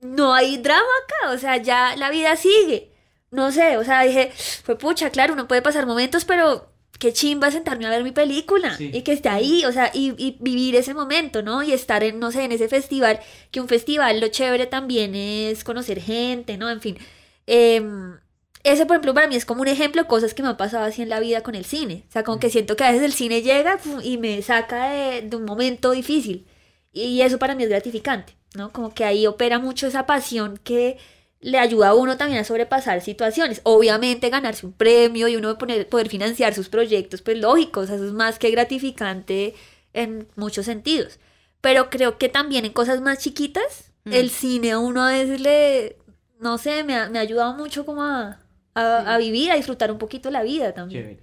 no 0.00 0.34
hay 0.34 0.58
drama 0.58 0.82
acá, 1.04 1.32
o 1.32 1.38
sea, 1.38 1.56
ya 1.56 1.96
la 1.96 2.10
vida 2.10 2.36
sigue. 2.36 2.92
No 3.30 3.52
sé, 3.52 3.76
o 3.78 3.84
sea, 3.84 4.02
dije, 4.02 4.32
fue 4.64 4.76
pucha, 4.78 5.10
claro, 5.10 5.34
uno 5.34 5.48
puede 5.48 5.62
pasar 5.62 5.86
momentos, 5.86 6.24
pero 6.24 6.70
qué 6.98 7.12
chimba 7.12 7.50
sentarme 7.50 7.86
a 7.86 7.90
ver 7.90 8.02
mi 8.02 8.12
película 8.12 8.76
y 8.78 9.02
que 9.02 9.12
esté 9.12 9.28
ahí, 9.28 9.64
o 9.64 9.72
sea, 9.72 9.90
y, 9.94 10.36
vivir 10.40 10.76
ese 10.76 10.94
momento, 10.94 11.42
¿no? 11.42 11.62
Y 11.62 11.72
estar 11.72 12.02
en, 12.02 12.18
no 12.18 12.32
sé, 12.32 12.44
en 12.44 12.52
ese 12.52 12.68
festival, 12.68 13.20
que 13.50 13.60
un 13.60 13.68
festival 13.68 14.20
lo 14.20 14.28
chévere 14.28 14.66
también 14.66 15.14
es 15.14 15.64
conocer 15.64 16.00
gente, 16.00 16.56
¿no? 16.56 16.70
En 16.70 16.80
fin. 16.80 16.98
Em, 17.46 18.18
ese, 18.64 18.84
por 18.86 18.96
ejemplo, 18.96 19.14
para 19.14 19.28
mí 19.28 19.36
es 19.36 19.44
como 19.44 19.62
un 19.62 19.68
ejemplo 19.68 20.02
de 20.02 20.08
cosas 20.08 20.34
que 20.34 20.42
me 20.42 20.48
han 20.48 20.56
pasado 20.56 20.84
así 20.84 21.02
en 21.02 21.08
la 21.08 21.20
vida 21.20 21.42
con 21.42 21.54
el 21.54 21.64
cine. 21.64 22.04
O 22.08 22.12
sea, 22.12 22.24
como 22.24 22.38
que 22.40 22.50
siento 22.50 22.76
que 22.76 22.84
a 22.84 22.90
veces 22.90 23.04
el 23.04 23.12
cine 23.12 23.42
llega 23.42 23.78
y 24.02 24.18
me 24.18 24.42
saca 24.42 24.90
de, 24.90 25.22
de 25.22 25.36
un 25.36 25.44
momento 25.44 25.92
difícil. 25.92 26.46
Y 26.92 27.20
eso 27.22 27.38
para 27.38 27.54
mí 27.54 27.62
es 27.62 27.68
gratificante, 27.68 28.34
¿no? 28.54 28.72
Como 28.72 28.92
que 28.92 29.04
ahí 29.04 29.26
opera 29.26 29.58
mucho 29.58 29.86
esa 29.86 30.06
pasión 30.06 30.58
que 30.64 30.98
le 31.40 31.58
ayuda 31.58 31.88
a 31.88 31.94
uno 31.94 32.16
también 32.16 32.40
a 32.40 32.44
sobrepasar 32.44 33.00
situaciones. 33.00 33.60
Obviamente 33.64 34.30
ganarse 34.30 34.66
un 34.66 34.72
premio 34.72 35.28
y 35.28 35.36
uno 35.36 35.56
poner, 35.58 35.88
poder 35.88 36.08
financiar 36.08 36.54
sus 36.54 36.68
proyectos, 36.68 37.22
pues 37.22 37.38
lógicos, 37.38 37.90
eso 37.90 38.04
es 38.04 38.12
más 38.12 38.38
que 38.38 38.50
gratificante 38.50 39.54
en 39.92 40.28
muchos 40.36 40.66
sentidos. 40.66 41.18
Pero 41.60 41.90
creo 41.90 42.18
que 42.18 42.28
también 42.28 42.64
en 42.64 42.72
cosas 42.72 43.00
más 43.00 43.18
chiquitas, 43.18 43.92
mm. 44.04 44.12
el 44.12 44.30
cine 44.30 44.72
a 44.72 44.78
uno 44.78 45.02
a 45.02 45.10
veces 45.10 45.40
le, 45.40 45.96
no 46.40 46.58
sé, 46.58 46.84
me 46.84 46.96
ha, 46.96 47.08
me 47.08 47.18
ha 47.18 47.22
ayudado 47.22 47.54
mucho 47.54 47.86
como 47.86 48.02
a, 48.02 48.40
a, 48.74 49.18
vivir, 49.18 49.50
a 49.50 49.56
disfrutar 49.56 49.90
un 49.90 49.98
poquito 49.98 50.30
la 50.30 50.42
vida 50.42 50.72
también. 50.72 51.20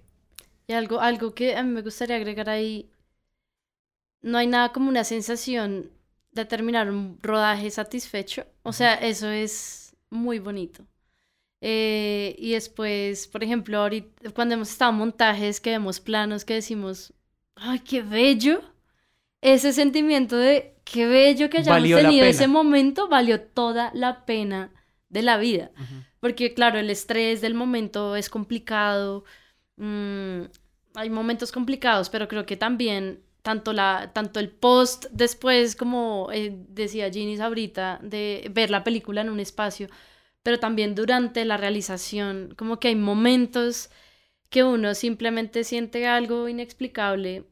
Y 0.67 0.73
algo, 0.73 0.99
algo 0.99 1.33
que 1.33 1.55
a 1.55 1.63
mí 1.63 1.71
me 1.71 1.81
gustaría 1.81 2.15
agregar 2.15 2.49
ahí, 2.49 2.89
no 4.21 4.37
hay 4.37 4.47
nada 4.47 4.71
como 4.71 4.89
una 4.89 5.03
sensación 5.03 5.91
de 6.31 6.45
terminar 6.45 6.89
un 6.89 7.19
rodaje 7.21 7.69
satisfecho. 7.69 8.45
O 8.63 8.73
sea, 8.73 8.95
eso 8.95 9.29
es 9.29 9.84
muy 10.15 10.39
bonito. 10.39 10.85
Eh, 11.61 12.35
y 12.37 12.51
después, 12.51 13.27
por 13.27 13.43
ejemplo, 13.43 13.79
ahorita, 13.79 14.31
cuando 14.31 14.55
hemos 14.55 14.69
estado 14.69 14.91
en 14.91 14.97
montajes, 14.97 15.59
que 15.59 15.71
vemos 15.71 15.99
planos, 15.99 16.45
que 16.45 16.55
decimos, 16.55 17.13
¡ay, 17.55 17.79
qué 17.79 18.01
bello! 18.01 18.61
Ese 19.41 19.73
sentimiento 19.73 20.37
de 20.37 20.75
qué 20.83 21.07
bello 21.07 21.49
que 21.49 21.59
hayamos 21.59 21.89
tenido 21.89 22.25
ese 22.25 22.47
momento 22.47 23.07
valió 23.07 23.41
toda 23.41 23.91
la 23.93 24.25
pena 24.25 24.71
de 25.09 25.21
la 25.21 25.37
vida. 25.37 25.71
Porque, 26.19 26.53
claro, 26.53 26.79
el 26.79 26.89
estrés 26.89 27.41
del 27.41 27.53
momento 27.53 28.15
es 28.15 28.29
complicado. 28.29 29.23
Mm, 29.77 30.43
hay 30.95 31.09
momentos 31.09 31.51
complicados, 31.51 32.09
pero 32.09 32.27
creo 32.27 32.45
que 32.45 32.57
también 32.57 33.24
tanto, 33.45 33.73
la, 33.73 34.11
tanto 34.11 34.39
el 34.39 34.49
post 34.49 35.05
después, 35.11 35.75
como 35.75 36.29
eh, 36.33 36.51
decía 36.69 37.11
Ginny 37.11 37.39
ahorita, 37.39 37.99
de 38.01 38.49
ver 38.51 38.71
la 38.71 38.83
película 38.83 39.21
en 39.21 39.29
un 39.29 39.39
espacio, 39.39 39.87
pero 40.41 40.59
también 40.59 40.95
durante 40.95 41.45
la 41.45 41.55
realización, 41.55 42.55
como 42.57 42.79
que 42.79 42.87
hay 42.87 42.95
momentos 42.95 43.91
que 44.49 44.63
uno 44.63 44.95
simplemente 44.95 45.63
siente 45.63 46.07
algo 46.07 46.49
inexplicable 46.49 47.45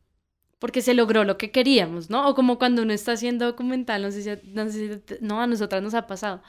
porque 0.60 0.82
se 0.82 0.96
logró 0.96 1.26
lo 1.26 1.38
que 1.38 1.52
queríamos, 1.52 2.10
¿no? 2.10 2.28
O 2.28 2.34
como 2.36 2.58
cuando 2.58 2.82
uno 2.82 2.94
está 2.94 3.12
haciendo 3.14 3.46
documental, 3.46 4.02
no 4.02 4.10
sé 4.12 4.24
si, 4.24 4.50
no, 4.52 4.66
no 5.22 5.42
a 5.42 5.48
nosotras 5.48 5.84
nos 5.84 5.94
ha 5.94 6.08
pasado, 6.08 6.42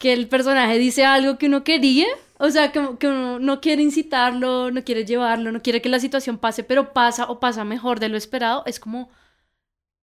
que 0.00 0.14
el 0.14 0.28
personaje 0.28 0.78
dice 0.78 1.04
algo 1.04 1.36
que 1.36 1.44
uno 1.44 1.62
quería, 1.62 2.06
o 2.38 2.48
sea, 2.50 2.72
que, 2.72 2.96
que, 2.98 3.06
uno 3.06 3.38
no 3.38 3.60
quiere 3.60 3.82
incitarlo, 3.82 4.70
no 4.70 4.82
quiere 4.82 5.04
llevarlo, 5.04 5.52
no 5.52 5.60
quiere 5.60 5.82
que 5.82 5.90
la 5.90 6.00
situación 6.00 6.38
pase, 6.38 6.64
pero 6.64 6.94
pasa 6.94 7.26
o 7.26 7.38
pasa 7.38 7.64
mejor 7.64 8.00
de 8.00 8.08
lo 8.08 8.16
esperado, 8.16 8.62
es 8.64 8.80
como, 8.80 9.10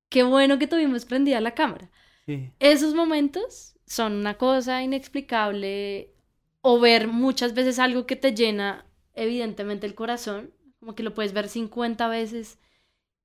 qué 0.10 0.22
bueno 0.22 0.60
que 0.60 0.68
tuvimos 0.68 1.06
prendida 1.06 1.42
la 1.42 1.56
cámara. 1.56 1.90
Esos 2.60 2.94
momentos 2.94 3.76
son 3.88 4.14
una 4.14 4.38
cosa 4.38 4.84
inexplicable, 4.84 6.14
o 6.62 6.80
ver 6.80 7.08
muchas 7.08 7.56
veces 7.56 7.80
algo 7.80 8.06
que 8.06 8.16
te 8.16 8.36
llena 8.36 8.86
evidentemente 9.16 9.88
el 9.88 9.96
corazón, 9.96 10.54
como 10.80 10.94
que 10.94 11.02
lo 11.02 11.16
puedes 11.16 11.34
ver 11.34 11.50
50 11.50 12.08
veces 12.08 12.60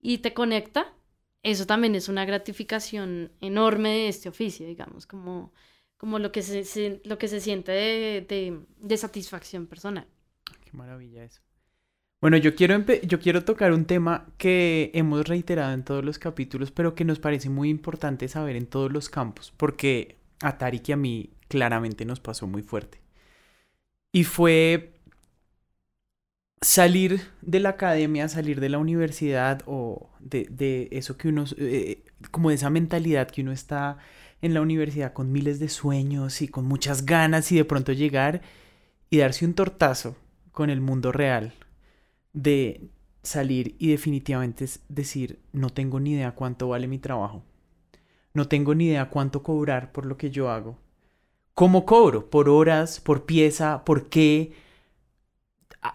y 0.01 0.19
te 0.19 0.33
conecta, 0.33 0.95
eso 1.43 1.67
también 1.67 1.95
es 1.97 2.09
una 2.09 2.25
gratificación 2.25 3.31
enorme 3.43 3.91
de 3.91 4.09
este 4.09 4.31
oficio, 4.31 4.67
digamos, 4.67 5.07
como 5.07 5.53
como 6.03 6.19
lo 6.19 6.33
que 6.33 6.43
se, 6.43 7.01
lo 7.05 7.17
que 7.17 7.29
se 7.29 7.41
siente 7.41 7.71
de, 7.71 8.61
de, 8.81 8.97
satisfacción 8.97 9.69
personal. 9.69 10.05
Qué 10.65 10.73
maravilla 10.73 11.23
eso. 11.23 11.43
Bueno, 12.21 12.39
yo 12.39 12.57
quiero, 12.57 12.85
yo 13.05 13.21
quiero 13.21 13.45
tocar 13.45 13.73
un 13.73 13.85
tema 13.85 14.27
que 14.37 14.91
hemos 14.95 15.29
reiterado 15.29 15.73
en 15.73 15.85
todos 15.85 16.05
los 16.05 16.19
capítulos, 16.19 16.73
pero 16.73 16.97
que 16.97 17.05
nos 17.05 17.21
parece 17.21 17.51
muy 17.51 17.69
importante 17.69 18.27
saber 18.27 18.57
en 18.57 18.67
todos 18.67 18.91
los 18.91 19.09
campos, 19.09 19.55
porque 19.57 20.17
a 20.41 20.59
Tarik 20.59 20.89
y 20.89 20.93
a 20.93 20.97
mí 20.97 21.31
claramente 21.47 22.05
nos 22.05 22.19
pasó 22.19 22.49
muy 22.49 22.63
fuerte. 22.63 23.01
Y 24.11 24.25
fue 24.25 24.95
salir 26.63 27.21
de 27.43 27.61
la 27.61 27.69
academia, 27.69 28.29
salir 28.29 28.59
de 28.59 28.71
la 28.71 28.79
universidad 28.79 29.63
o 29.67 30.11
de, 30.19 30.49
de 30.51 30.89
eso 30.91 31.17
que 31.17 31.29
uno, 31.29 31.45
eh, 31.59 32.03
como 32.33 32.49
de 32.49 32.57
esa 32.57 32.71
mentalidad 32.71 33.31
que 33.31 33.43
uno 33.43 33.53
está 33.53 33.99
en 34.43 34.55
la 34.55 34.61
universidad 34.61 35.13
con 35.13 35.33
miles 35.33 35.59
de 35.61 35.69
sueños 35.69 36.43
y 36.43 36.49
con 36.49 36.67
muchas 36.67 37.07
ganas 37.07 37.51
y 37.53 37.57
de 37.57 37.65
pronto 37.65 37.93
llegar 37.93 38.43
y 39.09 39.19
darse 39.19 39.47
un 39.47 39.55
tortazo 39.55 40.17
con 40.51 40.69
el 40.69 40.81
mundo 40.81 41.13
real 41.13 41.55
de 42.33 42.91
salir 43.23 43.77
y 43.79 43.91
definitivamente 43.91 44.67
decir 44.89 45.39
no 45.53 45.71
tengo 45.71 46.01
ni 46.01 46.13
idea 46.13 46.33
cuánto 46.33 46.69
vale 46.69 46.89
mi 46.89 46.99
trabajo. 46.99 47.43
No 48.35 48.49
tengo 48.49 48.75
ni 48.75 48.87
idea 48.87 49.11
cuánto 49.11 49.43
cobrar 49.43 49.93
por 49.93 50.07
lo 50.07 50.17
que 50.17 50.31
yo 50.31 50.51
hago. 50.51 50.79
¿Cómo 51.55 51.85
cobro? 51.85 52.31
¿Por 52.31 52.49
horas? 52.49 52.99
¿Por 53.01 53.27
pieza? 53.27 53.85
¿Por 53.85 54.09
qué? 54.09 54.53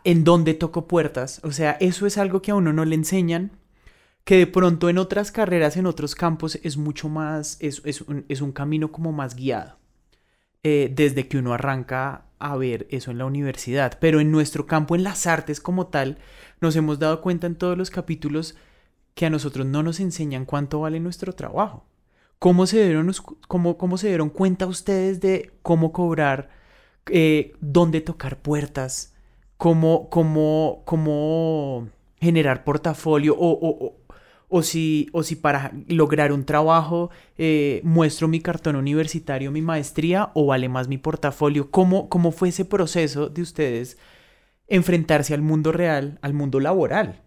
¿En 0.03 0.23
dónde 0.23 0.53
toco 0.53 0.87
puertas? 0.87 1.41
O 1.43 1.51
sea, 1.51 1.71
eso 1.79 2.05
es 2.05 2.17
algo 2.17 2.41
que 2.41 2.51
a 2.51 2.55
uno 2.55 2.71
no 2.73 2.85
le 2.85 2.95
enseñan 2.95 3.51
que 4.27 4.39
de 4.39 4.47
pronto 4.47 4.89
en 4.89 4.97
otras 4.97 5.31
carreras, 5.31 5.77
en 5.77 5.85
otros 5.85 6.13
campos, 6.13 6.59
es 6.61 6.75
mucho 6.75 7.07
más, 7.07 7.55
es, 7.61 7.81
es, 7.85 8.01
un, 8.01 8.25
es 8.27 8.41
un, 8.41 8.51
camino 8.51 8.91
como 8.91 9.13
más 9.13 9.37
guiado, 9.37 9.77
eh, 10.63 10.91
desde 10.93 11.29
que 11.29 11.37
uno 11.37 11.53
arranca 11.53 12.25
a 12.37 12.57
ver 12.57 12.87
eso 12.89 13.09
en 13.09 13.19
la 13.19 13.25
universidad. 13.25 13.97
Pero 14.01 14.19
en 14.19 14.29
nuestro 14.29 14.65
campo, 14.65 14.95
en 14.95 15.03
las 15.03 15.27
artes 15.27 15.61
como 15.61 15.87
tal, 15.87 16.17
nos 16.59 16.75
hemos 16.75 16.99
dado 16.99 17.21
cuenta 17.21 17.47
en 17.47 17.55
todos 17.55 17.77
los 17.77 17.89
capítulos 17.89 18.57
que 19.13 19.25
a 19.25 19.29
nosotros 19.29 19.65
no 19.65 19.81
nos 19.81 20.01
enseñan 20.01 20.43
cuánto 20.43 20.81
vale 20.81 20.99
nuestro 20.99 21.31
trabajo. 21.31 21.85
¿Cómo 22.37 22.67
se 22.67 22.83
dieron, 22.83 23.09
cómo, 23.47 23.77
cómo 23.77 23.97
se 23.97 24.09
dieron 24.09 24.29
cuenta 24.29 24.67
ustedes 24.67 25.21
de 25.21 25.53
cómo 25.61 25.93
cobrar, 25.93 26.49
eh, 27.09 27.53
dónde 27.61 28.01
tocar 28.01 28.41
puertas, 28.41 29.15
cómo, 29.55 30.09
cómo, 30.09 30.83
cómo 30.83 31.87
generar 32.19 32.65
portafolio 32.65 33.33
o, 33.37 33.57
o 33.57 33.96
si, 34.61 35.09
o 35.11 35.23
si 35.23 35.35
para 35.35 35.73
lograr 35.87 36.31
un 36.31 36.45
trabajo 36.45 37.09
eh, 37.37 37.81
muestro 37.83 38.27
mi 38.27 38.39
cartón 38.39 38.75
universitario, 38.75 39.51
mi 39.51 39.61
maestría, 39.61 40.31
o 40.35 40.45
vale 40.45 40.69
más 40.69 40.87
mi 40.87 40.97
portafolio. 40.97 41.69
¿Cómo, 41.69 42.09
¿Cómo 42.09 42.31
fue 42.31 42.49
ese 42.49 42.65
proceso 42.65 43.27
de 43.27 43.41
ustedes 43.41 43.97
enfrentarse 44.67 45.33
al 45.33 45.41
mundo 45.41 45.71
real, 45.71 46.17
al 46.21 46.33
mundo 46.33 46.59
laboral? 46.59 47.21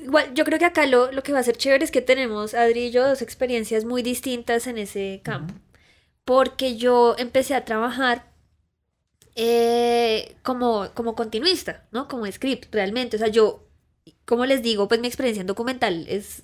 Igual, 0.00 0.32
yo 0.34 0.44
creo 0.44 0.58
que 0.58 0.64
acá 0.64 0.86
lo, 0.86 1.12
lo 1.12 1.22
que 1.22 1.32
va 1.32 1.40
a 1.40 1.42
ser 1.42 1.56
chévere 1.56 1.84
es 1.84 1.90
que 1.90 2.02
tenemos, 2.02 2.54
Adri 2.54 2.86
y 2.86 2.90
yo, 2.90 3.06
dos 3.06 3.22
experiencias 3.22 3.84
muy 3.84 4.02
distintas 4.02 4.66
en 4.66 4.78
ese 4.78 5.20
campo. 5.22 5.54
Porque 6.24 6.76
yo 6.76 7.14
empecé 7.18 7.54
a 7.54 7.64
trabajar 7.64 8.32
eh, 9.34 10.36
como, 10.42 10.88
como 10.94 11.14
continuista, 11.14 11.86
¿no? 11.92 12.08
Como 12.08 12.30
script, 12.30 12.74
realmente. 12.74 13.16
O 13.16 13.18
sea, 13.18 13.28
yo 13.28 13.65
como 14.24 14.46
les 14.46 14.62
digo, 14.62 14.88
pues 14.88 15.00
mi 15.00 15.06
experiencia 15.06 15.40
en 15.40 15.46
documental 15.46 16.06
es, 16.08 16.42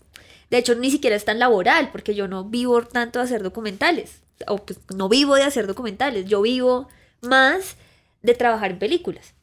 de 0.50 0.58
hecho, 0.58 0.74
ni 0.74 0.90
siquiera 0.90 1.16
es 1.16 1.24
tan 1.24 1.38
laboral, 1.38 1.90
porque 1.90 2.14
yo 2.14 2.28
no 2.28 2.44
vivo 2.44 2.82
tanto 2.82 3.18
de 3.18 3.24
hacer 3.24 3.42
documentales, 3.42 4.22
o 4.46 4.58
pues 4.58 4.78
no 4.94 5.08
vivo 5.08 5.34
de 5.34 5.42
hacer 5.42 5.66
documentales, 5.66 6.26
yo 6.26 6.42
vivo 6.42 6.88
más 7.20 7.76
de 8.22 8.34
trabajar 8.34 8.70
en 8.72 8.78
películas. 8.78 9.34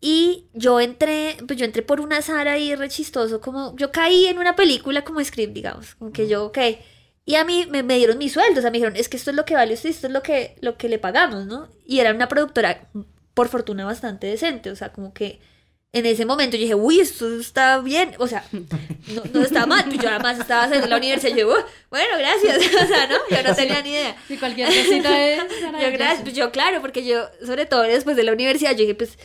Y 0.00 0.46
yo 0.52 0.80
entré, 0.80 1.36
pues 1.46 1.58
yo 1.58 1.64
entré 1.64 1.82
por 1.82 2.00
un 2.00 2.12
azar 2.12 2.48
ahí 2.48 2.74
re 2.74 2.88
chistoso, 2.88 3.40
como 3.40 3.76
yo 3.76 3.92
caí 3.92 4.26
en 4.26 4.38
una 4.38 4.56
película 4.56 5.04
como 5.04 5.22
script, 5.22 5.52
digamos, 5.52 5.94
como 5.94 6.12
que 6.12 6.26
yo, 6.26 6.46
ok. 6.46 6.58
Y 7.24 7.36
a 7.36 7.44
mí 7.44 7.66
me, 7.70 7.84
me 7.84 7.96
dieron 7.98 8.18
mi 8.18 8.28
sueldo, 8.28 8.58
o 8.58 8.62
sea, 8.62 8.72
me 8.72 8.78
dijeron, 8.78 8.96
es 8.96 9.08
que 9.08 9.16
esto 9.16 9.30
es 9.30 9.36
lo 9.36 9.44
que 9.44 9.54
vale 9.54 9.74
usted, 9.74 9.90
esto 9.90 10.08
es 10.08 10.12
lo 10.12 10.22
que, 10.22 10.56
lo 10.60 10.76
que 10.76 10.88
le 10.88 10.98
pagamos, 10.98 11.46
¿no? 11.46 11.68
Y 11.86 12.00
era 12.00 12.12
una 12.12 12.26
productora, 12.26 12.88
por 13.32 13.48
fortuna, 13.48 13.84
bastante 13.84 14.26
decente, 14.26 14.70
o 14.72 14.76
sea, 14.76 14.92
como 14.92 15.14
que 15.14 15.40
en 15.94 16.06
ese 16.06 16.24
momento 16.24 16.56
yo 16.56 16.62
dije, 16.62 16.74
uy, 16.74 17.00
esto 17.00 17.38
está 17.38 17.78
bien, 17.80 18.14
o 18.18 18.26
sea, 18.26 18.44
no, 18.52 19.22
no 19.34 19.42
está 19.42 19.66
mal, 19.66 19.84
pues 19.86 19.98
yo 20.00 20.08
además 20.08 20.38
estaba 20.38 20.64
haciendo 20.64 20.86
la 20.86 20.96
universidad 20.96 21.36
y 21.36 21.40
yo, 21.40 21.48
"Uh, 21.50 21.62
bueno, 21.90 22.16
gracias, 22.18 22.56
o 22.82 22.86
sea, 22.86 23.06
¿no? 23.08 23.16
Yo 23.30 23.42
no 23.42 23.54
tenía 23.54 23.82
ni 23.82 23.90
idea. 23.90 24.16
Si 24.26 24.38
cualquier 24.38 24.68
cosita 24.68 25.26
es... 25.28 25.42
Yo, 25.60 25.92
gracias, 25.92 26.32
yo, 26.32 26.50
claro, 26.50 26.80
porque 26.80 27.04
yo, 27.04 27.28
sobre 27.44 27.66
todo 27.66 27.82
después 27.82 28.16
de 28.16 28.22
la 28.22 28.32
universidad, 28.32 28.70
yo 28.72 28.78
dije, 28.78 28.94
pues, 28.94 29.18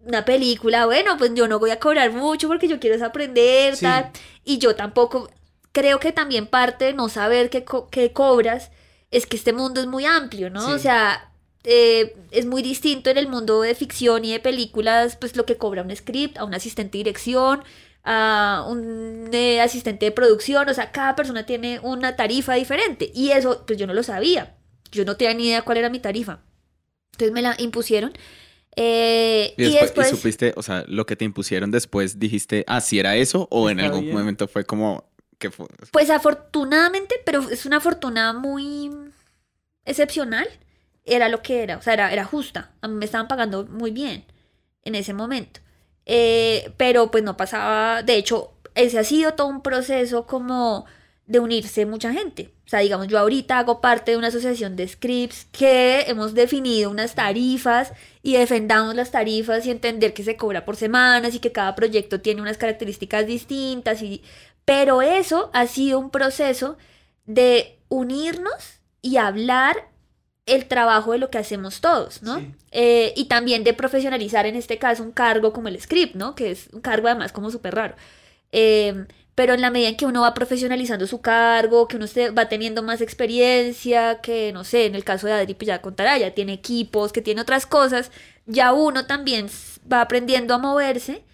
una 0.00 0.24
película, 0.24 0.84
bueno, 0.86 1.16
pues 1.16 1.30
yo 1.34 1.46
no 1.48 1.58
voy 1.60 1.70
a 1.70 1.78
cobrar 1.78 2.10
mucho 2.12 2.48
porque 2.48 2.66
yo 2.68 2.78
quiero 2.80 2.96
es 2.96 3.02
aprender, 3.02 3.76
Sí. 3.76 3.82
tal. 3.84 4.10
Y 4.44 4.58
yo 4.58 4.74
tampoco, 4.74 5.30
creo 5.72 5.98
que 6.00 6.12
también 6.12 6.46
parte 6.46 6.86
de 6.86 6.92
no 6.92 7.08
saber 7.08 7.48
qué, 7.50 7.64
co- 7.64 7.88
qué 7.88 8.12
cobras 8.12 8.70
es 9.10 9.26
que 9.26 9.36
este 9.36 9.52
mundo 9.52 9.80
es 9.80 9.86
muy 9.86 10.04
amplio, 10.04 10.50
¿no? 10.50 10.66
Sí. 10.66 10.72
O 10.72 10.78
sea, 10.78 11.30
eh, 11.64 12.14
es 12.30 12.46
muy 12.46 12.62
distinto 12.62 13.10
en 13.10 13.18
el 13.18 13.26
mundo 13.28 13.62
de 13.62 13.74
ficción 13.74 14.24
y 14.24 14.32
de 14.32 14.40
películas, 14.40 15.16
pues 15.16 15.34
lo 15.36 15.46
que 15.46 15.56
cobra 15.56 15.82
un 15.82 15.94
script, 15.94 16.36
a 16.38 16.44
un 16.44 16.54
asistente 16.54 16.98
de 16.98 17.04
dirección, 17.04 17.62
a 18.04 18.66
un 18.68 19.30
eh, 19.32 19.60
asistente 19.60 20.06
de 20.06 20.12
producción, 20.12 20.68
o 20.68 20.74
sea, 20.74 20.92
cada 20.92 21.16
persona 21.16 21.46
tiene 21.46 21.80
una 21.80 22.16
tarifa 22.16 22.54
diferente. 22.54 23.10
Y 23.14 23.30
eso, 23.30 23.64
pues 23.66 23.78
yo 23.78 23.86
no 23.86 23.94
lo 23.94 24.02
sabía. 24.02 24.56
Yo 24.92 25.04
no 25.04 25.16
tenía 25.16 25.34
ni 25.34 25.46
idea 25.48 25.62
cuál 25.62 25.78
era 25.78 25.88
mi 25.88 25.98
tarifa. 26.00 26.40
Entonces 27.12 27.32
me 27.32 27.42
la 27.42 27.54
impusieron. 27.58 28.12
Eh, 28.76 29.54
Y 29.56 29.62
y 29.62 29.66
después, 29.66 29.80
después, 29.80 30.12
y 30.12 30.16
supiste, 30.16 30.52
o 30.56 30.62
sea, 30.62 30.84
lo 30.88 31.06
que 31.06 31.16
te 31.16 31.24
impusieron 31.24 31.70
después, 31.70 32.18
dijiste, 32.18 32.64
ah, 32.66 32.80
si 32.80 32.98
era 32.98 33.16
eso, 33.16 33.48
o 33.50 33.70
en 33.70 33.80
algún 33.80 34.02
bien. 34.02 34.16
momento 34.16 34.48
fue 34.48 34.64
como, 34.64 35.08
que 35.38 35.50
fue? 35.50 35.66
pues 35.92 36.10
afortunadamente, 36.10 37.14
pero 37.24 37.48
es 37.50 37.66
una 37.66 37.80
fortuna 37.80 38.32
muy 38.32 38.90
excepcional, 39.84 40.48
era 41.04 41.28
lo 41.28 41.42
que 41.42 41.62
era, 41.62 41.76
o 41.78 41.82
sea, 41.82 41.94
era, 41.94 42.12
era 42.12 42.24
justa. 42.24 42.72
A 42.80 42.88
mí 42.88 42.94
me 42.94 43.04
estaban 43.04 43.28
pagando 43.28 43.66
muy 43.66 43.90
bien 43.90 44.24
en 44.84 44.94
ese 44.94 45.14
momento. 45.14 45.60
Eh, 46.06 46.72
pero 46.76 47.10
pues 47.10 47.24
no 47.24 47.36
pasaba, 47.36 48.02
de 48.02 48.16
hecho, 48.16 48.52
ese 48.74 48.98
ha 48.98 49.04
sido 49.04 49.34
todo 49.34 49.46
un 49.48 49.62
proceso 49.62 50.26
como 50.26 50.86
de 51.26 51.40
unirse 51.40 51.86
mucha 51.86 52.12
gente. 52.12 52.52
O 52.66 52.68
sea, 52.68 52.80
digamos, 52.80 53.08
yo 53.08 53.18
ahorita 53.18 53.58
hago 53.58 53.80
parte 53.80 54.12
de 54.12 54.16
una 54.16 54.28
asociación 54.28 54.76
de 54.76 54.88
scripts 54.88 55.46
que 55.52 56.02
hemos 56.06 56.34
definido 56.34 56.90
unas 56.90 57.14
tarifas 57.14 57.92
y 58.22 58.34
defendamos 58.34 58.94
las 58.94 59.10
tarifas 59.10 59.66
y 59.66 59.70
entender 59.70 60.14
que 60.14 60.24
se 60.24 60.36
cobra 60.36 60.64
por 60.64 60.76
semanas 60.76 61.34
y 61.34 61.40
que 61.40 61.52
cada 61.52 61.74
proyecto 61.74 62.20
tiene 62.20 62.42
unas 62.42 62.58
características 62.58 63.26
distintas. 63.26 64.02
Y... 64.02 64.22
Pero 64.64 65.02
eso 65.02 65.50
ha 65.52 65.66
sido 65.66 65.98
un 65.98 66.10
proceso 66.10 66.76
de 67.26 67.78
unirnos 67.88 68.80
y 69.02 69.16
hablar 69.18 69.93
el 70.46 70.66
trabajo 70.66 71.12
de 71.12 71.18
lo 71.18 71.30
que 71.30 71.38
hacemos 71.38 71.80
todos, 71.80 72.22
¿no? 72.22 72.38
Sí. 72.38 72.54
Eh, 72.70 73.14
y 73.16 73.26
también 73.26 73.64
de 73.64 73.72
profesionalizar 73.72 74.46
en 74.46 74.56
este 74.56 74.78
caso 74.78 75.02
un 75.02 75.12
cargo 75.12 75.52
como 75.52 75.68
el 75.68 75.80
script, 75.80 76.14
¿no? 76.14 76.34
Que 76.34 76.50
es 76.50 76.68
un 76.72 76.80
cargo 76.80 77.08
además 77.08 77.32
como 77.32 77.50
súper 77.50 77.74
raro. 77.74 77.94
Eh, 78.52 79.06
pero 79.34 79.54
en 79.54 79.60
la 79.60 79.70
medida 79.70 79.88
en 79.88 79.96
que 79.96 80.06
uno 80.06 80.22
va 80.22 80.34
profesionalizando 80.34 81.06
su 81.06 81.20
cargo, 81.20 81.88
que 81.88 81.96
uno 81.96 82.06
se 82.06 82.30
va 82.30 82.48
teniendo 82.48 82.82
más 82.82 83.00
experiencia, 83.00 84.20
que 84.20 84.52
no 84.52 84.62
sé, 84.64 84.86
en 84.86 84.94
el 84.94 85.04
caso 85.04 85.26
de 85.26 85.32
Adri, 85.32 85.54
pues 85.54 85.66
ya 85.66 85.82
contará, 85.82 86.16
ya 86.18 86.34
tiene 86.34 86.52
equipos, 86.52 87.12
que 87.12 87.20
tiene 87.22 87.40
otras 87.40 87.66
cosas, 87.66 88.12
ya 88.46 88.72
uno 88.72 89.06
también 89.06 89.48
va 89.92 90.02
aprendiendo 90.02 90.54
a 90.54 90.58
moverse 90.58 91.24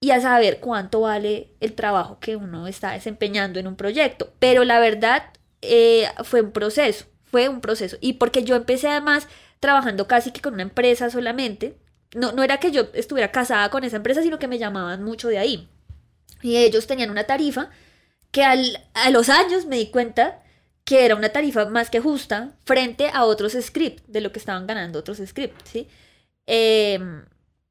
y 0.00 0.12
a 0.12 0.20
saber 0.20 0.60
cuánto 0.60 1.00
vale 1.00 1.48
el 1.60 1.74
trabajo 1.74 2.18
que 2.20 2.36
uno 2.36 2.66
está 2.68 2.92
desempeñando 2.92 3.58
en 3.58 3.66
un 3.66 3.76
proyecto. 3.76 4.32
Pero 4.38 4.64
la 4.64 4.78
verdad 4.78 5.24
eh, 5.62 6.06
fue 6.24 6.42
un 6.42 6.52
proceso, 6.52 7.06
fue 7.30 7.48
un 7.48 7.60
proceso. 7.60 7.96
Y 8.00 8.14
porque 8.14 8.44
yo 8.44 8.56
empecé 8.56 8.88
además 8.88 9.28
trabajando 9.60 10.06
casi 10.08 10.30
que 10.32 10.40
con 10.40 10.54
una 10.54 10.62
empresa 10.62 11.10
solamente, 11.10 11.76
no, 12.14 12.32
no 12.32 12.42
era 12.42 12.58
que 12.58 12.70
yo 12.72 12.88
estuviera 12.94 13.30
casada 13.32 13.70
con 13.70 13.84
esa 13.84 13.96
empresa, 13.96 14.22
sino 14.22 14.38
que 14.38 14.48
me 14.48 14.58
llamaban 14.58 15.02
mucho 15.04 15.28
de 15.28 15.38
ahí. 15.38 15.68
Y 16.42 16.56
ellos 16.56 16.86
tenían 16.86 17.10
una 17.10 17.24
tarifa 17.24 17.70
que 18.30 18.44
al- 18.44 18.80
a 18.94 19.10
los 19.10 19.28
años 19.28 19.66
me 19.66 19.76
di 19.76 19.90
cuenta 19.90 20.42
que 20.84 21.04
era 21.04 21.14
una 21.14 21.28
tarifa 21.30 21.66
más 21.66 21.90
que 21.90 22.00
justa 22.00 22.56
frente 22.64 23.10
a 23.12 23.24
otros 23.24 23.52
scripts, 23.60 24.02
de 24.06 24.20
lo 24.20 24.32
que 24.32 24.38
estaban 24.38 24.66
ganando 24.66 24.98
otros 24.98 25.18
scripts, 25.24 25.70
¿sí? 25.70 25.88
Em, 26.46 27.24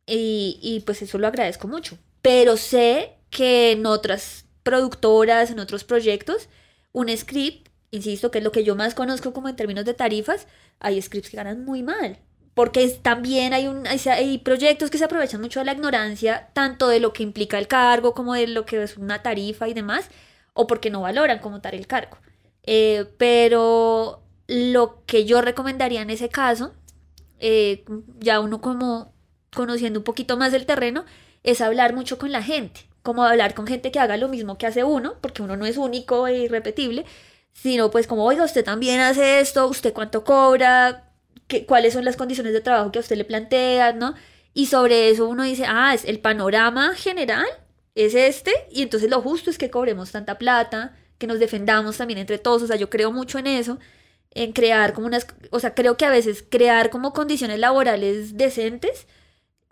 y, 0.05 0.59
y 0.61 0.79
pues 0.81 1.01
eso 1.01 1.17
lo 1.17 1.27
agradezco 1.27 1.67
mucho. 1.67 1.97
Pero 2.21 2.57
sé 2.57 3.13
que 3.29 3.71
en 3.71 3.85
otras 3.85 4.45
productoras, 4.63 5.51
en 5.51 5.59
otros 5.59 5.83
proyectos, 5.83 6.49
un 6.91 7.15
script, 7.15 7.68
insisto, 7.91 8.31
que 8.31 8.39
es 8.39 8.43
lo 8.43 8.51
que 8.51 8.63
yo 8.63 8.75
más 8.75 8.93
conozco 8.95 9.33
como 9.33 9.49
en 9.49 9.55
términos 9.55 9.85
de 9.85 9.93
tarifas, 9.93 10.47
hay 10.79 11.01
scripts 11.01 11.29
que 11.29 11.37
ganan 11.37 11.65
muy 11.65 11.83
mal. 11.83 12.19
Porque 12.53 12.87
también 13.01 13.53
hay, 13.53 13.67
un, 13.67 13.85
hay 13.87 14.37
proyectos 14.39 14.89
que 14.89 14.97
se 14.97 15.05
aprovechan 15.05 15.41
mucho 15.41 15.59
de 15.59 15.65
la 15.65 15.73
ignorancia, 15.73 16.49
tanto 16.53 16.87
de 16.89 16.99
lo 16.99 17.13
que 17.13 17.23
implica 17.23 17.57
el 17.57 17.67
cargo 17.67 18.13
como 18.13 18.33
de 18.33 18.47
lo 18.47 18.65
que 18.65 18.83
es 18.83 18.97
una 18.97 19.21
tarifa 19.21 19.69
y 19.69 19.73
demás, 19.73 20.09
o 20.53 20.67
porque 20.67 20.89
no 20.89 21.01
valoran 21.01 21.39
como 21.39 21.61
tal 21.61 21.75
el 21.75 21.87
cargo. 21.87 22.17
Eh, 22.63 23.05
pero 23.17 24.23
lo 24.47 25.03
que 25.05 25.25
yo 25.25 25.41
recomendaría 25.41 26.01
en 26.01 26.09
ese 26.09 26.29
caso, 26.29 26.73
eh, 27.39 27.85
ya 28.19 28.39
uno 28.39 28.61
como 28.61 29.13
conociendo 29.55 29.99
un 29.99 30.03
poquito 30.03 30.37
más 30.37 30.51
del 30.51 30.65
terreno, 30.65 31.05
es 31.43 31.61
hablar 31.61 31.93
mucho 31.93 32.17
con 32.17 32.31
la 32.31 32.43
gente, 32.43 32.81
como 33.03 33.23
hablar 33.23 33.53
con 33.53 33.67
gente 33.67 33.91
que 33.91 33.99
haga 33.99 34.17
lo 34.17 34.27
mismo 34.27 34.57
que 34.57 34.67
hace 34.67 34.83
uno, 34.83 35.15
porque 35.21 35.41
uno 35.41 35.55
no 35.55 35.65
es 35.65 35.77
único 35.77 36.27
e 36.27 36.39
irrepetible, 36.39 37.05
sino 37.61 37.91
pues 37.91 38.07
como, 38.07 38.25
oiga, 38.25 38.43
usted 38.43 38.63
también 38.63 38.99
hace 39.01 39.39
esto, 39.39 39.67
usted 39.67 39.93
cuánto 39.93 40.23
cobra, 40.23 41.05
¿Qué- 41.47 41.65
cuáles 41.65 41.93
son 41.93 42.05
las 42.05 42.15
condiciones 42.15 42.53
de 42.53 42.61
trabajo 42.61 42.91
que 42.91 42.99
a 42.99 43.01
usted 43.01 43.17
le 43.17 43.25
plantean, 43.25 43.97
¿no? 43.99 44.13
Y 44.53 44.67
sobre 44.67 45.09
eso 45.09 45.27
uno 45.27 45.43
dice, 45.43 45.65
ah, 45.67 45.93
es 45.95 46.05
el 46.05 46.19
panorama 46.19 46.93
general 46.95 47.47
es 47.95 48.13
este, 48.15 48.51
y 48.71 48.83
entonces 48.83 49.09
lo 49.09 49.21
justo 49.21 49.49
es 49.49 49.57
que 49.57 49.69
cobremos 49.71 50.11
tanta 50.11 50.37
plata, 50.37 50.95
que 51.17 51.27
nos 51.27 51.39
defendamos 51.39 51.97
también 51.97 52.19
entre 52.19 52.37
todos, 52.37 52.61
o 52.63 52.67
sea, 52.67 52.75
yo 52.77 52.89
creo 52.89 53.11
mucho 53.11 53.39
en 53.39 53.47
eso, 53.47 53.79
en 54.31 54.53
crear 54.53 54.93
como 54.93 55.07
unas, 55.07 55.27
o 55.51 55.59
sea, 55.59 55.73
creo 55.75 55.97
que 55.97 56.05
a 56.05 56.09
veces 56.11 56.45
crear 56.49 56.89
como 56.91 57.13
condiciones 57.13 57.59
laborales 57.59 58.37
decentes 58.37 59.07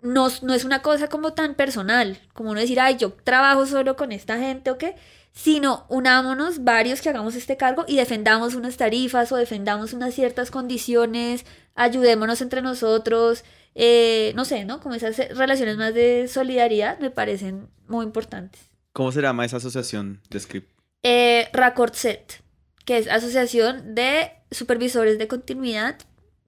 no, 0.00 0.28
no 0.42 0.54
es 0.54 0.64
una 0.64 0.82
cosa 0.82 1.08
como 1.08 1.34
tan 1.34 1.54
personal, 1.54 2.18
como 2.32 2.50
uno 2.50 2.60
decir, 2.60 2.80
ay, 2.80 2.96
yo 2.98 3.12
trabajo 3.12 3.66
solo 3.66 3.96
con 3.96 4.12
esta 4.12 4.38
gente 4.38 4.70
o 4.70 4.78
qué, 4.78 4.94
sino 5.32 5.86
unámonos 5.88 6.64
varios 6.64 7.00
que 7.00 7.08
hagamos 7.08 7.34
este 7.34 7.56
cargo 7.56 7.84
y 7.86 7.96
defendamos 7.96 8.54
unas 8.54 8.76
tarifas 8.76 9.30
o 9.32 9.36
defendamos 9.36 9.92
unas 9.92 10.14
ciertas 10.14 10.50
condiciones, 10.50 11.44
ayudémonos 11.74 12.40
entre 12.40 12.62
nosotros, 12.62 13.44
eh, 13.74 14.32
no 14.34 14.44
sé, 14.44 14.64
¿no? 14.64 14.80
Como 14.80 14.94
esas 14.94 15.16
relaciones 15.36 15.76
más 15.76 15.94
de 15.94 16.28
solidaridad 16.28 16.98
me 16.98 17.10
parecen 17.10 17.68
muy 17.86 18.04
importantes. 18.04 18.60
¿Cómo 18.92 19.12
se 19.12 19.22
llama 19.22 19.44
esa 19.44 19.58
asociación 19.58 20.20
de 20.28 20.40
script? 20.40 20.70
Eh, 21.04 21.48
Racordset, 21.52 22.42
que 22.84 22.98
es 22.98 23.06
Asociación 23.06 23.94
de 23.94 24.32
Supervisores 24.50 25.18
de 25.18 25.28
Continuidad 25.28 25.96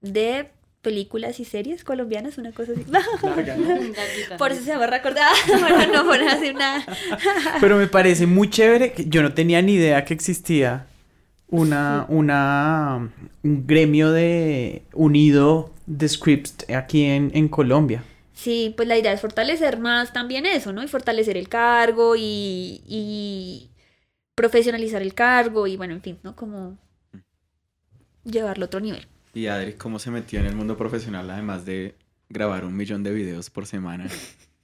de 0.01 0.51
Películas 0.81 1.39
y 1.39 1.45
Series 1.45 1.83
Colombianas, 1.83 2.37
una 2.37 2.51
cosa 2.51 2.71
así. 2.73 2.85
Por 4.37 4.51
eso 4.51 4.63
se 4.63 4.75
Racord. 4.87 5.17
Ah, 5.19 5.31
bueno, 5.59 5.93
no 5.93 6.05
por 6.05 6.21
así 6.21 6.49
una... 6.49 6.83
Pero 7.59 7.77
me 7.77 7.87
parece 7.87 8.25
muy 8.25 8.49
chévere. 8.49 8.93
que 8.93 9.05
Yo 9.05 9.21
no 9.21 9.33
tenía 9.33 9.61
ni 9.61 9.73
idea 9.73 10.03
que 10.05 10.13
existía 10.13 10.87
una, 11.47 12.05
una, 12.09 13.11
un 13.43 13.67
gremio 13.67 14.11
de 14.11 14.83
unido 14.93 15.71
de 15.85 16.09
scripts 16.09 16.69
aquí 16.73 17.03
en, 17.03 17.31
en 17.35 17.47
Colombia. 17.47 18.03
Sí, 18.33 18.73
pues 18.75 18.87
la 18.87 18.97
idea 18.97 19.13
es 19.13 19.21
fortalecer 19.21 19.77
más 19.77 20.13
también 20.13 20.47
eso, 20.47 20.73
¿no? 20.73 20.81
Y 20.81 20.87
fortalecer 20.87 21.37
el 21.37 21.47
cargo 21.47 22.15
y, 22.15 22.81
y 22.87 23.69
profesionalizar 24.33 25.03
el 25.03 25.13
cargo 25.13 25.67
y 25.67 25.77
bueno, 25.77 25.93
en 25.93 26.01
fin, 26.01 26.17
¿no? 26.23 26.35
Como 26.35 26.79
llevarlo 28.23 28.65
a 28.65 28.67
otro 28.67 28.79
nivel. 28.79 29.07
Y 29.33 29.47
Adri, 29.47 29.73
¿cómo 29.73 29.99
se 29.99 30.11
metió 30.11 30.39
en 30.39 30.45
el 30.45 30.55
mundo 30.55 30.77
profesional 30.77 31.29
además 31.29 31.65
de 31.65 31.95
grabar 32.29 32.65
un 32.65 32.75
millón 32.75 33.03
de 33.03 33.11
videos 33.11 33.49
por 33.49 33.65
semana? 33.65 34.07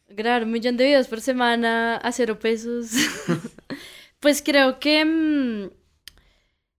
Grabar 0.09 0.43
un 0.43 0.51
millón 0.51 0.77
de 0.77 0.85
videos 0.85 1.07
por 1.07 1.21
semana 1.21 1.97
a 1.97 2.11
cero 2.11 2.39
pesos. 2.39 2.91
pues 4.19 4.41
creo 4.41 4.79
que. 4.79 5.05
mm, 5.05 5.69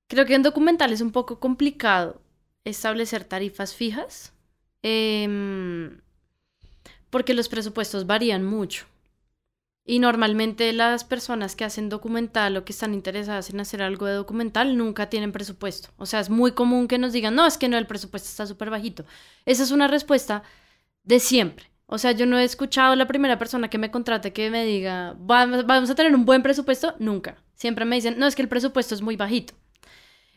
creo 0.08 0.26
que 0.26 0.34
en 0.34 0.42
documental 0.42 0.92
es 0.92 1.00
un 1.00 1.12
poco 1.12 1.38
complicado 1.38 2.20
establecer 2.64 3.24
tarifas 3.24 3.74
fijas. 3.74 4.32
em, 4.82 6.00
porque 7.10 7.34
los 7.34 7.48
presupuestos 7.48 8.06
varían 8.06 8.44
mucho. 8.44 8.86
Y 9.90 10.00
normalmente 10.00 10.70
las 10.74 11.02
personas 11.02 11.56
que 11.56 11.64
hacen 11.64 11.88
documental 11.88 12.54
o 12.58 12.64
que 12.66 12.72
están 12.72 12.92
interesadas 12.92 13.48
en 13.48 13.58
hacer 13.58 13.80
algo 13.80 14.04
de 14.04 14.12
documental 14.12 14.76
nunca 14.76 15.08
tienen 15.08 15.32
presupuesto. 15.32 15.88
O 15.96 16.04
sea, 16.04 16.20
es 16.20 16.28
muy 16.28 16.52
común 16.52 16.88
que 16.88 16.98
nos 16.98 17.14
digan, 17.14 17.34
no, 17.34 17.46
es 17.46 17.56
que 17.56 17.70
no, 17.70 17.78
el 17.78 17.86
presupuesto 17.86 18.28
está 18.28 18.46
súper 18.46 18.68
bajito. 18.68 19.06
Esa 19.46 19.62
es 19.62 19.70
una 19.70 19.88
respuesta 19.88 20.42
de 21.04 21.20
siempre. 21.20 21.70
O 21.86 21.96
sea, 21.96 22.12
yo 22.12 22.26
no 22.26 22.38
he 22.38 22.44
escuchado 22.44 22.92
a 22.92 22.96
la 22.96 23.06
primera 23.06 23.38
persona 23.38 23.70
que 23.70 23.78
me 23.78 23.90
contrate 23.90 24.34
que 24.34 24.50
me 24.50 24.66
diga, 24.66 25.16
vamos 25.20 25.88
a 25.88 25.94
tener 25.94 26.14
un 26.14 26.26
buen 26.26 26.42
presupuesto. 26.42 26.94
Nunca. 26.98 27.42
Siempre 27.54 27.86
me 27.86 27.96
dicen, 27.96 28.18
no, 28.18 28.26
es 28.26 28.36
que 28.36 28.42
el 28.42 28.48
presupuesto 28.48 28.94
es 28.94 29.00
muy 29.00 29.16
bajito. 29.16 29.54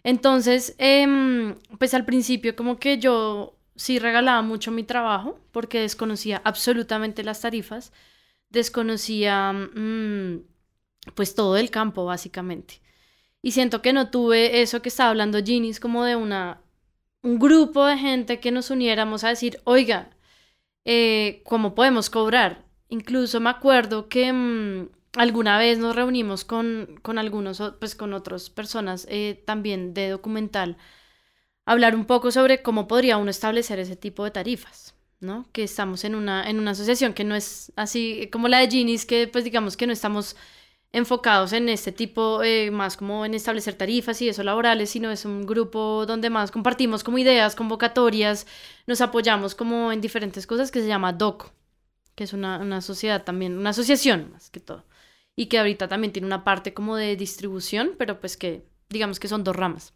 Entonces, 0.04 0.76
em, 0.78 1.56
pues 1.78 1.94
al 1.94 2.06
principio 2.06 2.56
como 2.56 2.80
que 2.80 3.00
yo 3.00 3.58
sí 3.76 4.00
regalaba 4.00 4.44
mucho 4.44 4.72
mi 4.72 4.84
trabajo 4.84 5.42
porque 5.52 5.82
desconocía 5.82 6.42
absolutamente 6.46 7.22
las 7.26 7.42
tarifas 7.42 7.92
desconocía 8.52 9.54
mm, 9.54 10.44
pues 11.16 11.36
todo 11.36 11.58
el 11.58 11.72
campo 11.72 12.06
básicamente. 12.06 12.82
Y 13.42 13.52
siento 13.52 13.82
que 13.82 13.94
no 13.94 14.12
tuve 14.12 14.62
eso 14.62 14.82
que 14.82 14.90
estaba 14.90 15.10
hablando 15.10 15.44
Ginny, 15.44 15.74
como 15.76 16.04
de 16.06 16.16
una, 16.16 16.62
un 17.24 17.40
grupo 17.40 17.86
de 17.86 17.98
gente 17.98 18.40
que 18.40 18.52
nos 18.52 18.70
uniéramos 18.70 19.24
a 19.24 19.30
decir, 19.30 19.60
oiga, 19.64 20.12
eh, 20.86 21.42
¿cómo 21.46 21.76
podemos 21.76 22.10
cobrar? 22.10 22.66
Incluso 22.90 23.40
me 23.40 23.50
acuerdo 23.50 24.10
que 24.10 24.32
mm, 24.34 24.90
alguna 25.14 25.58
vez 25.58 25.80
nos 25.80 25.96
reunimos 25.96 26.46
con, 26.46 27.00
con 27.02 27.18
algunos, 27.18 27.62
pues 27.80 27.96
con 27.96 28.14
otras 28.14 28.50
personas 28.50 29.08
eh, 29.10 29.44
también 29.46 29.94
de 29.94 30.10
documental, 30.10 30.78
hablar 31.66 31.96
un 31.96 32.06
poco 32.06 32.32
sobre 32.32 32.62
cómo 32.64 32.88
podría 32.88 33.18
uno 33.18 33.32
establecer 33.32 33.80
ese 33.80 33.96
tipo 33.96 34.24
de 34.24 34.32
tarifas. 34.32 34.91
¿No? 35.22 35.48
Que 35.54 35.64
estamos 35.64 36.04
en 36.04 36.16
una, 36.16 36.50
en 36.50 36.60
una 36.60 36.72
asociación 36.72 37.14
que 37.14 37.24
no 37.24 37.36
es 37.36 37.72
así 37.76 38.30
como 38.32 38.48
la 38.48 38.60
de 38.60 38.70
Ginis, 38.70 39.06
que 39.06 39.28
pues 39.28 39.44
digamos 39.44 39.78
que 39.78 39.88
no 39.88 39.94
estamos 39.94 40.36
enfocados 40.94 41.54
en 41.54 41.70
este 41.70 41.92
tipo, 41.92 42.44
eh, 42.44 42.70
más 42.72 42.98
como 42.98 43.26
en 43.26 43.34
establecer 43.34 43.76
tarifas 43.76 44.22
y 44.22 44.30
eso 44.30 44.44
laborales, 44.44 44.90
sino 44.90 45.10
es 45.12 45.24
un 45.24 45.46
grupo 45.46 46.06
donde 46.06 46.30
más 46.30 46.52
compartimos 46.52 47.04
como 47.04 47.18
ideas, 47.18 47.56
convocatorias, 47.56 48.46
nos 48.88 49.00
apoyamos 49.02 49.56
como 49.56 49.92
en 49.92 50.02
diferentes 50.02 50.46
cosas 50.48 50.72
que 50.72 50.82
se 50.82 50.88
llama 50.88 51.14
DOCO, 51.14 51.54
que 52.16 52.26
es 52.26 52.34
una, 52.34 52.60
una 52.60 52.82
sociedad 52.82 53.24
también, 53.24 53.58
una 53.58 53.70
asociación 53.70 54.32
más 54.34 54.50
que 54.50 54.60
todo, 54.60 54.86
y 55.36 55.46
que 55.46 55.60
ahorita 55.60 55.88
también 55.88 56.12
tiene 56.12 56.28
una 56.28 56.44
parte 56.44 56.74
como 56.74 56.98
de 56.98 57.16
distribución, 57.16 57.96
pero 57.98 58.20
pues 58.20 58.36
que 58.36 58.66
digamos 58.90 59.20
que 59.20 59.30
son 59.30 59.44
dos 59.44 59.56
ramas. 59.56 59.94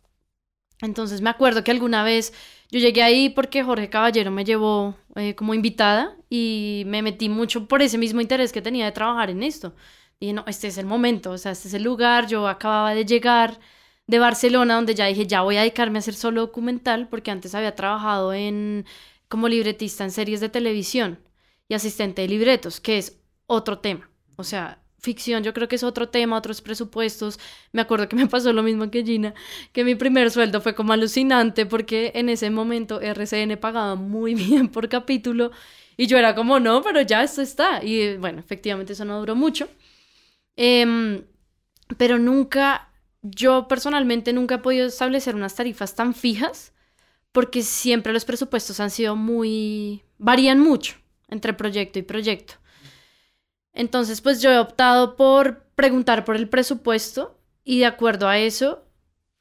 Entonces 0.81 1.21
me 1.21 1.29
acuerdo 1.29 1.63
que 1.63 1.71
alguna 1.71 2.03
vez 2.03 2.33
yo 2.71 2.79
llegué 2.79 3.03
ahí 3.03 3.29
porque 3.29 3.63
Jorge 3.63 3.89
Caballero 3.89 4.31
me 4.31 4.43
llevó 4.43 4.95
eh, 5.15 5.35
como 5.35 5.53
invitada 5.53 6.17
y 6.29 6.83
me 6.87 7.01
metí 7.01 7.29
mucho 7.29 7.67
por 7.67 7.81
ese 7.81 7.97
mismo 7.97 8.21
interés 8.21 8.51
que 8.51 8.61
tenía 8.61 8.85
de 8.85 8.91
trabajar 8.91 9.29
en 9.29 9.43
esto. 9.43 9.75
Dije, 10.19 10.33
no, 10.33 10.43
este 10.47 10.67
es 10.67 10.77
el 10.77 10.85
momento, 10.85 11.31
o 11.31 11.37
sea, 11.37 11.51
este 11.51 11.67
es 11.67 11.73
el 11.73 11.83
lugar. 11.83 12.27
Yo 12.27 12.47
acababa 12.47 12.93
de 12.95 13.05
llegar 13.05 13.59
de 14.07 14.19
Barcelona, 14.19 14.75
donde 14.75 14.95
ya 14.95 15.05
dije, 15.07 15.27
ya 15.27 15.41
voy 15.41 15.57
a 15.57 15.61
dedicarme 15.61 15.97
a 15.97 15.99
hacer 15.99 16.13
solo 16.15 16.41
documental, 16.41 17.07
porque 17.09 17.31
antes 17.31 17.55
había 17.55 17.75
trabajado 17.75 18.33
en 18.33 18.85
como 19.27 19.47
libretista 19.47 20.03
en 20.03 20.11
series 20.11 20.39
de 20.41 20.49
televisión 20.49 21.19
y 21.67 21.73
asistente 21.73 22.21
de 22.21 22.27
libretos, 22.27 22.79
que 22.79 22.97
es 22.97 23.19
otro 23.47 23.79
tema. 23.79 24.09
O 24.37 24.43
sea, 24.43 24.79
ficción 25.05 25.43
yo 25.43 25.53
creo 25.53 25.67
que 25.67 25.77
es 25.77 25.83
otro 25.83 26.09
tema, 26.09 26.37
otros 26.37 26.61
presupuestos. 26.61 27.39
Me 27.71 27.81
acuerdo 27.81 28.09
que 28.09 28.15
me 28.17 28.27
pasó 28.27 28.51
lo 28.51 28.63
mismo 28.63 28.91
que 28.91 29.03
Gina, 29.03 29.33
que 29.71 29.83
mi 29.85 29.95
primer 29.95 30.31
sueldo 30.31 30.59
fue 30.61 30.75
como 30.75 30.93
alucinante 30.93 31.65
porque 31.65 32.11
en 32.15 32.29
ese 32.29 32.49
momento 32.49 32.99
RCN 33.01 33.57
pagaba 33.57 33.95
muy 33.95 34.35
bien 34.43 34.67
por 34.67 34.89
capítulo 34.89 35.51
y 35.97 36.07
yo 36.07 36.17
era 36.17 36.35
como, 36.35 36.59
no, 36.59 36.81
pero 36.81 37.01
ya 37.01 37.23
esto 37.23 37.41
está. 37.41 37.83
Y 37.83 38.17
bueno, 38.17 38.39
efectivamente 38.39 38.93
eso 38.93 39.05
no 39.05 39.19
duró 39.19 39.35
mucho. 39.35 39.69
Em, 40.55 41.23
pero 41.97 42.17
nunca, 42.19 42.89
yo 43.21 43.67
personalmente 43.67 44.33
nunca 44.33 44.55
he 44.55 44.59
podido 44.59 44.87
establecer 44.87 45.35
unas 45.35 45.55
tarifas 45.55 45.95
tan 45.95 46.13
fijas 46.13 46.73
porque 47.31 47.61
siempre 47.63 48.13
los 48.13 48.25
presupuestos 48.25 48.79
han 48.79 48.89
sido 48.91 49.15
muy, 49.15 50.03
varían 50.17 50.59
mucho 50.59 50.95
entre 51.29 51.53
proyecto 51.53 51.99
y 51.99 52.03
proyecto. 52.03 52.55
Entonces, 53.75 54.21
pues 54.21 54.41
yo 54.41 54.51
he 54.51 54.57
optado 54.57 55.15
por 55.15 55.65
preguntar 55.75 56.25
por 56.25 56.37
el 56.37 56.49
presupuesto 56.49 57.37
y 57.63 57.79
de 57.79 57.85
acuerdo 57.85 58.27
a 58.27 58.39
eso, 58.39 58.85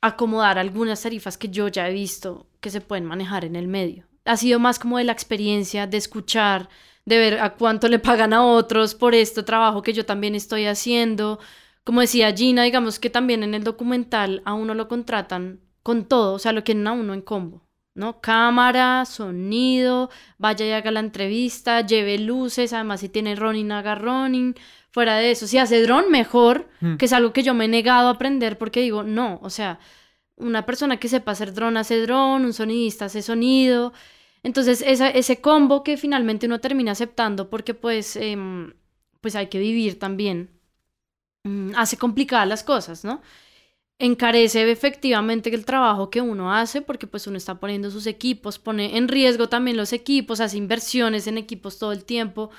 acomodar 0.02 0.58
algunas 0.58 1.02
tarifas 1.02 1.38
que 1.38 1.48
yo 1.48 1.68
ya 1.68 1.88
he 1.88 1.92
visto 1.92 2.46
que 2.60 2.70
se 2.70 2.80
pueden 2.80 3.04
manejar 3.06 3.44
en 3.44 3.56
el 3.56 3.68
medio. 3.68 4.06
Ha 4.24 4.36
sido 4.36 4.58
más 4.58 4.78
como 4.78 4.98
de 4.98 5.04
la 5.04 5.12
experiencia, 5.12 5.86
de 5.86 5.96
escuchar, 5.96 6.68
de 7.04 7.18
ver 7.18 7.40
a 7.40 7.54
cuánto 7.54 7.88
le 7.88 7.98
pagan 7.98 8.32
a 8.32 8.44
otros 8.44 8.94
por 8.94 9.14
este 9.14 9.42
trabajo 9.42 9.82
que 9.82 9.92
yo 9.92 10.04
también 10.04 10.34
estoy 10.34 10.66
haciendo. 10.66 11.38
Como 11.84 12.00
decía 12.00 12.34
Gina, 12.34 12.64
digamos 12.64 12.98
que 12.98 13.10
también 13.10 13.42
en 13.42 13.54
el 13.54 13.62
documental 13.62 14.42
a 14.44 14.54
uno 14.54 14.74
lo 14.74 14.88
contratan 14.88 15.60
con 15.82 16.06
todo, 16.06 16.34
o 16.34 16.38
sea, 16.38 16.52
lo 16.52 16.64
quieren 16.64 16.86
a 16.86 16.92
uno 16.92 17.14
en 17.14 17.20
combo. 17.20 17.62
¿No? 17.94 18.20
Cámara, 18.20 19.04
sonido, 19.04 20.10
vaya 20.38 20.66
y 20.66 20.72
haga 20.72 20.90
la 20.90 21.00
entrevista, 21.00 21.80
lleve 21.80 22.18
luces, 22.18 22.72
además 22.72 23.00
si 23.00 23.08
tiene 23.08 23.36
running, 23.36 23.72
haga 23.72 23.94
running. 23.94 24.54
Fuera 24.90 25.16
de 25.16 25.32
eso, 25.32 25.46
si 25.46 25.58
hace 25.58 25.82
dron, 25.82 26.10
mejor, 26.10 26.68
mm. 26.80 26.96
que 26.96 27.06
es 27.06 27.12
algo 27.12 27.32
que 27.32 27.42
yo 27.42 27.54
me 27.54 27.64
he 27.64 27.68
negado 27.68 28.08
a 28.08 28.12
aprender 28.12 28.58
porque 28.58 28.80
digo, 28.80 29.02
no, 29.02 29.40
o 29.42 29.50
sea, 29.50 29.80
una 30.36 30.66
persona 30.66 30.98
que 30.98 31.08
sepa 31.08 31.32
hacer 31.32 31.52
dron 31.54 31.76
hace 31.76 32.00
dron, 32.00 32.44
un 32.44 32.52
sonidista 32.52 33.06
hace 33.06 33.22
sonido. 33.22 33.92
Entonces, 34.42 34.82
esa, 34.86 35.08
ese 35.08 35.40
combo 35.40 35.82
que 35.82 35.96
finalmente 35.96 36.46
uno 36.46 36.60
termina 36.60 36.92
aceptando 36.92 37.50
porque 37.50 37.74
pues, 37.74 38.16
em, 38.16 38.74
pues 39.20 39.36
hay 39.36 39.48
que 39.48 39.58
vivir 39.58 39.98
también, 39.98 40.50
mm, 41.44 41.72
hace 41.76 41.96
complicadas 41.96 42.48
las 42.48 42.62
cosas, 42.62 43.04
¿no? 43.04 43.22
Encarece 43.98 44.70
efectivamente 44.70 45.54
el 45.54 45.64
trabajo 45.64 46.10
que 46.10 46.20
uno 46.20 46.52
hace 46.52 46.82
porque 46.82 47.06
pues 47.06 47.26
uno 47.26 47.36
está 47.36 47.60
poniendo 47.60 47.90
sus 47.90 48.06
equipos, 48.06 48.58
pone 48.58 48.96
en 48.96 49.08
riesgo 49.08 49.48
también 49.48 49.76
los 49.76 49.92
equipos, 49.92 50.40
hace 50.40 50.56
inversiones 50.56 51.26
en 51.26 51.38
equipos 51.38 51.78
todo 51.78 51.92
el 51.92 52.04
tiempo 52.04 52.50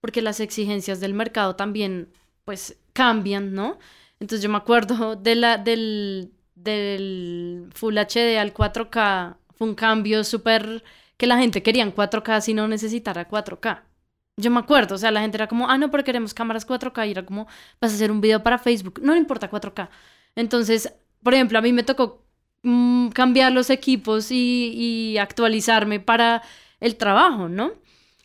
porque 0.00 0.22
las 0.22 0.40
exigencias 0.40 1.00
del 1.00 1.14
mercado 1.14 1.56
también 1.56 2.12
pues 2.44 2.78
cambian, 2.92 3.54
¿no? 3.54 3.78
Entonces 4.20 4.42
yo 4.42 4.50
me 4.50 4.58
acuerdo 4.58 5.16
de 5.22 5.34
la, 5.34 5.58
del, 5.58 6.32
del 6.54 7.68
Full 7.74 7.96
HD 7.98 8.38
al 8.38 8.54
4K, 8.54 9.36
fue 9.54 9.68
un 9.68 9.74
cambio 9.74 10.24
súper 10.24 10.84
que 11.16 11.26
la 11.26 11.38
gente 11.38 11.62
quería 11.62 11.82
en 11.82 11.94
4K 11.94 12.40
si 12.40 12.54
no 12.54 12.68
necesitara 12.68 13.28
4K. 13.28 13.82
Yo 14.36 14.50
me 14.50 14.58
acuerdo, 14.58 14.96
o 14.96 14.98
sea, 14.98 15.12
la 15.12 15.20
gente 15.20 15.36
era 15.36 15.46
como, 15.46 15.70
ah, 15.70 15.78
no, 15.78 15.90
pero 15.90 16.02
queremos 16.02 16.34
cámaras 16.34 16.66
4K 16.66 17.08
y 17.08 17.10
era 17.12 17.24
como, 17.24 17.46
vas 17.80 17.92
a 17.92 17.94
hacer 17.94 18.10
un 18.10 18.20
video 18.20 18.42
para 18.42 18.58
Facebook, 18.58 19.00
no 19.02 19.12
le 19.12 19.20
importa 19.20 19.50
4K. 19.50 19.88
Entonces, 20.36 20.92
por 21.22 21.34
ejemplo, 21.34 21.58
a 21.58 21.62
mí 21.62 21.72
me 21.72 21.82
tocó 21.82 22.24
mm, 22.62 23.08
cambiar 23.08 23.52
los 23.52 23.70
equipos 23.70 24.30
y, 24.30 25.16
actualizarme 25.18 26.00
para 26.00 26.42
el 26.80 26.96
trabajo, 26.96 27.48
¿no? 27.48 27.72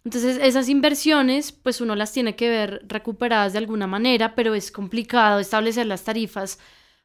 Entonces, 0.06 0.40
esas 0.42 0.70
inversiones, 0.70 1.52
pues 1.52 1.82
uno 1.82 1.96
las 1.96 2.12
tiene 2.14 2.36
que 2.36 2.50
ver 2.50 2.86
recuperadas 2.88 3.54
de 3.54 3.60
alguna 3.60 3.88
manera, 3.88 4.36
pero 4.36 4.56
es 4.56 4.72
complicado 4.72 5.40
establecer 5.40 5.86
las 5.88 6.04
tarifas 6.04 6.60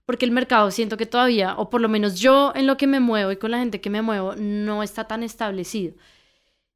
porque 0.07 0.25
el 0.27 0.33
mercado 0.33 0.71
siento 0.71 0.97
que 0.97 1.07
todavía, 1.07 1.57
o 1.57 1.71
por 1.71 1.81
lo 1.81 1.89
menos 1.89 2.21
yo 2.21 2.53
en 2.55 2.67
lo 2.67 2.77
que 2.77 2.87
me 2.87 3.01
muevo 3.01 3.33
y 3.33 3.37
con 3.37 3.51
la 3.51 3.59
gente 3.59 3.81
que 3.81 3.91
me 3.91 4.03
muevo, 4.03 4.35
no 4.37 4.83
está 4.83 5.05
tan 5.05 5.23
establecido. 5.23 5.95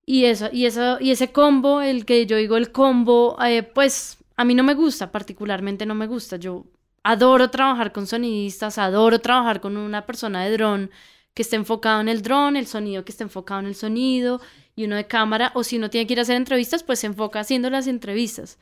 Y 0.07 0.25
eso, 0.27 0.49
y 0.53 0.67
eso, 0.67 0.99
y 1.01 1.11
ese 1.11 1.33
combo, 1.33 1.83
el 1.83 2.07
que 2.07 2.27
yo 2.27 2.37
digo 2.37 2.57
el 2.57 2.73
combo, 2.73 3.37
eh, 3.45 3.63
pues 3.63 4.19
a 4.37 4.45
mí 4.45 4.55
no 4.55 4.65
me 4.65 4.75
gusta, 4.75 5.13
particularmente 5.13 5.85
no 5.87 5.95
me 5.95 6.07
gusta. 6.07 6.37
Yo 6.37 6.65
adoro 7.03 7.51
trabajar 7.51 7.93
con 7.93 8.07
sonidistas, 8.07 8.79
adoro 8.79 9.21
trabajar 9.21 9.61
con 9.61 9.77
una 9.77 10.07
persona 10.07 10.45
de 10.45 10.53
dron 10.53 10.91
que 11.35 11.43
esté 11.43 11.57
enfocado 11.57 12.01
en 12.01 12.09
el 12.09 12.23
dron, 12.23 12.57
el 12.57 12.67
sonido 12.67 13.05
que 13.05 13.13
esté 13.13 13.25
enfocado 13.25 13.61
en 13.61 13.67
el 13.67 13.75
sonido 13.75 14.41
y 14.75 14.85
uno 14.85 14.97
de 14.97 15.07
cámara, 15.07 15.53
o 15.55 15.65
si 15.65 15.77
uno 15.77 15.91
tiene 15.91 16.07
que 16.07 16.15
ir 16.15 16.19
a 16.19 16.23
hacer 16.23 16.37
entrevistas, 16.37 16.83
pues 16.83 17.01
se 17.01 17.07
enfoca 17.07 17.41
haciendo 17.41 17.71
las 17.71 17.87
entrevistas. 17.87 18.59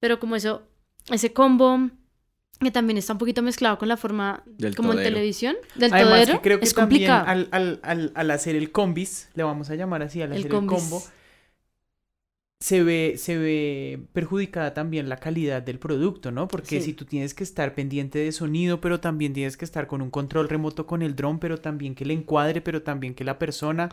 Pero 0.00 0.20
como 0.20 0.36
eso, 0.36 0.62
ese 1.10 1.32
combo 1.32 1.90
que 2.60 2.70
también 2.70 2.98
está 2.98 3.12
un 3.12 3.18
poquito 3.18 3.42
mezclado 3.42 3.78
con 3.78 3.88
la 3.88 3.96
forma 3.96 4.42
como 4.76 4.92
en 4.92 5.02
televisión 5.02 5.56
del 5.76 5.90
todero, 5.90 6.42
creo 6.42 6.58
que 6.58 6.64
es 6.64 6.74
también 6.74 7.10
Al, 7.10 7.48
al, 7.52 7.80
al, 7.82 8.12
al, 8.14 8.30
hacer 8.32 8.56
el 8.56 8.72
combis, 8.72 9.28
le 9.34 9.44
vamos 9.44 9.70
a 9.70 9.76
llamar 9.76 10.02
así, 10.02 10.20
al 10.22 10.32
hacer 10.32 10.46
el 10.46 10.50
combo, 10.50 11.02
se 12.60 12.82
ve, 12.82 13.14
se 13.18 13.38
ve 13.38 14.08
perjudicada 14.12 14.74
también 14.74 15.08
la 15.08 15.18
calidad 15.18 15.62
del 15.62 15.78
producto, 15.78 16.32
¿no? 16.32 16.48
Porque 16.48 16.80
si 16.80 16.92
tú 16.92 17.04
tienes 17.04 17.32
que 17.32 17.44
estar 17.44 17.74
pendiente 17.74 18.18
de 18.18 18.32
sonido, 18.32 18.80
pero 18.80 18.98
también 19.00 19.32
tienes 19.32 19.56
que 19.56 19.64
estar 19.64 19.86
con 19.86 20.02
un 20.02 20.10
control 20.10 20.48
remoto 20.48 20.86
con 20.86 21.02
el 21.02 21.14
dron, 21.14 21.38
pero 21.38 21.58
también 21.58 21.94
que 21.94 22.04
le 22.04 22.14
encuadre, 22.14 22.60
pero 22.60 22.82
también 22.82 23.14
que 23.14 23.22
la 23.22 23.38
persona, 23.38 23.90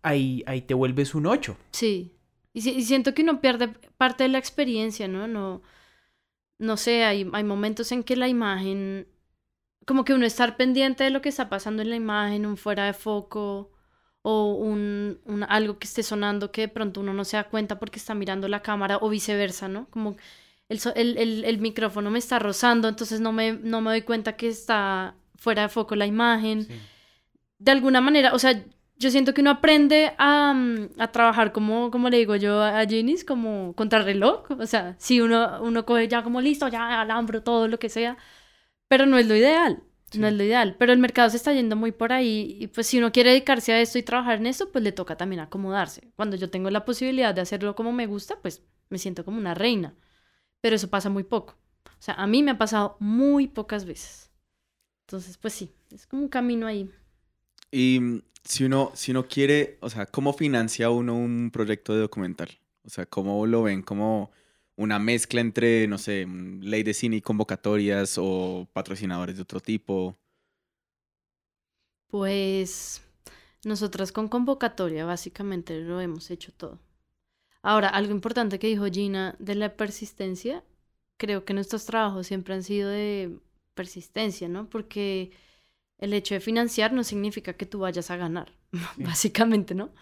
ahí, 0.00 0.42
ahí 0.46 0.62
te 0.62 0.72
vuelves 0.72 1.14
un 1.14 1.26
8. 1.26 1.56
Sí. 1.72 2.14
Y, 2.54 2.60
siento 2.82 3.14
que 3.14 3.22
uno 3.22 3.40
pierde 3.40 3.68
parte 3.98 4.24
de 4.24 4.30
la 4.30 4.38
experiencia, 4.38 5.06
¿no? 5.06 5.28
No, 5.28 5.62
no 6.58 6.76
sé, 6.78 7.04
hay, 7.04 7.28
hay 7.32 7.44
momentos 7.44 7.92
en 7.92 8.04
que 8.04 8.16
la 8.16 8.28
imagen, 8.28 9.06
como 9.86 10.04
que 10.06 10.14
uno 10.14 10.24
estar 10.24 10.56
pendiente 10.56 11.04
de 11.04 11.10
lo 11.10 11.20
que 11.20 11.28
está 11.28 11.50
pasando 11.50 11.82
en 11.82 11.90
la 11.90 11.96
imagen, 11.96 12.46
un 12.46 12.56
fuera 12.56 12.86
de 12.86 12.94
foco 12.94 13.71
o 14.22 14.54
un, 14.54 15.20
un- 15.26 15.44
algo 15.44 15.78
que 15.78 15.86
esté 15.86 16.02
sonando 16.02 16.52
que 16.52 16.62
de 16.62 16.68
pronto 16.68 17.00
uno 17.00 17.12
no 17.14 17.24
se 17.24 17.36
da 17.36 17.44
cuenta 17.44 17.78
porque 17.78 17.98
está 17.98 18.14
mirando 18.14 18.48
la 18.48 18.62
cámara 18.62 18.98
o 19.00 19.08
viceversa, 19.08 19.68
¿no? 19.68 19.86
Como 19.90 20.16
el, 20.68 20.80
el, 20.96 21.18
el- 21.18 21.44
el 21.44 21.58
micrófono 21.58 22.10
me 22.10 22.18
está 22.18 22.38
rozando, 22.38 22.88
entonces 22.88 23.20
no 23.20 23.32
me, 23.32 23.52
no 23.52 23.80
me 23.80 23.90
doy 23.90 24.02
cuenta 24.02 24.36
que 24.36 24.48
está 24.48 25.14
fuera 25.36 25.62
de 25.62 25.68
foco 25.68 25.96
la 25.96 26.06
imagen. 26.06 26.64
Sí. 26.64 26.74
De 27.58 27.70
alguna 27.72 28.00
manera, 28.00 28.34
o 28.34 28.38
sea, 28.38 28.64
yo 28.96 29.10
siento 29.10 29.34
que 29.34 29.40
uno 29.40 29.50
aprende 29.50 30.12
a, 30.18 30.52
mm, 30.54 30.90
a 30.98 31.12
trabajar 31.12 31.52
como, 31.52 31.90
como 31.90 32.08
le 32.10 32.18
digo 32.18 32.36
yo 32.36 32.62
a 32.62 32.84
Jenis, 32.86 33.24
como 33.24 33.74
contrarreloj. 33.74 34.50
O 34.58 34.66
sea, 34.66 34.94
si 34.98 35.20
uno, 35.20 35.60
uno 35.62 35.84
coge 35.86 36.08
ya 36.08 36.22
como 36.22 36.40
listo, 36.40 36.68
ya 36.68 37.00
alambro 37.00 37.42
todo 37.42 37.68
lo 37.68 37.78
que 37.78 37.88
sea, 37.88 38.16
pero 38.88 39.06
no 39.06 39.18
es 39.18 39.26
lo 39.28 39.36
ideal. 39.36 39.82
No 40.14 40.26
es 40.26 40.34
lo 40.34 40.44
ideal, 40.44 40.76
pero 40.78 40.92
el 40.92 40.98
mercado 40.98 41.30
se 41.30 41.36
está 41.36 41.52
yendo 41.52 41.76
muy 41.76 41.92
por 41.92 42.12
ahí 42.12 42.56
y 42.60 42.66
pues 42.66 42.86
si 42.86 42.98
uno 42.98 43.12
quiere 43.12 43.30
dedicarse 43.30 43.72
a 43.72 43.80
esto 43.80 43.98
y 43.98 44.02
trabajar 44.02 44.38
en 44.38 44.46
esto, 44.46 44.70
pues 44.70 44.84
le 44.84 44.92
toca 44.92 45.16
también 45.16 45.40
acomodarse. 45.40 46.12
Cuando 46.16 46.36
yo 46.36 46.50
tengo 46.50 46.70
la 46.70 46.84
posibilidad 46.84 47.34
de 47.34 47.40
hacerlo 47.40 47.74
como 47.74 47.92
me 47.92 48.06
gusta, 48.06 48.38
pues 48.40 48.62
me 48.90 48.98
siento 48.98 49.24
como 49.24 49.38
una 49.38 49.54
reina, 49.54 49.94
pero 50.60 50.76
eso 50.76 50.88
pasa 50.90 51.08
muy 51.08 51.24
poco. 51.24 51.56
O 51.84 52.04
sea, 52.04 52.14
a 52.14 52.26
mí 52.26 52.42
me 52.42 52.50
ha 52.50 52.58
pasado 52.58 52.96
muy 53.00 53.46
pocas 53.48 53.84
veces. 53.84 54.30
Entonces, 55.06 55.38
pues 55.38 55.54
sí, 55.54 55.72
es 55.90 56.06
como 56.06 56.22
un 56.22 56.28
camino 56.28 56.66
ahí. 56.66 56.90
Y 57.70 58.00
mm, 58.00 58.22
si 58.44 58.64
uno, 58.64 58.92
si 58.94 59.10
uno 59.12 59.26
quiere, 59.26 59.78
o 59.80 59.90
sea, 59.90 60.06
¿cómo 60.06 60.32
financia 60.32 60.90
uno 60.90 61.14
un 61.14 61.50
proyecto 61.52 61.94
de 61.94 62.00
documental? 62.00 62.50
O 62.84 62.90
sea, 62.90 63.06
¿cómo 63.06 63.46
lo 63.46 63.62
ven? 63.62 63.82
¿Como 63.82 64.30
una 64.76 64.98
mezcla 64.98 65.40
entre, 65.40 65.86
no 65.88 65.98
sé, 65.98 66.26
mm, 66.26 66.62
ley 66.62 66.82
de 66.82 66.94
cine 66.94 67.16
y 67.16 67.22
convocatorias 67.22 68.16
o 68.18 68.68
patrocinadores 68.72 69.36
de 69.36 69.42
otro 69.42 69.60
tipo? 69.60 70.18
Pues 72.08 73.02
nosotras 73.64 74.12
con 74.12 74.28
convocatoria 74.28 75.04
básicamente 75.04 75.80
lo 75.80 76.00
hemos 76.00 76.30
hecho 76.30 76.52
todo. 76.52 76.78
Ahora, 77.62 77.88
algo 77.88 78.12
importante 78.12 78.58
que 78.58 78.68
dijo 78.68 78.86
Gina 78.86 79.36
de 79.38 79.54
la 79.56 79.76
persistencia, 79.76 80.64
creo 81.18 81.44
que 81.44 81.54
nuestros 81.54 81.86
trabajos 81.86 82.26
siempre 82.28 82.54
han 82.54 82.64
sido 82.64 82.90
de 82.90 83.38
persistencia, 83.74 84.48
¿no? 84.48 84.70
Porque 84.70 85.32
el 85.98 86.14
hecho 86.14 86.34
de 86.34 86.40
financiar 86.40 86.92
no 86.92 87.04
significa 87.04 87.54
que 87.54 87.66
tú 87.66 87.80
vayas 87.80 88.10
a 88.10 88.16
ganar, 88.18 88.52
Sí. 88.96 89.04
básicamente, 89.04 89.74
¿no? 89.74 89.94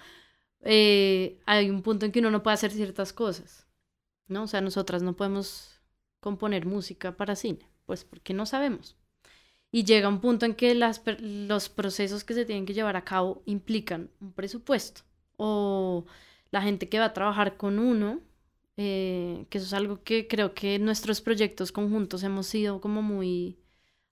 Eh, 0.63 1.41
hay 1.47 1.71
un 1.71 1.83
punto 1.83 2.07
en 2.07 2.13
que 2.13 2.21
uno 2.21 2.31
no 2.33 2.43
puede 2.43 2.55
hacer 2.55 2.73
ciertas 2.73 3.13
cosas, 3.15 3.67
¿no? 4.31 4.45
O 4.45 4.47
sea, 4.47 4.61
nosotras 4.61 5.03
no 5.03 5.15
podemos 5.15 5.81
componer 6.21 6.67
música 6.67 7.17
para 7.17 7.37
cine, 7.37 7.69
pues 7.87 8.05
porque 8.05 8.35
no 8.35 8.47
sabemos. 8.47 8.97
Y 9.73 9.85
llega 9.85 10.09
un 10.09 10.21
punto 10.21 10.47
en 10.47 10.55
que 10.55 10.75
las, 10.75 11.03
los 11.21 11.69
procesos 11.69 12.25
que 12.25 12.35
se 12.35 12.45
tienen 12.45 12.67
que 12.67 12.75
llevar 12.75 12.97
a 12.97 13.05
cabo 13.05 13.43
implican 13.47 14.11
un 14.21 14.33
presupuesto 14.33 15.03
o 15.37 16.07
la 16.51 16.63
gente 16.63 16.89
que 16.89 16.99
va 16.99 17.07
a 17.07 17.13
trabajar 17.13 17.57
con 17.57 17.79
uno, 17.79 18.21
eh, 18.77 19.47
que 19.49 19.59
eso 19.59 19.67
es 19.67 19.73
algo 19.75 20.03
que 20.03 20.27
creo 20.29 20.55
que 20.55 20.79
nuestros 20.79 21.21
proyectos 21.21 21.73
conjuntos 21.73 22.23
hemos 22.25 22.47
sido 22.47 22.81
como 22.81 23.03
muy, 23.03 23.59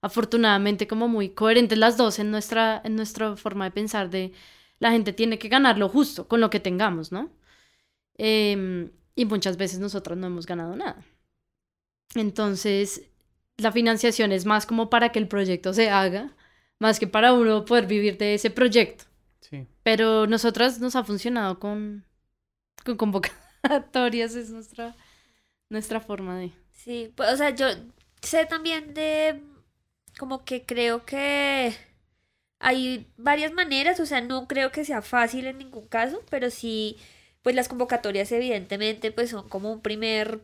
afortunadamente 0.01 0.87
como 0.87 1.09
muy 1.09 1.31
coherentes 1.31 1.79
las 1.79 1.97
dos 1.97 2.19
en 2.19 2.31
nuestra, 2.31 2.81
en 2.85 2.97
nuestra 2.97 3.37
forma 3.37 3.65
de 3.65 3.71
pensar 3.73 4.11
de 4.11 4.33
la 4.79 4.93
gente 4.93 5.13
tiene 5.13 5.39
que 5.39 5.49
ganar 5.49 5.79
lo 5.79 5.89
justo 5.89 6.29
con 6.29 6.41
lo 6.41 6.51
que 6.51 6.61
tengamos, 6.61 7.13
¿no? 7.13 7.31
Em, 8.17 8.91
y 9.19 9.25
muchas 9.25 9.57
veces 9.57 9.81
nosotros 9.81 10.17
no 10.17 10.29
hemos 10.29 10.47
ganado 10.47 10.77
nada. 10.77 11.05
Entonces, 12.15 13.03
la 13.57 13.73
financiación 13.73 14.31
es 14.31 14.47
más 14.47 14.65
como 14.65 14.91
para 14.91 15.11
que 15.11 15.19
el 15.19 15.27
proyecto 15.27 15.75
se 15.75 15.91
haga, 15.91 16.37
más 16.79 17.01
que 17.01 17.09
para 17.09 17.33
uno 17.33 17.65
poder 17.65 17.87
vivir 17.87 18.17
de 18.17 18.35
ese 18.35 18.51
proyecto. 18.51 19.07
Sí. 19.41 19.67
Pero 19.83 20.29
nosotras 20.29 20.79
nos 20.79 20.95
ha 20.95 21.03
funcionado 21.03 21.59
con, 21.59 22.07
con 22.85 22.97
convocatorias, 22.97 24.37
es 24.37 24.51
nuestra, 24.51 24.95
nuestra 25.69 25.99
forma 25.99 26.39
de... 26.39 26.53
Sí, 26.71 27.13
pues, 27.17 27.33
o 27.33 27.37
sea, 27.37 27.51
yo 27.51 27.67
sé 28.23 28.47
también 28.47 28.95
de, 28.95 29.43
como 30.17 30.45
que 30.45 30.65
creo 30.65 31.05
que 31.05 31.75
hay 32.61 33.09
varias 33.17 33.53
maneras, 33.53 33.99
o 33.99 34.07
sea, 34.07 34.21
no 34.21 34.47
creo 34.47 34.71
que 34.71 34.85
sea 34.85 35.03
fácil 35.03 35.49
en 35.49 35.59
ningún 35.59 35.89
caso, 35.89 36.23
pero 36.31 36.51
sí, 36.51 36.97
pues 37.49 37.57
las 37.57 37.69
convocatorias 37.71 38.31
evidentemente 38.31 39.11
pues 39.11 39.31
son 39.31 39.49
como 39.49 39.73
un 39.73 39.81
primer, 39.81 40.43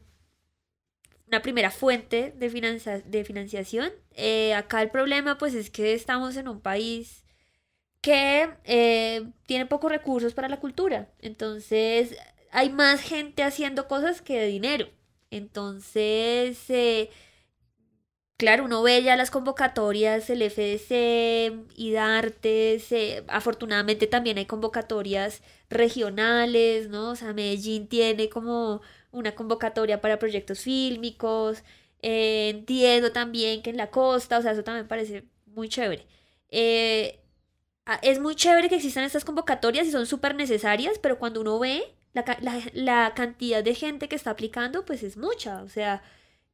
una 1.26 1.42
primera 1.42 1.70
fuente 1.70 2.32
de, 2.34 3.02
de 3.04 3.24
financiación. 3.24 3.92
Eh, 4.12 4.54
acá 4.54 4.80
el 4.80 4.88
problema 4.88 5.36
pues 5.36 5.52
es 5.52 5.68
que 5.68 5.92
estamos 5.92 6.34
en 6.38 6.48
un 6.48 6.62
país 6.62 7.22
que 8.00 8.48
eh, 8.64 9.22
tiene 9.44 9.66
pocos 9.66 9.92
recursos 9.92 10.32
para 10.32 10.48
la 10.48 10.60
cultura, 10.60 11.10
entonces 11.20 12.16
hay 12.50 12.70
más 12.70 13.02
gente 13.02 13.42
haciendo 13.42 13.86
cosas 13.86 14.22
que 14.22 14.46
dinero. 14.46 14.88
Entonces, 15.30 16.58
eh, 16.70 17.10
claro, 18.36 18.64
uno 18.64 18.82
ve 18.82 19.02
ya 19.02 19.16
las 19.16 19.30
convocatorias, 19.30 20.28
el 20.30 20.42
FDC, 20.42 21.52
eh, 22.92 23.24
afortunadamente 23.28 24.06
también 24.06 24.38
hay 24.38 24.46
convocatorias 24.46 25.42
regionales, 25.70 26.88
¿no? 26.88 27.10
O 27.10 27.16
sea, 27.16 27.32
Medellín 27.32 27.88
tiene 27.88 28.28
como 28.28 28.80
una 29.12 29.34
convocatoria 29.34 30.00
para 30.00 30.18
proyectos 30.18 30.60
fílmicos, 30.60 31.62
eh, 32.02 32.50
entiendo 32.50 33.12
también 33.12 33.62
que 33.62 33.70
en 33.70 33.76
la 33.76 33.90
costa, 33.90 34.38
o 34.38 34.42
sea, 34.42 34.52
eso 34.52 34.64
también 34.64 34.88
parece 34.88 35.24
muy 35.46 35.68
chévere. 35.68 36.06
Eh, 36.50 37.20
es 38.02 38.18
muy 38.20 38.34
chévere 38.34 38.68
que 38.68 38.76
existan 38.76 39.04
estas 39.04 39.24
convocatorias 39.24 39.86
y 39.86 39.90
son 39.92 40.06
súper 40.06 40.34
necesarias, 40.34 40.98
pero 40.98 41.18
cuando 41.18 41.40
uno 41.40 41.58
ve 41.58 41.82
la, 42.14 42.24
la- 42.40 42.62
la 42.72 43.12
cantidad 43.14 43.62
de 43.62 43.74
gente 43.74 44.08
que 44.08 44.16
está 44.16 44.30
aplicando, 44.30 44.84
pues 44.84 45.02
es 45.02 45.16
mucha, 45.16 45.62
o 45.62 45.68
sea, 45.68 46.02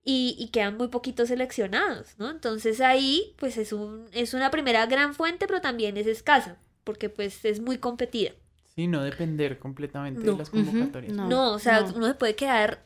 y, 0.05 0.35
y 0.39 0.49
quedan 0.49 0.77
muy 0.77 0.89
poquitos 0.89 1.29
seleccionados, 1.29 2.15
¿no? 2.19 2.31
Entonces 2.31 2.81
ahí, 2.81 3.35
pues 3.39 3.57
es 3.59 3.73
un, 3.73 4.07
es 4.13 4.35
una 4.35 4.51
primera 4.51 4.87
gran 4.87 5.15
fuente, 5.15 5.47
pero 5.47 5.61
también 5.61 5.97
es 5.97 6.07
escasa, 6.07 6.57
porque 6.85 7.09
pues 7.11 7.45
es 7.45 7.61
muy 7.61 7.79
competida. 7.79 8.33
Sí, 8.75 8.87
no 8.87 9.03
depender 9.03 9.59
completamente 9.59 10.23
No. 10.25 10.33
de 10.33 10.39
las 10.39 10.51
convocatorias. 10.51 11.13
no. 11.13 11.29
No, 11.29 11.53
o 11.53 11.59
sea, 11.59 11.81
no. 11.81 11.93
uno 11.97 12.07
se 12.07 12.15
puede 12.15 12.35
quedar 12.37 12.85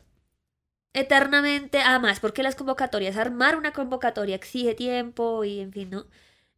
eternamente, 0.93 1.79
además, 1.81 2.19
porque 2.19 2.43
las 2.43 2.55
convocatorias, 2.55 3.17
armar 3.17 3.57
una 3.57 3.73
convocatoria 3.73 4.35
exige 4.35 4.75
tiempo 4.75 5.43
y 5.43 5.59
en 5.59 5.71
fin, 5.73 5.89
¿no? 5.89 6.05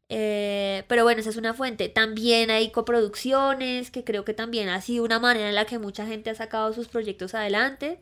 Eh, 0.10 0.84
pero 0.88 1.03
bueno, 1.03 1.20
esa 1.22 1.32
es 1.32 1.38
una 1.38 1.53
fuente. 1.53 1.89
También 1.89 2.49
hay 2.51 2.72
coproducciones, 2.72 3.91
que 3.91 4.03
creo 4.03 4.24
que 4.26 4.34
también 4.34 4.70
ha 4.70 4.80
sido 4.82 5.03
una 5.03 5.20
manera 5.20 5.49
en 5.49 5.55
la 5.55 5.66
que 5.66 5.80
mucha 5.80 6.05
gente 6.05 6.30
ha 6.30 6.36
sacado 6.36 6.72
sus 6.74 6.88
proyectos 6.88 7.34
adelante, 7.36 7.99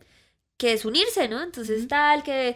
que 0.57 0.73
es 0.73 0.85
unirse, 0.85 1.27
¿no? 1.27 1.41
Entonces, 1.43 1.87
tal 1.87 2.23
que 2.23 2.55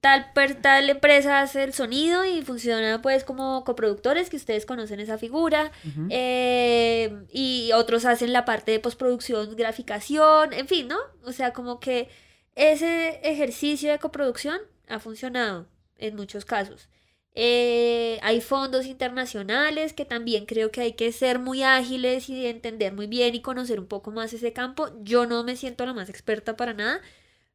tal, 0.00 0.32
per- 0.34 0.60
tal 0.60 0.90
empresa 0.90 1.40
hace 1.40 1.64
el 1.64 1.72
sonido 1.72 2.26
y 2.26 2.42
funciona 2.42 3.00
pues 3.00 3.24
como 3.24 3.64
coproductores, 3.64 4.28
que 4.28 4.36
ustedes 4.36 4.66
conocen 4.66 5.00
esa 5.00 5.16
figura. 5.18 5.72
Eh, 6.10 7.24
y 7.32 7.70
otros 7.74 8.04
hacen 8.04 8.32
la 8.32 8.44
parte 8.44 8.72
de 8.72 8.80
postproducción, 8.80 9.56
graficación, 9.56 10.52
en 10.52 10.68
fin, 10.68 10.88
¿no? 10.88 10.98
O 11.24 11.32
sea, 11.32 11.52
como 11.52 11.80
que 11.80 12.08
ese 12.54 13.20
ejercicio 13.22 13.90
de 13.90 13.98
coproducción 13.98 14.60
ha 14.88 14.98
funcionado 15.00 15.66
en 15.96 16.16
muchos 16.16 16.44
casos. 16.44 16.88
Eh, 17.36 18.20
hay 18.22 18.40
fondos 18.40 18.86
internacionales 18.86 19.92
que 19.92 20.04
también 20.04 20.46
creo 20.46 20.70
que 20.70 20.82
hay 20.82 20.92
que 20.92 21.10
ser 21.12 21.38
muy 21.40 21.62
ágiles 21.64 22.28
y 22.28 22.46
entender 22.46 22.92
muy 22.92 23.06
bien 23.08 23.34
y 23.34 23.40
conocer 23.42 23.80
un 23.80 23.86
poco 23.86 24.10
más 24.12 24.32
ese 24.32 24.52
campo. 24.52 24.90
Yo 25.02 25.26
no 25.26 25.42
me 25.44 25.56
siento 25.56 25.84
la 25.86 25.94
más 25.94 26.08
experta 26.08 26.56
para 26.56 26.74
nada, 26.74 27.00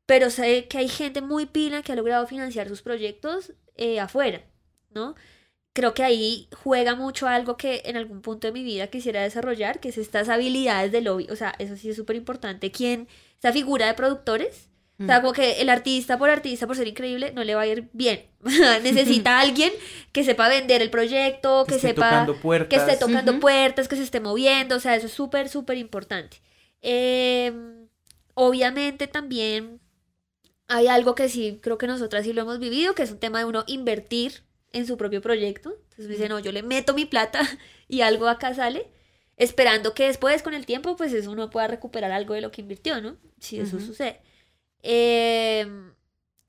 pero 0.09 0.29
sé 0.31 0.67
que 0.67 0.79
hay 0.79 0.87
gente 0.89 1.21
muy 1.21 1.45
pila 1.45 1.83
que 1.83 1.91
ha 1.91 1.95
logrado 1.95 2.25
financiar 2.25 2.67
sus 2.67 2.81
proyectos 2.81 3.53
eh, 3.75 3.99
afuera, 3.99 4.41
¿no? 4.89 5.13
creo 5.71 5.93
que 5.93 6.03
ahí 6.03 6.49
juega 6.63 6.95
mucho 6.95 7.27
algo 7.27 7.55
que 7.55 7.83
en 7.85 7.95
algún 7.95 8.21
punto 8.21 8.47
de 8.47 8.51
mi 8.53 8.63
vida 8.63 8.87
quisiera 8.87 9.21
desarrollar, 9.21 9.79
que 9.79 9.89
es 9.89 9.97
estas 9.97 10.27
habilidades 10.27 10.91
de 10.91 11.01
lobby. 11.01 11.27
O 11.29 11.35
sea, 11.37 11.53
eso 11.59 11.77
sí 11.77 11.89
es 11.91 11.95
súper 11.95 12.15
importante. 12.17 12.71
¿Quién? 12.71 13.07
Esa 13.37 13.53
figura 13.53 13.85
de 13.87 13.93
productores. 13.93 14.67
O 15.01 15.05
sea, 15.05 15.19
Mm. 15.19 15.21
como 15.21 15.33
que 15.33 15.61
el 15.61 15.69
artista 15.69 16.17
por 16.17 16.29
artista, 16.29 16.67
por 16.67 16.75
ser 16.75 16.87
increíble, 16.89 17.31
no 17.33 17.45
le 17.45 17.55
va 17.55 17.61
a 17.61 17.67
ir 17.67 17.87
bien. 17.93 18.25
Necesita 18.83 19.37
a 19.37 19.41
alguien 19.45 19.71
que 20.11 20.25
sepa 20.25 20.49
vender 20.49 20.81
el 20.81 20.89
proyecto, 20.89 21.63
que, 21.65 21.75
esté 21.75 21.89
sepa 21.89 22.09
tocando 22.09 22.33
que 22.33 22.39
puertas. 22.41 22.81
esté 22.89 22.97
tocando 22.97 23.31
Ujú. 23.33 23.39
puertas, 23.39 23.87
que 23.87 23.95
se 23.95 24.03
esté 24.03 24.19
moviendo, 24.19 24.75
o 24.75 24.79
sea, 24.81 24.95
eso 24.97 25.05
es 25.05 25.13
súper, 25.13 25.47
súper 25.47 25.77
importante. 25.77 26.41
Em, 26.81 27.87
obviamente 28.33 29.07
también 29.07 29.79
hay 30.69 30.87
algo 30.87 31.15
que 31.15 31.29
sí, 31.29 31.59
creo 31.61 31.77
que 31.77 31.87
nosotras 31.87 32.23
sí 32.23 32.31
lo 32.31 32.43
hemos 32.43 32.59
vivido, 32.59 32.95
que 32.95 33.03
es 33.03 33.11
un 33.11 33.19
tema 33.19 33.39
de 33.39 33.45
uno 33.45 33.63
invertir 33.67 34.43
en 34.71 34.85
su 34.85 34.97
propio 34.97 35.21
proyecto. 35.21 35.71
Entonces 35.71 36.07
me 36.07 36.13
dice, 36.13 36.29
no, 36.29 36.39
yo 36.39 36.51
le 36.51 36.63
meto 36.63 36.93
mi 36.93 37.05
plata 37.05 37.41
y 37.87 38.01
algo 38.01 38.27
acá 38.27 38.53
sale, 38.53 38.87
esperando 39.35 39.93
que 39.93 40.05
después 40.05 40.43
con 40.43 40.53
el 40.53 40.65
tiempo, 40.67 40.95
pues 40.95 41.11
eso 41.11 41.31
uno 41.31 41.49
pueda 41.49 41.67
recuperar 41.67 42.11
algo 42.11 42.35
de 42.35 42.41
lo 42.41 42.51
que 42.51 42.61
invirtió, 42.61 43.01
¿no? 43.01 43.17
Si 43.39 43.59
eso 43.59 43.79
sucede. 43.79 44.21
Em, 44.83 45.93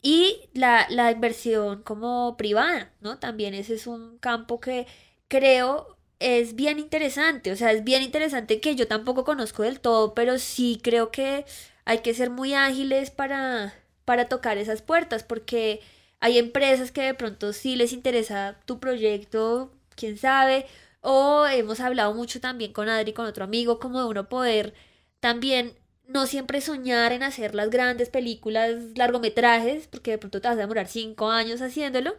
y 0.02 0.50
la, 0.54 0.86
la 0.90 1.10
inversión 1.10 1.82
como 1.82 2.36
privada, 2.36 2.92
¿no? 3.00 3.18
También 3.18 3.54
ese 3.54 3.74
es 3.74 3.86
un 3.86 4.18
campo 4.18 4.60
que 4.60 4.86
creo 5.28 5.96
es 6.18 6.54
bien 6.54 6.78
interesante, 6.78 7.50
o 7.50 7.56
sea, 7.56 7.72
es 7.72 7.82
bien 7.84 8.02
interesante 8.02 8.60
que 8.60 8.76
yo 8.76 8.86
tampoco 8.86 9.24
conozco 9.24 9.62
del 9.62 9.80
todo, 9.80 10.14
pero 10.14 10.38
sí 10.38 10.78
creo 10.82 11.10
que 11.10 11.46
hay 11.86 12.00
que 12.00 12.14
ser 12.14 12.28
muy 12.30 12.52
ágiles 12.54 13.10
para, 13.10 13.74
para 14.10 14.28
tocar 14.28 14.58
esas 14.58 14.82
puertas, 14.82 15.22
porque 15.22 15.80
hay 16.18 16.36
empresas 16.38 16.90
que 16.90 17.02
de 17.02 17.14
pronto 17.14 17.52
sí 17.52 17.76
les 17.76 17.92
interesa 17.92 18.58
tu 18.64 18.80
proyecto, 18.80 19.70
quién 19.94 20.18
sabe, 20.18 20.66
o 21.00 21.46
hemos 21.46 21.78
hablado 21.78 22.12
mucho 22.12 22.40
también 22.40 22.72
con 22.72 22.88
Adri, 22.88 23.12
con 23.12 23.26
otro 23.26 23.44
amigo, 23.44 23.78
como 23.78 24.00
de 24.00 24.06
uno 24.06 24.28
poder 24.28 24.74
también 25.20 25.74
no 26.08 26.26
siempre 26.26 26.60
soñar 26.60 27.12
en 27.12 27.22
hacer 27.22 27.54
las 27.54 27.70
grandes 27.70 28.08
películas, 28.10 28.74
largometrajes, 28.96 29.86
porque 29.86 30.10
de 30.10 30.18
pronto 30.18 30.40
te 30.40 30.48
vas 30.48 30.56
a 30.56 30.60
demorar 30.60 30.88
cinco 30.88 31.30
años 31.30 31.62
haciéndolo, 31.62 32.16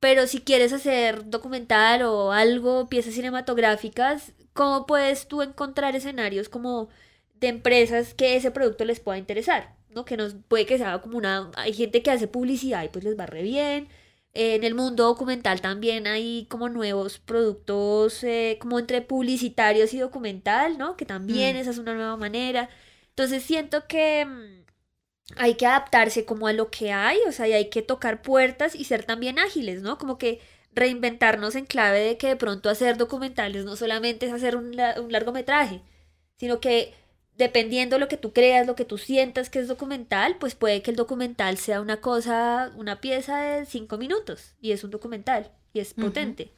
pero 0.00 0.26
si 0.26 0.40
quieres 0.40 0.72
hacer 0.72 1.28
documental 1.28 2.04
o 2.04 2.32
algo, 2.32 2.88
piezas 2.88 3.12
cinematográficas, 3.12 4.32
¿cómo 4.54 4.86
puedes 4.86 5.28
tú 5.28 5.42
encontrar 5.42 5.94
escenarios 5.94 6.48
como 6.48 6.88
de 7.34 7.48
empresas 7.48 8.14
que 8.14 8.36
ese 8.36 8.50
producto 8.50 8.86
les 8.86 9.00
pueda 9.00 9.18
interesar? 9.18 9.74
¿No? 9.94 10.04
Que 10.04 10.16
nos 10.16 10.34
puede 10.48 10.66
que 10.66 10.78
sea 10.78 11.00
como 11.00 11.18
una... 11.18 11.50
Hay 11.56 11.72
gente 11.72 12.02
que 12.02 12.10
hace 12.10 12.28
publicidad 12.28 12.84
y 12.84 12.88
pues 12.88 13.04
les 13.04 13.18
va 13.18 13.26
re 13.26 13.42
bien. 13.42 13.88
En 14.34 14.64
el 14.64 14.74
mundo 14.74 15.04
documental 15.04 15.60
también 15.60 16.06
hay 16.08 16.46
como 16.50 16.68
nuevos 16.68 17.20
productos 17.20 18.24
eh, 18.24 18.58
como 18.60 18.80
entre 18.80 19.00
publicitarios 19.00 19.94
y 19.94 19.98
documental, 19.98 20.76
¿no? 20.76 20.96
Que 20.96 21.06
también 21.06 21.56
mm. 21.56 21.60
esa 21.60 21.70
es 21.70 21.78
una 21.78 21.94
nueva 21.94 22.16
manera. 22.16 22.68
Entonces 23.10 23.44
siento 23.44 23.86
que 23.86 24.26
mm, 24.26 24.64
hay 25.36 25.54
que 25.54 25.66
adaptarse 25.66 26.24
como 26.24 26.48
a 26.48 26.52
lo 26.52 26.70
que 26.70 26.92
hay, 26.92 27.18
o 27.28 27.32
sea, 27.32 27.48
y 27.48 27.52
hay 27.52 27.70
que 27.70 27.82
tocar 27.82 28.22
puertas 28.22 28.74
y 28.74 28.84
ser 28.84 29.04
también 29.04 29.38
ágiles, 29.38 29.82
¿no? 29.82 29.98
Como 29.98 30.18
que 30.18 30.40
reinventarnos 30.72 31.54
en 31.54 31.66
clave 31.66 32.00
de 32.00 32.18
que 32.18 32.28
de 32.28 32.36
pronto 32.36 32.68
hacer 32.68 32.96
documentales 32.96 33.64
no 33.64 33.76
solamente 33.76 34.26
es 34.26 34.32
hacer 34.32 34.56
un, 34.56 34.76
un 34.98 35.12
largometraje, 35.12 35.82
sino 36.38 36.60
que 36.60 36.92
dependiendo 37.36 37.96
de 37.96 38.00
lo 38.00 38.08
que 38.08 38.16
tú 38.16 38.32
creas, 38.32 38.66
lo 38.66 38.76
que 38.76 38.84
tú 38.84 38.98
sientas 38.98 39.50
que 39.50 39.58
es 39.58 39.68
documental, 39.68 40.36
pues 40.38 40.54
puede 40.54 40.82
que 40.82 40.90
el 40.90 40.96
documental 40.96 41.56
sea 41.56 41.80
una 41.80 42.00
cosa, 42.00 42.72
una 42.76 43.00
pieza 43.00 43.38
de 43.38 43.66
cinco 43.66 43.98
minutos 43.98 44.54
y 44.60 44.72
es 44.72 44.84
un 44.84 44.90
documental 44.90 45.50
y 45.72 45.80
es 45.80 45.94
potente. 45.94 46.52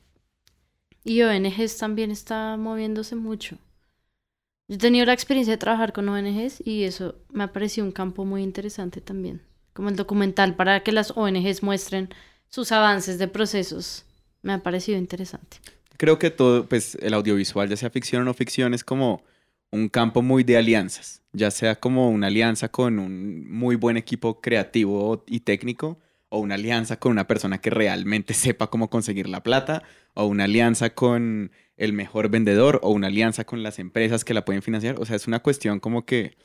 Y 1.04 1.22
ONGs 1.22 1.78
también 1.78 2.10
está 2.10 2.56
moviéndose 2.56 3.14
mucho. 3.14 3.58
Yo 4.68 4.74
he 4.74 4.78
tenido 4.78 5.06
la 5.06 5.12
experiencia 5.12 5.52
de 5.52 5.58
trabajar 5.58 5.92
con 5.92 6.08
ONGs 6.08 6.66
y 6.66 6.84
eso 6.84 7.14
me 7.30 7.44
ha 7.44 7.52
parecido 7.52 7.86
un 7.86 7.92
campo 7.92 8.24
muy 8.24 8.42
interesante 8.42 9.00
también. 9.00 9.42
Como 9.72 9.88
el 9.88 9.96
documental 9.96 10.56
para 10.56 10.82
que 10.82 10.90
las 10.90 11.12
ONGs 11.16 11.62
muestren 11.62 12.10
sus 12.48 12.72
avances 12.72 13.18
de 13.18 13.28
procesos. 13.28 14.04
Me 14.42 14.52
ha 14.52 14.62
parecido 14.62 14.98
interesante. 14.98 15.58
Creo 15.96 16.18
que 16.18 16.30
todo, 16.30 16.68
pues 16.68 16.96
el 17.00 17.14
audiovisual, 17.14 17.68
ya 17.68 17.76
sea 17.76 17.90
ficción 17.90 18.22
o 18.22 18.24
no 18.24 18.34
ficción, 18.34 18.74
es 18.74 18.84
como 18.84 19.22
un 19.70 19.88
campo 19.88 20.22
muy 20.22 20.44
de 20.44 20.56
alianzas, 20.56 21.22
ya 21.32 21.50
sea 21.50 21.76
como 21.76 22.10
una 22.10 22.28
alianza 22.28 22.68
con 22.68 22.98
un 22.98 23.50
muy 23.50 23.76
buen 23.76 23.96
equipo 23.96 24.40
creativo 24.40 25.24
y 25.26 25.40
técnico, 25.40 25.98
o 26.28 26.38
una 26.38 26.54
alianza 26.56 26.98
con 26.98 27.12
una 27.12 27.26
persona 27.26 27.58
que 27.58 27.70
realmente 27.70 28.34
sepa 28.34 28.68
cómo 28.68 28.90
conseguir 28.90 29.28
la 29.28 29.42
plata, 29.42 29.82
o 30.14 30.26
una 30.26 30.44
alianza 30.44 30.90
con 30.90 31.52
el 31.76 31.92
mejor 31.92 32.30
vendedor, 32.30 32.80
o 32.82 32.90
una 32.90 33.08
alianza 33.08 33.44
con 33.44 33.62
las 33.62 33.78
empresas 33.78 34.24
que 34.24 34.34
la 34.34 34.44
pueden 34.44 34.62
financiar. 34.62 34.96
O 34.98 35.04
sea, 35.04 35.16
es 35.16 35.26
una 35.26 35.40
cuestión 35.40 35.80
como 35.80 36.06
que, 36.06 36.36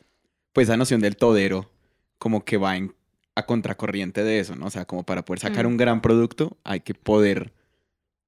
pues 0.54 0.68
esa 0.68 0.78
noción 0.78 1.02
del 1.02 1.16
todero, 1.16 1.72
como 2.18 2.44
que 2.44 2.58
va 2.58 2.76
en, 2.78 2.94
a 3.36 3.46
contracorriente 3.46 4.24
de 4.24 4.40
eso, 4.40 4.56
¿no? 4.56 4.68
O 4.68 4.70
sea, 4.70 4.86
como 4.86 5.04
para 5.04 5.24
poder 5.24 5.40
sacar 5.40 5.66
mm. 5.66 5.70
un 5.70 5.78
gran 5.78 6.02
producto, 6.02 6.58
hay 6.64 6.82
que 6.82 6.94
poder 6.94 7.54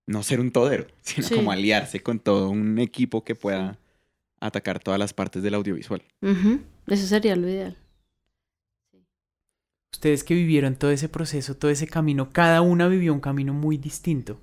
no 0.06 0.24
ser 0.24 0.40
un 0.40 0.52
todero, 0.52 0.88
sino 1.02 1.30
como 1.30 1.52
aliarse 1.52 2.02
con 2.02 2.20
todo 2.20 2.50
un 2.50 2.80
equipo 2.80 3.24
que 3.24 3.36
pueda 3.36 3.78
atacar 4.44 4.80
todas 4.80 5.00
las 5.00 5.14
partes 5.14 5.42
del 5.42 5.54
audiovisual. 5.54 6.04
Eso 6.88 7.08
sería 7.08 7.36
lo 7.36 7.48
ideal. 7.48 7.78
Ustedes 9.94 10.24
que 10.24 10.34
vivieron 10.34 10.76
todo 10.76 10.92
ese 10.92 11.08
proceso, 11.08 11.56
todo 11.56 11.72
ese 11.72 11.88
camino, 11.88 12.30
cada 12.32 12.62
una 12.62 12.88
vivió 12.88 13.14
un 13.14 13.22
camino 13.22 13.54
muy 13.54 13.78
distinto. 13.78 14.40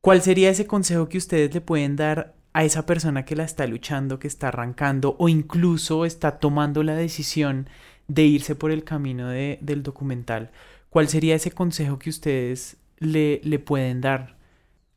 ¿Cuál 0.00 0.22
sería 0.22 0.50
ese 0.50 0.66
consejo 0.66 1.08
que 1.08 1.18
ustedes 1.18 1.54
le 1.54 1.60
pueden 1.60 1.94
dar 1.94 2.34
a 2.52 2.64
esa 2.64 2.84
persona 2.84 3.24
que 3.24 3.36
la 3.36 3.44
está 3.44 3.66
luchando, 3.66 4.18
que 4.18 4.26
está 4.28 4.48
arrancando 4.48 5.14
o 5.18 5.28
incluso 5.28 6.04
está 6.04 6.38
tomando 6.38 6.82
la 6.82 6.96
decisión 6.96 7.68
de 8.08 8.24
irse 8.24 8.56
por 8.56 8.72
el 8.72 8.82
camino 8.82 9.28
del 9.28 9.82
documental? 9.82 10.50
¿Cuál 10.90 11.08
sería 11.08 11.34
ese 11.36 11.52
consejo 11.52 11.98
que 11.98 12.10
ustedes 12.10 12.76
le, 12.98 13.40
le 13.44 13.58
pueden 13.58 14.00
dar 14.00 14.36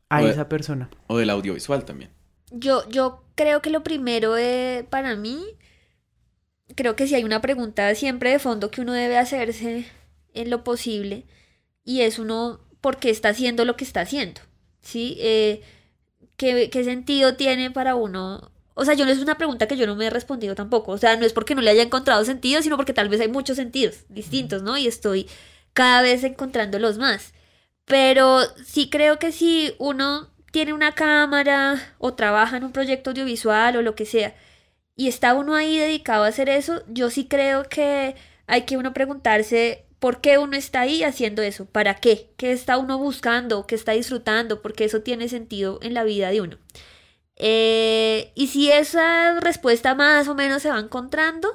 a 0.10 0.24
esa 0.24 0.50
persona? 0.50 0.90
O 1.08 1.18
del 1.18 1.30
audiovisual 1.30 1.86
también. 1.86 2.10
Yo, 2.52 2.88
yo 2.90 3.24
creo 3.36 3.62
que 3.62 3.70
lo 3.70 3.84
primero 3.84 4.34
de, 4.34 4.86
para 4.90 5.16
mí, 5.16 5.44
creo 6.76 6.96
que 6.96 7.08
si 7.08 7.16
hay 7.16 7.24
una 7.24 7.42
pregunta 7.42 7.94
siempre 7.96 8.32
de 8.32 8.40
fondo 8.40 8.72
que 8.72 8.82
uno 8.82 8.94
debe 8.94 9.18
hacerse 9.18 9.86
en 10.34 10.50
lo 10.50 10.64
posible, 10.64 11.26
y 11.84 12.02
es 12.02 12.20
uno, 12.20 12.60
¿por 12.82 12.98
qué 12.98 13.10
está 13.10 13.30
haciendo 13.30 13.66
lo 13.66 13.76
que 13.76 13.84
está 13.84 14.02
haciendo? 14.02 14.42
¿Sí? 14.82 15.18
Eh, 15.20 15.62
¿qué, 16.38 16.70
¿Qué 16.70 16.84
sentido 16.84 17.36
tiene 17.36 17.72
para 17.72 17.96
uno 17.96 18.52
o 18.80 18.86
sea, 18.86 18.94
yo 18.94 19.04
no 19.06 19.12
es 19.12 19.20
una 19.20 19.38
pregunta 19.38 19.68
que 19.68 19.76
yo 19.76 19.86
no 19.86 19.98
me 19.98 20.06
he 20.06 20.10
respondido 20.10 20.56
tampoco. 20.56 20.94
O 20.94 20.98
sea, 20.98 21.18
no 21.18 21.26
es 21.26 21.34
porque 21.34 21.54
no 21.54 21.62
le 21.62 21.70
haya 21.70 21.84
encontrado 21.84 22.24
sentido, 22.24 22.62
sino 22.62 22.78
porque 22.78 22.94
tal 22.94 23.10
vez 23.10 23.20
hay 23.20 23.28
muchos 23.28 23.58
sentidos 23.58 24.06
distintos, 24.08 24.64
¿no? 24.64 24.78
Y 24.78 24.88
estoy 24.88 25.28
cada 25.74 26.02
vez 26.02 26.24
encontrándolos 26.24 26.98
más. 26.98 27.34
Pero 27.84 28.40
sí 28.66 28.90
creo 28.90 29.20
que 29.20 29.34
si 29.34 29.74
uno 29.80 30.29
tiene 30.52 30.74
una 30.74 30.94
cámara 30.94 31.96
o 31.98 32.14
trabaja 32.14 32.58
en 32.58 32.64
un 32.64 32.72
proyecto 32.72 33.12
audiovisual 33.12 33.78
o 33.78 33.82
lo 33.82 33.96
que 33.96 34.06
sea, 34.06 34.36
y 34.96 35.08
está 35.08 35.34
uno 35.34 35.56
ahí 35.56 35.78
dedicado 35.78 36.24
a 36.24 36.28
hacer 36.28 36.50
eso, 36.50 36.84
yo 36.88 37.10
sí 37.10 37.28
creo 37.28 37.64
que 37.64 38.16
hay 38.48 38.64
que 38.64 38.78
uno 38.78 38.94
preguntarse 38.94 39.86
por 40.00 40.22
qué 40.22 40.38
uno 40.38 40.58
está 40.58 40.82
ahí 40.82 41.04
haciendo 41.04 41.42
eso, 41.42 41.66
para 41.66 41.96
qué, 41.96 42.32
qué 42.38 42.52
está 42.52 42.78
uno 42.78 42.98
buscando, 42.98 43.68
qué 43.68 43.76
está 43.76 43.94
disfrutando, 43.94 44.62
porque 44.62 44.86
eso 44.86 45.02
tiene 45.02 45.30
sentido 45.30 45.80
en 45.84 45.94
la 45.94 46.04
vida 46.04 46.32
de 46.32 46.42
uno. 46.42 46.58
Eh, 47.36 48.32
y 48.36 48.48
si 48.48 48.72
esa 48.72 49.40
respuesta 49.40 49.96
más 49.96 50.28
o 50.28 50.36
menos 50.36 50.62
se 50.62 50.70
va 50.70 50.80
encontrando, 50.80 51.50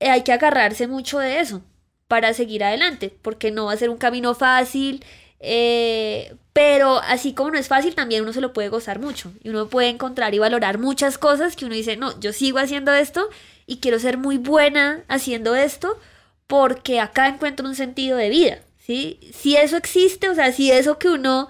eh, 0.00 0.10
hay 0.10 0.22
que 0.22 0.32
agarrarse 0.32 0.86
mucho 0.86 1.18
de 1.18 1.40
eso 1.40 1.62
para 2.08 2.34
seguir 2.34 2.64
adelante, 2.64 3.10
porque 3.22 3.50
no 3.50 3.66
va 3.66 3.72
a 3.72 3.76
ser 3.76 3.90
un 3.90 3.98
camino 3.98 4.34
fácil, 4.34 5.04
eh, 5.40 6.34
pero 6.52 6.98
así 6.98 7.34
como 7.34 7.50
no 7.50 7.58
es 7.58 7.68
fácil, 7.68 7.94
también 7.94 8.22
uno 8.22 8.32
se 8.32 8.40
lo 8.40 8.52
puede 8.52 8.68
gozar 8.68 8.98
mucho. 8.98 9.32
Y 9.42 9.50
uno 9.50 9.68
puede 9.68 9.88
encontrar 9.88 10.34
y 10.34 10.38
valorar 10.38 10.78
muchas 10.78 11.18
cosas 11.18 11.56
que 11.56 11.66
uno 11.66 11.74
dice, 11.74 11.96
no, 11.96 12.18
yo 12.20 12.32
sigo 12.32 12.58
haciendo 12.58 12.92
esto 12.92 13.28
y 13.66 13.78
quiero 13.78 13.98
ser 13.98 14.16
muy 14.16 14.38
buena 14.38 15.04
haciendo 15.08 15.54
esto 15.54 15.98
porque 16.46 17.00
acá 17.00 17.28
encuentro 17.28 17.66
un 17.66 17.74
sentido 17.74 18.16
de 18.16 18.30
vida. 18.30 18.58
¿sí? 18.78 19.20
Si 19.32 19.56
eso 19.56 19.76
existe, 19.76 20.28
o 20.28 20.34
sea, 20.34 20.52
si 20.52 20.70
eso 20.70 20.98
que 20.98 21.08
uno... 21.08 21.48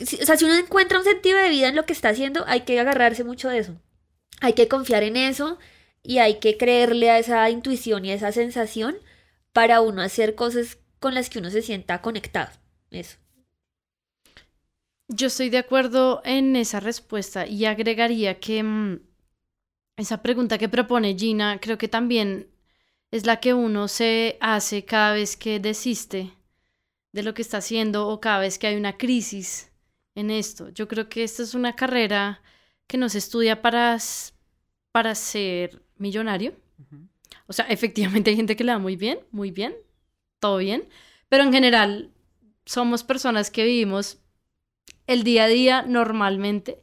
o 0.00 0.24
sea, 0.24 0.36
si 0.36 0.44
uno 0.44 0.54
encuentra 0.54 0.98
un 0.98 1.04
sentido 1.04 1.38
de 1.38 1.50
vida 1.50 1.68
en 1.68 1.76
lo 1.76 1.84
que 1.84 1.92
está 1.92 2.10
haciendo, 2.10 2.44
hay 2.46 2.62
que 2.62 2.80
agarrarse 2.80 3.24
mucho 3.24 3.48
de 3.48 3.58
eso. 3.58 3.74
Hay 4.40 4.52
que 4.52 4.68
confiar 4.68 5.02
en 5.02 5.16
eso 5.16 5.58
y 6.02 6.18
hay 6.18 6.38
que 6.38 6.56
creerle 6.56 7.10
a 7.10 7.18
esa 7.18 7.50
intuición 7.50 8.04
y 8.04 8.12
a 8.12 8.14
esa 8.14 8.32
sensación 8.32 8.96
para 9.52 9.80
uno 9.80 10.00
hacer 10.00 10.34
cosas 10.34 10.78
con 11.00 11.14
las 11.14 11.28
que 11.28 11.40
uno 11.40 11.50
se 11.50 11.62
sienta 11.62 12.00
conectado. 12.00 12.50
Eso. 12.90 13.18
Yo 15.08 15.28
estoy 15.28 15.48
de 15.48 15.58
acuerdo 15.58 16.20
en 16.24 16.54
esa 16.56 16.80
respuesta 16.80 17.46
y 17.46 17.64
agregaría 17.64 18.38
que 18.40 18.62
mm, 18.62 19.00
esa 19.96 20.22
pregunta 20.22 20.58
que 20.58 20.68
propone 20.68 21.16
Gina 21.18 21.58
creo 21.60 21.78
que 21.78 21.88
también 21.88 22.48
es 23.10 23.24
la 23.24 23.40
que 23.40 23.54
uno 23.54 23.88
se 23.88 24.36
hace 24.40 24.84
cada 24.84 25.14
vez 25.14 25.36
que 25.36 25.60
desiste 25.60 26.32
de 27.12 27.22
lo 27.22 27.34
que 27.34 27.42
está 27.42 27.58
haciendo 27.58 28.08
o 28.08 28.20
cada 28.20 28.40
vez 28.40 28.58
que 28.58 28.66
hay 28.66 28.76
una 28.76 28.98
crisis 28.98 29.72
en 30.14 30.30
esto. 30.30 30.68
Yo 30.70 30.88
creo 30.88 31.08
que 31.08 31.24
esta 31.24 31.42
es 31.42 31.54
una 31.54 31.74
carrera 31.74 32.42
que 32.86 32.98
no 32.98 33.08
se 33.08 33.18
estudia 33.18 33.62
para, 33.62 33.98
para 34.92 35.14
ser 35.14 35.82
millonario. 35.96 36.54
O 37.46 37.52
sea, 37.52 37.64
efectivamente 37.66 38.30
hay 38.30 38.36
gente 38.36 38.56
que 38.56 38.64
le 38.64 38.72
da 38.72 38.78
muy 38.78 38.96
bien, 38.96 39.20
muy 39.30 39.50
bien, 39.50 39.74
todo 40.38 40.58
bien, 40.58 40.86
pero 41.28 41.44
en 41.44 41.52
general 41.52 42.10
somos 42.68 43.02
personas 43.02 43.50
que 43.50 43.64
vivimos 43.64 44.18
el 45.06 45.24
día 45.24 45.44
a 45.44 45.48
día 45.48 45.82
normalmente. 45.82 46.82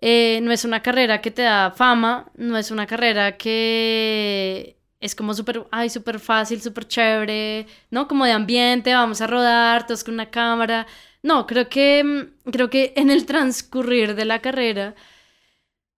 Eh, 0.00 0.40
no 0.42 0.52
es 0.52 0.64
una 0.64 0.80
carrera 0.82 1.20
que 1.20 1.32
te 1.32 1.42
da 1.42 1.72
fama, 1.72 2.30
no 2.36 2.56
es 2.56 2.70
una 2.70 2.86
carrera 2.86 3.36
que 3.36 4.78
es 5.00 5.14
como 5.16 5.34
súper, 5.34 5.66
ay, 5.72 5.90
súper 5.90 6.20
fácil, 6.20 6.62
súper 6.62 6.86
chévere, 6.86 7.66
¿no? 7.90 8.06
Como 8.08 8.24
de 8.26 8.32
ambiente, 8.32 8.94
vamos 8.94 9.20
a 9.20 9.26
rodar, 9.26 9.86
todos 9.86 10.04
con 10.04 10.14
una 10.14 10.30
cámara. 10.30 10.86
No, 11.22 11.46
creo 11.48 11.68
que, 11.68 12.04
mm, 12.04 12.50
creo 12.52 12.70
que 12.70 12.92
en 12.96 13.10
el 13.10 13.26
transcurrir 13.26 14.14
de 14.14 14.24
la 14.24 14.40
carrera 14.40 14.94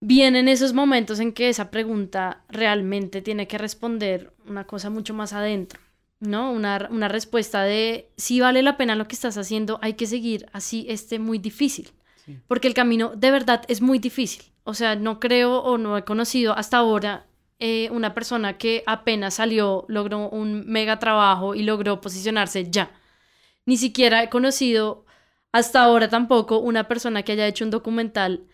vienen 0.01 0.47
esos 0.47 0.73
momentos 0.73 1.19
en 1.19 1.33
que 1.33 1.49
esa 1.49 1.69
pregunta 1.71 2.43
realmente 2.49 3.21
tiene 3.21 3.47
que 3.47 3.59
responder 3.59 4.33
una 4.47 4.65
cosa 4.65 4.89
mucho 4.89 5.13
más 5.13 5.33
adentro. 5.33 5.79
¿No? 6.21 6.51
Una, 6.51 6.77
respuesta 7.09 7.63
de 7.63 8.09
si 8.15 8.39
vale 8.39 8.61
la 8.61 8.77
pena 8.77 8.95
lo 8.95 9.07
que 9.07 9.15
estás 9.15 9.37
haciendo, 9.37 9.79
hay 9.81 9.95
que 9.95 10.07
seguir 10.07 10.47
así 10.53 10.85
esté 10.87 11.19
muy 11.19 11.39
difícil. 11.39 11.89
porque 12.47 12.67
el 12.67 12.73
camino 12.73 13.11
de 13.15 13.31
verdad 13.31 13.63
es 13.67 13.81
muy 13.81 13.99
difícil. 13.99 14.43
O 14.63 14.73
sea, 14.73 14.95
no 14.95 15.19
creo 15.19 15.57
o 15.63 15.77
no 15.77 15.97
he 15.97 16.03
conocido 16.03 16.53
hasta 16.55 16.77
ahora 16.77 17.25
eh, 17.59 17.89
una 17.91 18.13
persona 18.13 18.57
que 18.57 18.83
apenas 18.85 19.33
salió, 19.33 19.85
logró 19.87 20.29
un 20.29 20.65
mega 20.67 20.99
trabajo 20.99 21.55
y 21.55 21.63
logró 21.63 21.99
posicionarse 21.99 22.69
ya. 22.69 22.91
Ni 23.65 23.75
siquiera 23.75 24.23
he 24.23 24.29
conocido 24.29 25.05
hasta 25.51 25.83
ahora 25.83 26.07
tampoco 26.07 26.59
una 26.59 26.87
persona 26.87 27.23
que 27.23 27.33
haya 27.33 27.47
hecho 27.47 27.65
un 27.65 27.71
documental 27.71 28.45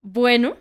bueno 0.00 0.56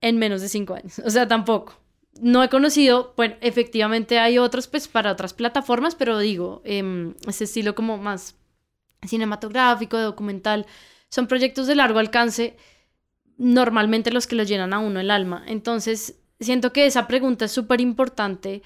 en 0.00 0.18
menos 0.18 0.42
de 0.42 0.48
cinco 0.48 0.74
años. 0.74 0.98
O 1.04 1.10
sea, 1.10 1.26
tampoco. 1.28 1.81
No 2.20 2.42
he 2.44 2.48
conocido, 2.48 3.14
bueno, 3.16 3.36
efectivamente 3.40 4.18
hay 4.18 4.38
otros 4.38 4.66
pues 4.66 4.86
para 4.86 5.12
otras 5.12 5.32
plataformas, 5.32 5.94
pero 5.94 6.18
digo, 6.18 6.60
eh, 6.64 7.14
ese 7.26 7.44
estilo 7.44 7.74
como 7.74 7.96
más 7.96 8.36
cinematográfico, 9.02 9.98
documental, 9.98 10.66
son 11.08 11.26
proyectos 11.26 11.66
de 11.66 11.74
largo 11.74 11.98
alcance, 11.98 12.56
normalmente 13.38 14.12
los 14.12 14.26
que 14.26 14.36
lo 14.36 14.44
llenan 14.44 14.72
a 14.72 14.78
uno 14.78 15.00
el 15.00 15.10
alma. 15.10 15.42
Entonces, 15.46 16.20
siento 16.40 16.72
que 16.72 16.86
esa 16.86 17.06
pregunta 17.06 17.46
es 17.46 17.52
súper 17.52 17.80
importante 17.80 18.62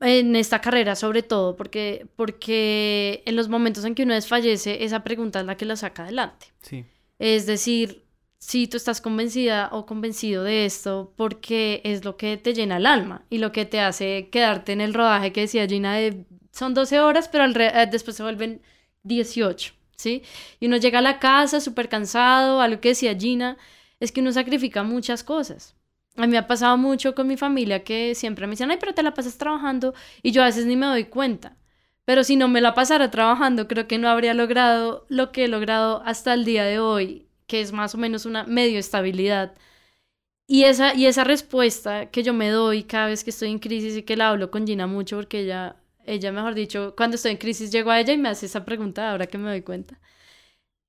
en 0.00 0.36
esta 0.36 0.60
carrera, 0.60 0.96
sobre 0.96 1.22
todo, 1.22 1.56
porque, 1.56 2.06
porque 2.16 3.22
en 3.26 3.36
los 3.36 3.48
momentos 3.48 3.84
en 3.84 3.94
que 3.94 4.02
uno 4.02 4.14
desfallece, 4.14 4.84
esa 4.84 5.04
pregunta 5.04 5.40
es 5.40 5.46
la 5.46 5.56
que 5.56 5.64
lo 5.64 5.76
saca 5.76 6.02
adelante. 6.04 6.46
Sí. 6.60 6.84
Es 7.18 7.46
decir, 7.46 8.03
si 8.46 8.66
tú 8.68 8.76
estás 8.76 9.00
convencida 9.00 9.70
o 9.72 9.86
convencido 9.86 10.44
de 10.44 10.66
esto, 10.66 11.14
porque 11.16 11.80
es 11.82 12.04
lo 12.04 12.18
que 12.18 12.36
te 12.36 12.52
llena 12.52 12.76
el 12.76 12.84
alma 12.84 13.24
y 13.30 13.38
lo 13.38 13.52
que 13.52 13.64
te 13.64 13.80
hace 13.80 14.28
quedarte 14.30 14.72
en 14.72 14.82
el 14.82 14.92
rodaje 14.92 15.32
que 15.32 15.40
decía 15.40 15.66
Gina 15.66 15.94
de 15.94 16.26
son 16.52 16.74
12 16.74 17.00
horas, 17.00 17.28
pero 17.28 17.46
eh, 17.46 17.88
después 17.90 18.14
se 18.14 18.22
vuelven 18.22 18.60
18, 19.02 19.72
¿sí? 19.96 20.22
Y 20.60 20.66
uno 20.66 20.76
llega 20.76 20.98
a 20.98 21.02
la 21.02 21.20
casa 21.20 21.58
súper 21.58 21.88
cansado, 21.88 22.60
a 22.60 22.68
lo 22.68 22.82
que 22.82 22.90
decía 22.90 23.16
Gina, 23.18 23.56
es 23.98 24.12
que 24.12 24.20
uno 24.20 24.30
sacrifica 24.30 24.82
muchas 24.82 25.24
cosas. 25.24 25.74
A 26.16 26.26
mí 26.26 26.28
me 26.28 26.38
ha 26.38 26.46
pasado 26.46 26.76
mucho 26.76 27.14
con 27.14 27.26
mi 27.26 27.38
familia 27.38 27.82
que 27.82 28.14
siempre 28.14 28.46
me 28.46 28.50
dicen, 28.52 28.70
ay, 28.70 28.76
pero 28.78 28.92
te 28.92 29.02
la 29.02 29.14
pasas 29.14 29.38
trabajando 29.38 29.94
y 30.22 30.32
yo 30.32 30.42
a 30.42 30.46
veces 30.46 30.66
ni 30.66 30.76
me 30.76 30.84
doy 30.84 31.04
cuenta. 31.04 31.56
Pero 32.04 32.24
si 32.24 32.36
no 32.36 32.48
me 32.48 32.60
la 32.60 32.74
pasara 32.74 33.10
trabajando, 33.10 33.68
creo 33.68 33.88
que 33.88 33.96
no 33.96 34.10
habría 34.10 34.34
logrado 34.34 35.06
lo 35.08 35.32
que 35.32 35.44
he 35.44 35.48
logrado 35.48 36.02
hasta 36.04 36.34
el 36.34 36.44
día 36.44 36.64
de 36.64 36.78
hoy, 36.78 37.26
que 37.46 37.60
es 37.60 37.72
más 37.72 37.94
o 37.94 37.98
menos 37.98 38.26
una 38.26 38.44
medio 38.44 38.78
estabilidad. 38.78 39.54
Y 40.46 40.64
esa, 40.64 40.94
y 40.94 41.06
esa 41.06 41.24
respuesta 41.24 42.10
que 42.10 42.22
yo 42.22 42.34
me 42.34 42.50
doy 42.50 42.84
cada 42.84 43.06
vez 43.08 43.24
que 43.24 43.30
estoy 43.30 43.50
en 43.50 43.58
crisis 43.58 43.96
y 43.96 44.02
que 44.02 44.16
la 44.16 44.30
hablo 44.30 44.50
con 44.50 44.66
Gina 44.66 44.86
mucho, 44.86 45.16
porque 45.16 45.40
ella, 45.40 45.76
ella, 46.06 46.32
mejor 46.32 46.54
dicho, 46.54 46.94
cuando 46.96 47.16
estoy 47.16 47.32
en 47.32 47.38
crisis 47.38 47.70
llego 47.72 47.90
a 47.90 48.00
ella 48.00 48.12
y 48.12 48.18
me 48.18 48.28
hace 48.28 48.46
esa 48.46 48.64
pregunta 48.64 49.10
ahora 49.10 49.26
que 49.26 49.38
me 49.38 49.50
doy 49.50 49.62
cuenta. 49.62 49.98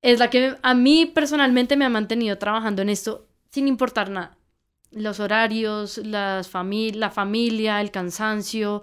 Es 0.02 0.18
la 0.18 0.30
que 0.30 0.56
a 0.62 0.74
mí 0.74 1.06
personalmente 1.06 1.76
me 1.76 1.84
ha 1.84 1.88
mantenido 1.90 2.38
trabajando 2.38 2.82
en 2.82 2.90
esto 2.90 3.28
sin 3.50 3.68
importar 3.68 4.10
nada 4.10 4.36
los 4.96 5.20
horarios, 5.20 5.98
la 5.98 6.42
familia, 6.44 7.80
el 7.80 7.90
cansancio, 7.90 8.82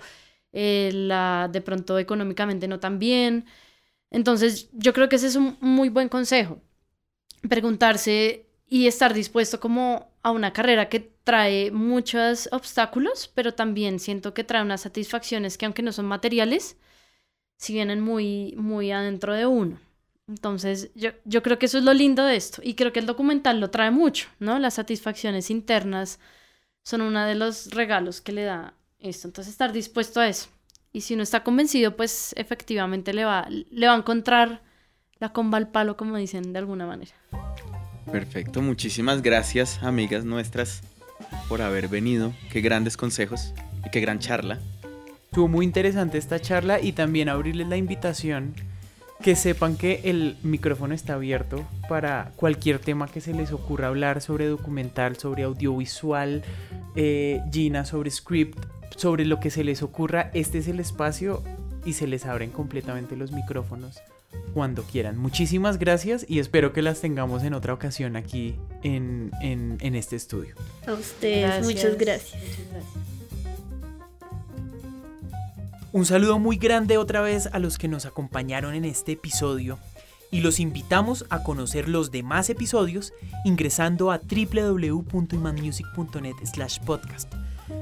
eh, 0.51 0.91
de 1.51 1.61
pronto 1.61 1.99
económicamente 1.99 2.67
no 2.67 2.79
tan 2.79 2.99
bien. 2.99 3.45
Entonces, 4.11 4.69
yo 4.73 4.93
creo 4.93 5.09
que 5.09 5.17
ese 5.17 5.27
es 5.27 5.35
un 5.35 5.57
muy 5.61 5.89
buen 5.89 6.09
consejo. 6.09 6.61
Preguntarse 7.47 8.45
y 8.67 8.87
estar 8.87 9.13
dispuesto 9.13 9.59
como 9.59 10.11
a 10.23 10.31
una 10.31 10.53
carrera 10.53 10.89
que 10.89 11.13
trae 11.23 11.71
muchos 11.71 12.49
obstáculos, 12.51 13.31
pero 13.33 13.53
también 13.53 13.99
siento 13.99 14.33
que 14.33 14.43
trae 14.43 14.61
unas 14.61 14.81
satisfacciones 14.81 15.57
que 15.57 15.65
aunque 15.65 15.83
no 15.83 15.91
son 15.91 16.05
materiales, 16.05 16.77
si 17.57 17.73
vienen 17.73 18.01
muy, 18.01 18.53
muy 18.57 18.91
adentro 18.91 19.33
de 19.33 19.45
uno. 19.45 19.79
Entonces, 20.27 20.91
yo, 20.95 21.11
yo 21.25 21.43
creo 21.43 21.59
que 21.59 21.65
eso 21.65 21.77
es 21.77 21.83
lo 21.83 21.93
lindo 21.93 22.25
de 22.25 22.35
esto 22.35 22.61
y 22.63 22.75
creo 22.75 22.93
que 22.93 22.99
el 22.99 23.05
documental 23.05 23.59
lo 23.59 23.69
trae 23.69 23.91
mucho, 23.91 24.27
¿no? 24.39 24.57
Las 24.59 24.75
satisfacciones 24.75 25.49
internas 25.49 26.19
son 26.83 27.01
uno 27.01 27.25
de 27.25 27.35
los 27.35 27.71
regalos 27.71 28.21
que 28.21 28.31
le 28.31 28.43
da 28.43 28.73
esto. 28.99 29.27
Entonces, 29.27 29.51
estar 29.51 29.73
dispuesto 29.73 30.19
a 30.19 30.27
eso. 30.27 30.49
Y 30.93 31.01
si 31.01 31.15
no 31.15 31.23
está 31.23 31.43
convencido, 31.43 31.95
pues 31.95 32.33
efectivamente 32.37 33.13
le 33.13 33.25
va, 33.25 33.47
le 33.49 33.87
va 33.87 33.93
a 33.93 33.97
encontrar 33.97 34.61
la 35.23 35.31
comba 35.31 35.57
al 35.57 35.69
palo, 35.69 35.95
como 35.95 36.17
dicen 36.17 36.51
de 36.51 36.59
alguna 36.59 36.85
manera. 36.85 37.13
Perfecto, 38.11 38.61
muchísimas 38.61 39.21
gracias, 39.21 39.81
amigas 39.81 40.25
nuestras, 40.25 40.81
por 41.47 41.61
haber 41.61 41.87
venido. 41.87 42.33
Qué 42.51 42.59
grandes 42.59 42.97
consejos 42.97 43.53
y 43.85 43.89
qué 43.89 44.01
gran 44.01 44.19
charla. 44.19 44.59
Estuvo 45.23 45.47
muy 45.47 45.65
interesante 45.65 46.17
esta 46.17 46.41
charla 46.41 46.81
y 46.81 46.91
también 46.91 47.29
abrirles 47.29 47.69
la 47.69 47.77
invitación 47.77 48.53
que 49.21 49.37
sepan 49.37 49.77
que 49.77 50.01
el 50.03 50.35
micrófono 50.43 50.93
está 50.93 51.13
abierto 51.13 51.65
para 51.87 52.33
cualquier 52.35 52.79
tema 52.79 53.07
que 53.07 53.21
se 53.21 53.33
les 53.33 53.53
ocurra 53.53 53.87
hablar 53.87 54.19
sobre 54.19 54.47
documental, 54.47 55.15
sobre 55.15 55.43
audiovisual, 55.43 56.43
eh, 56.97 57.39
Gina, 57.49 57.85
sobre 57.85 58.11
script, 58.11 58.59
sobre 58.97 59.23
lo 59.23 59.39
que 59.39 59.51
se 59.51 59.63
les 59.63 59.83
ocurra. 59.83 60.31
Este 60.33 60.57
es 60.57 60.67
el 60.67 60.81
espacio 60.81 61.41
y 61.85 61.93
se 61.93 62.07
les 62.07 62.25
abren 62.25 62.51
completamente 62.51 63.15
los 63.15 63.31
micrófonos 63.31 64.01
cuando 64.53 64.83
quieran. 64.83 65.17
Muchísimas 65.17 65.79
gracias 65.79 66.25
y 66.27 66.39
espero 66.39 66.73
que 66.73 66.81
las 66.81 66.99
tengamos 67.01 67.43
en 67.43 67.53
otra 67.53 67.73
ocasión 67.73 68.15
aquí 68.15 68.55
en, 68.83 69.31
en, 69.41 69.95
este 69.95 70.15
estudio. 70.15 70.55
A 70.87 70.93
ustedes, 70.93 71.63
Muchas 71.63 71.97
gracias. 71.97 72.41
Un 75.91 76.05
saludo 76.05 76.39
muy 76.39 76.55
grande 76.57 76.97
otra 76.97 77.21
vez 77.21 77.49
a 77.51 77.59
los 77.59 77.77
que 77.77 77.87
nos 77.87 78.05
acompañaron 78.05 78.73
en 78.73 78.85
este 78.85 79.11
episodio 79.11 79.77
y 80.31 80.41
los 80.41 80.59
invitamos 80.59 81.25
a 81.29 81.43
conocer 81.43 81.87
los 81.87 82.09
demás 82.09 82.49
episodios 82.49 83.13
ingresando 83.45 84.09
a 84.11 84.19
www.imanmusic.net 84.19 86.33
slash 86.51 86.79
podcast. 86.79 87.31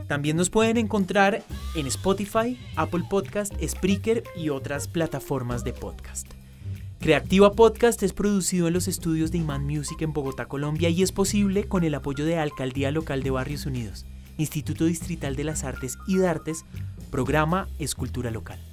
También 0.09 0.35
nos 0.35 0.49
pueden 0.49 0.75
encontrar 0.75 1.41
en 1.75 1.87
Spotify, 1.87 2.59
Apple 2.75 3.05
Podcast, 3.09 3.53
Spreaker 3.65 4.25
y 4.35 4.49
otras 4.49 4.89
plataformas 4.89 5.63
de 5.63 5.71
podcast. 5.71 6.40
Creativa 7.01 7.53
Podcast 7.53 8.03
es 8.03 8.13
producido 8.13 8.67
en 8.67 8.75
los 8.75 8.87
estudios 8.87 9.31
de 9.31 9.39
Iman 9.39 9.65
Music 9.65 9.99
en 10.03 10.13
Bogotá, 10.13 10.45
Colombia 10.45 10.87
y 10.89 11.01
es 11.01 11.11
posible 11.11 11.63
con 11.63 11.83
el 11.83 11.95
apoyo 11.95 12.25
de 12.25 12.37
Alcaldía 12.37 12.91
Local 12.91 13.23
de 13.23 13.31
Barrios 13.31 13.65
Unidos, 13.65 14.05
Instituto 14.37 14.85
Distrital 14.85 15.35
de 15.35 15.43
las 15.43 15.63
Artes 15.63 15.97
y 16.05 16.17
de 16.17 16.27
Artes, 16.27 16.63
Programa 17.09 17.67
Escultura 17.79 18.29
Local. 18.29 18.70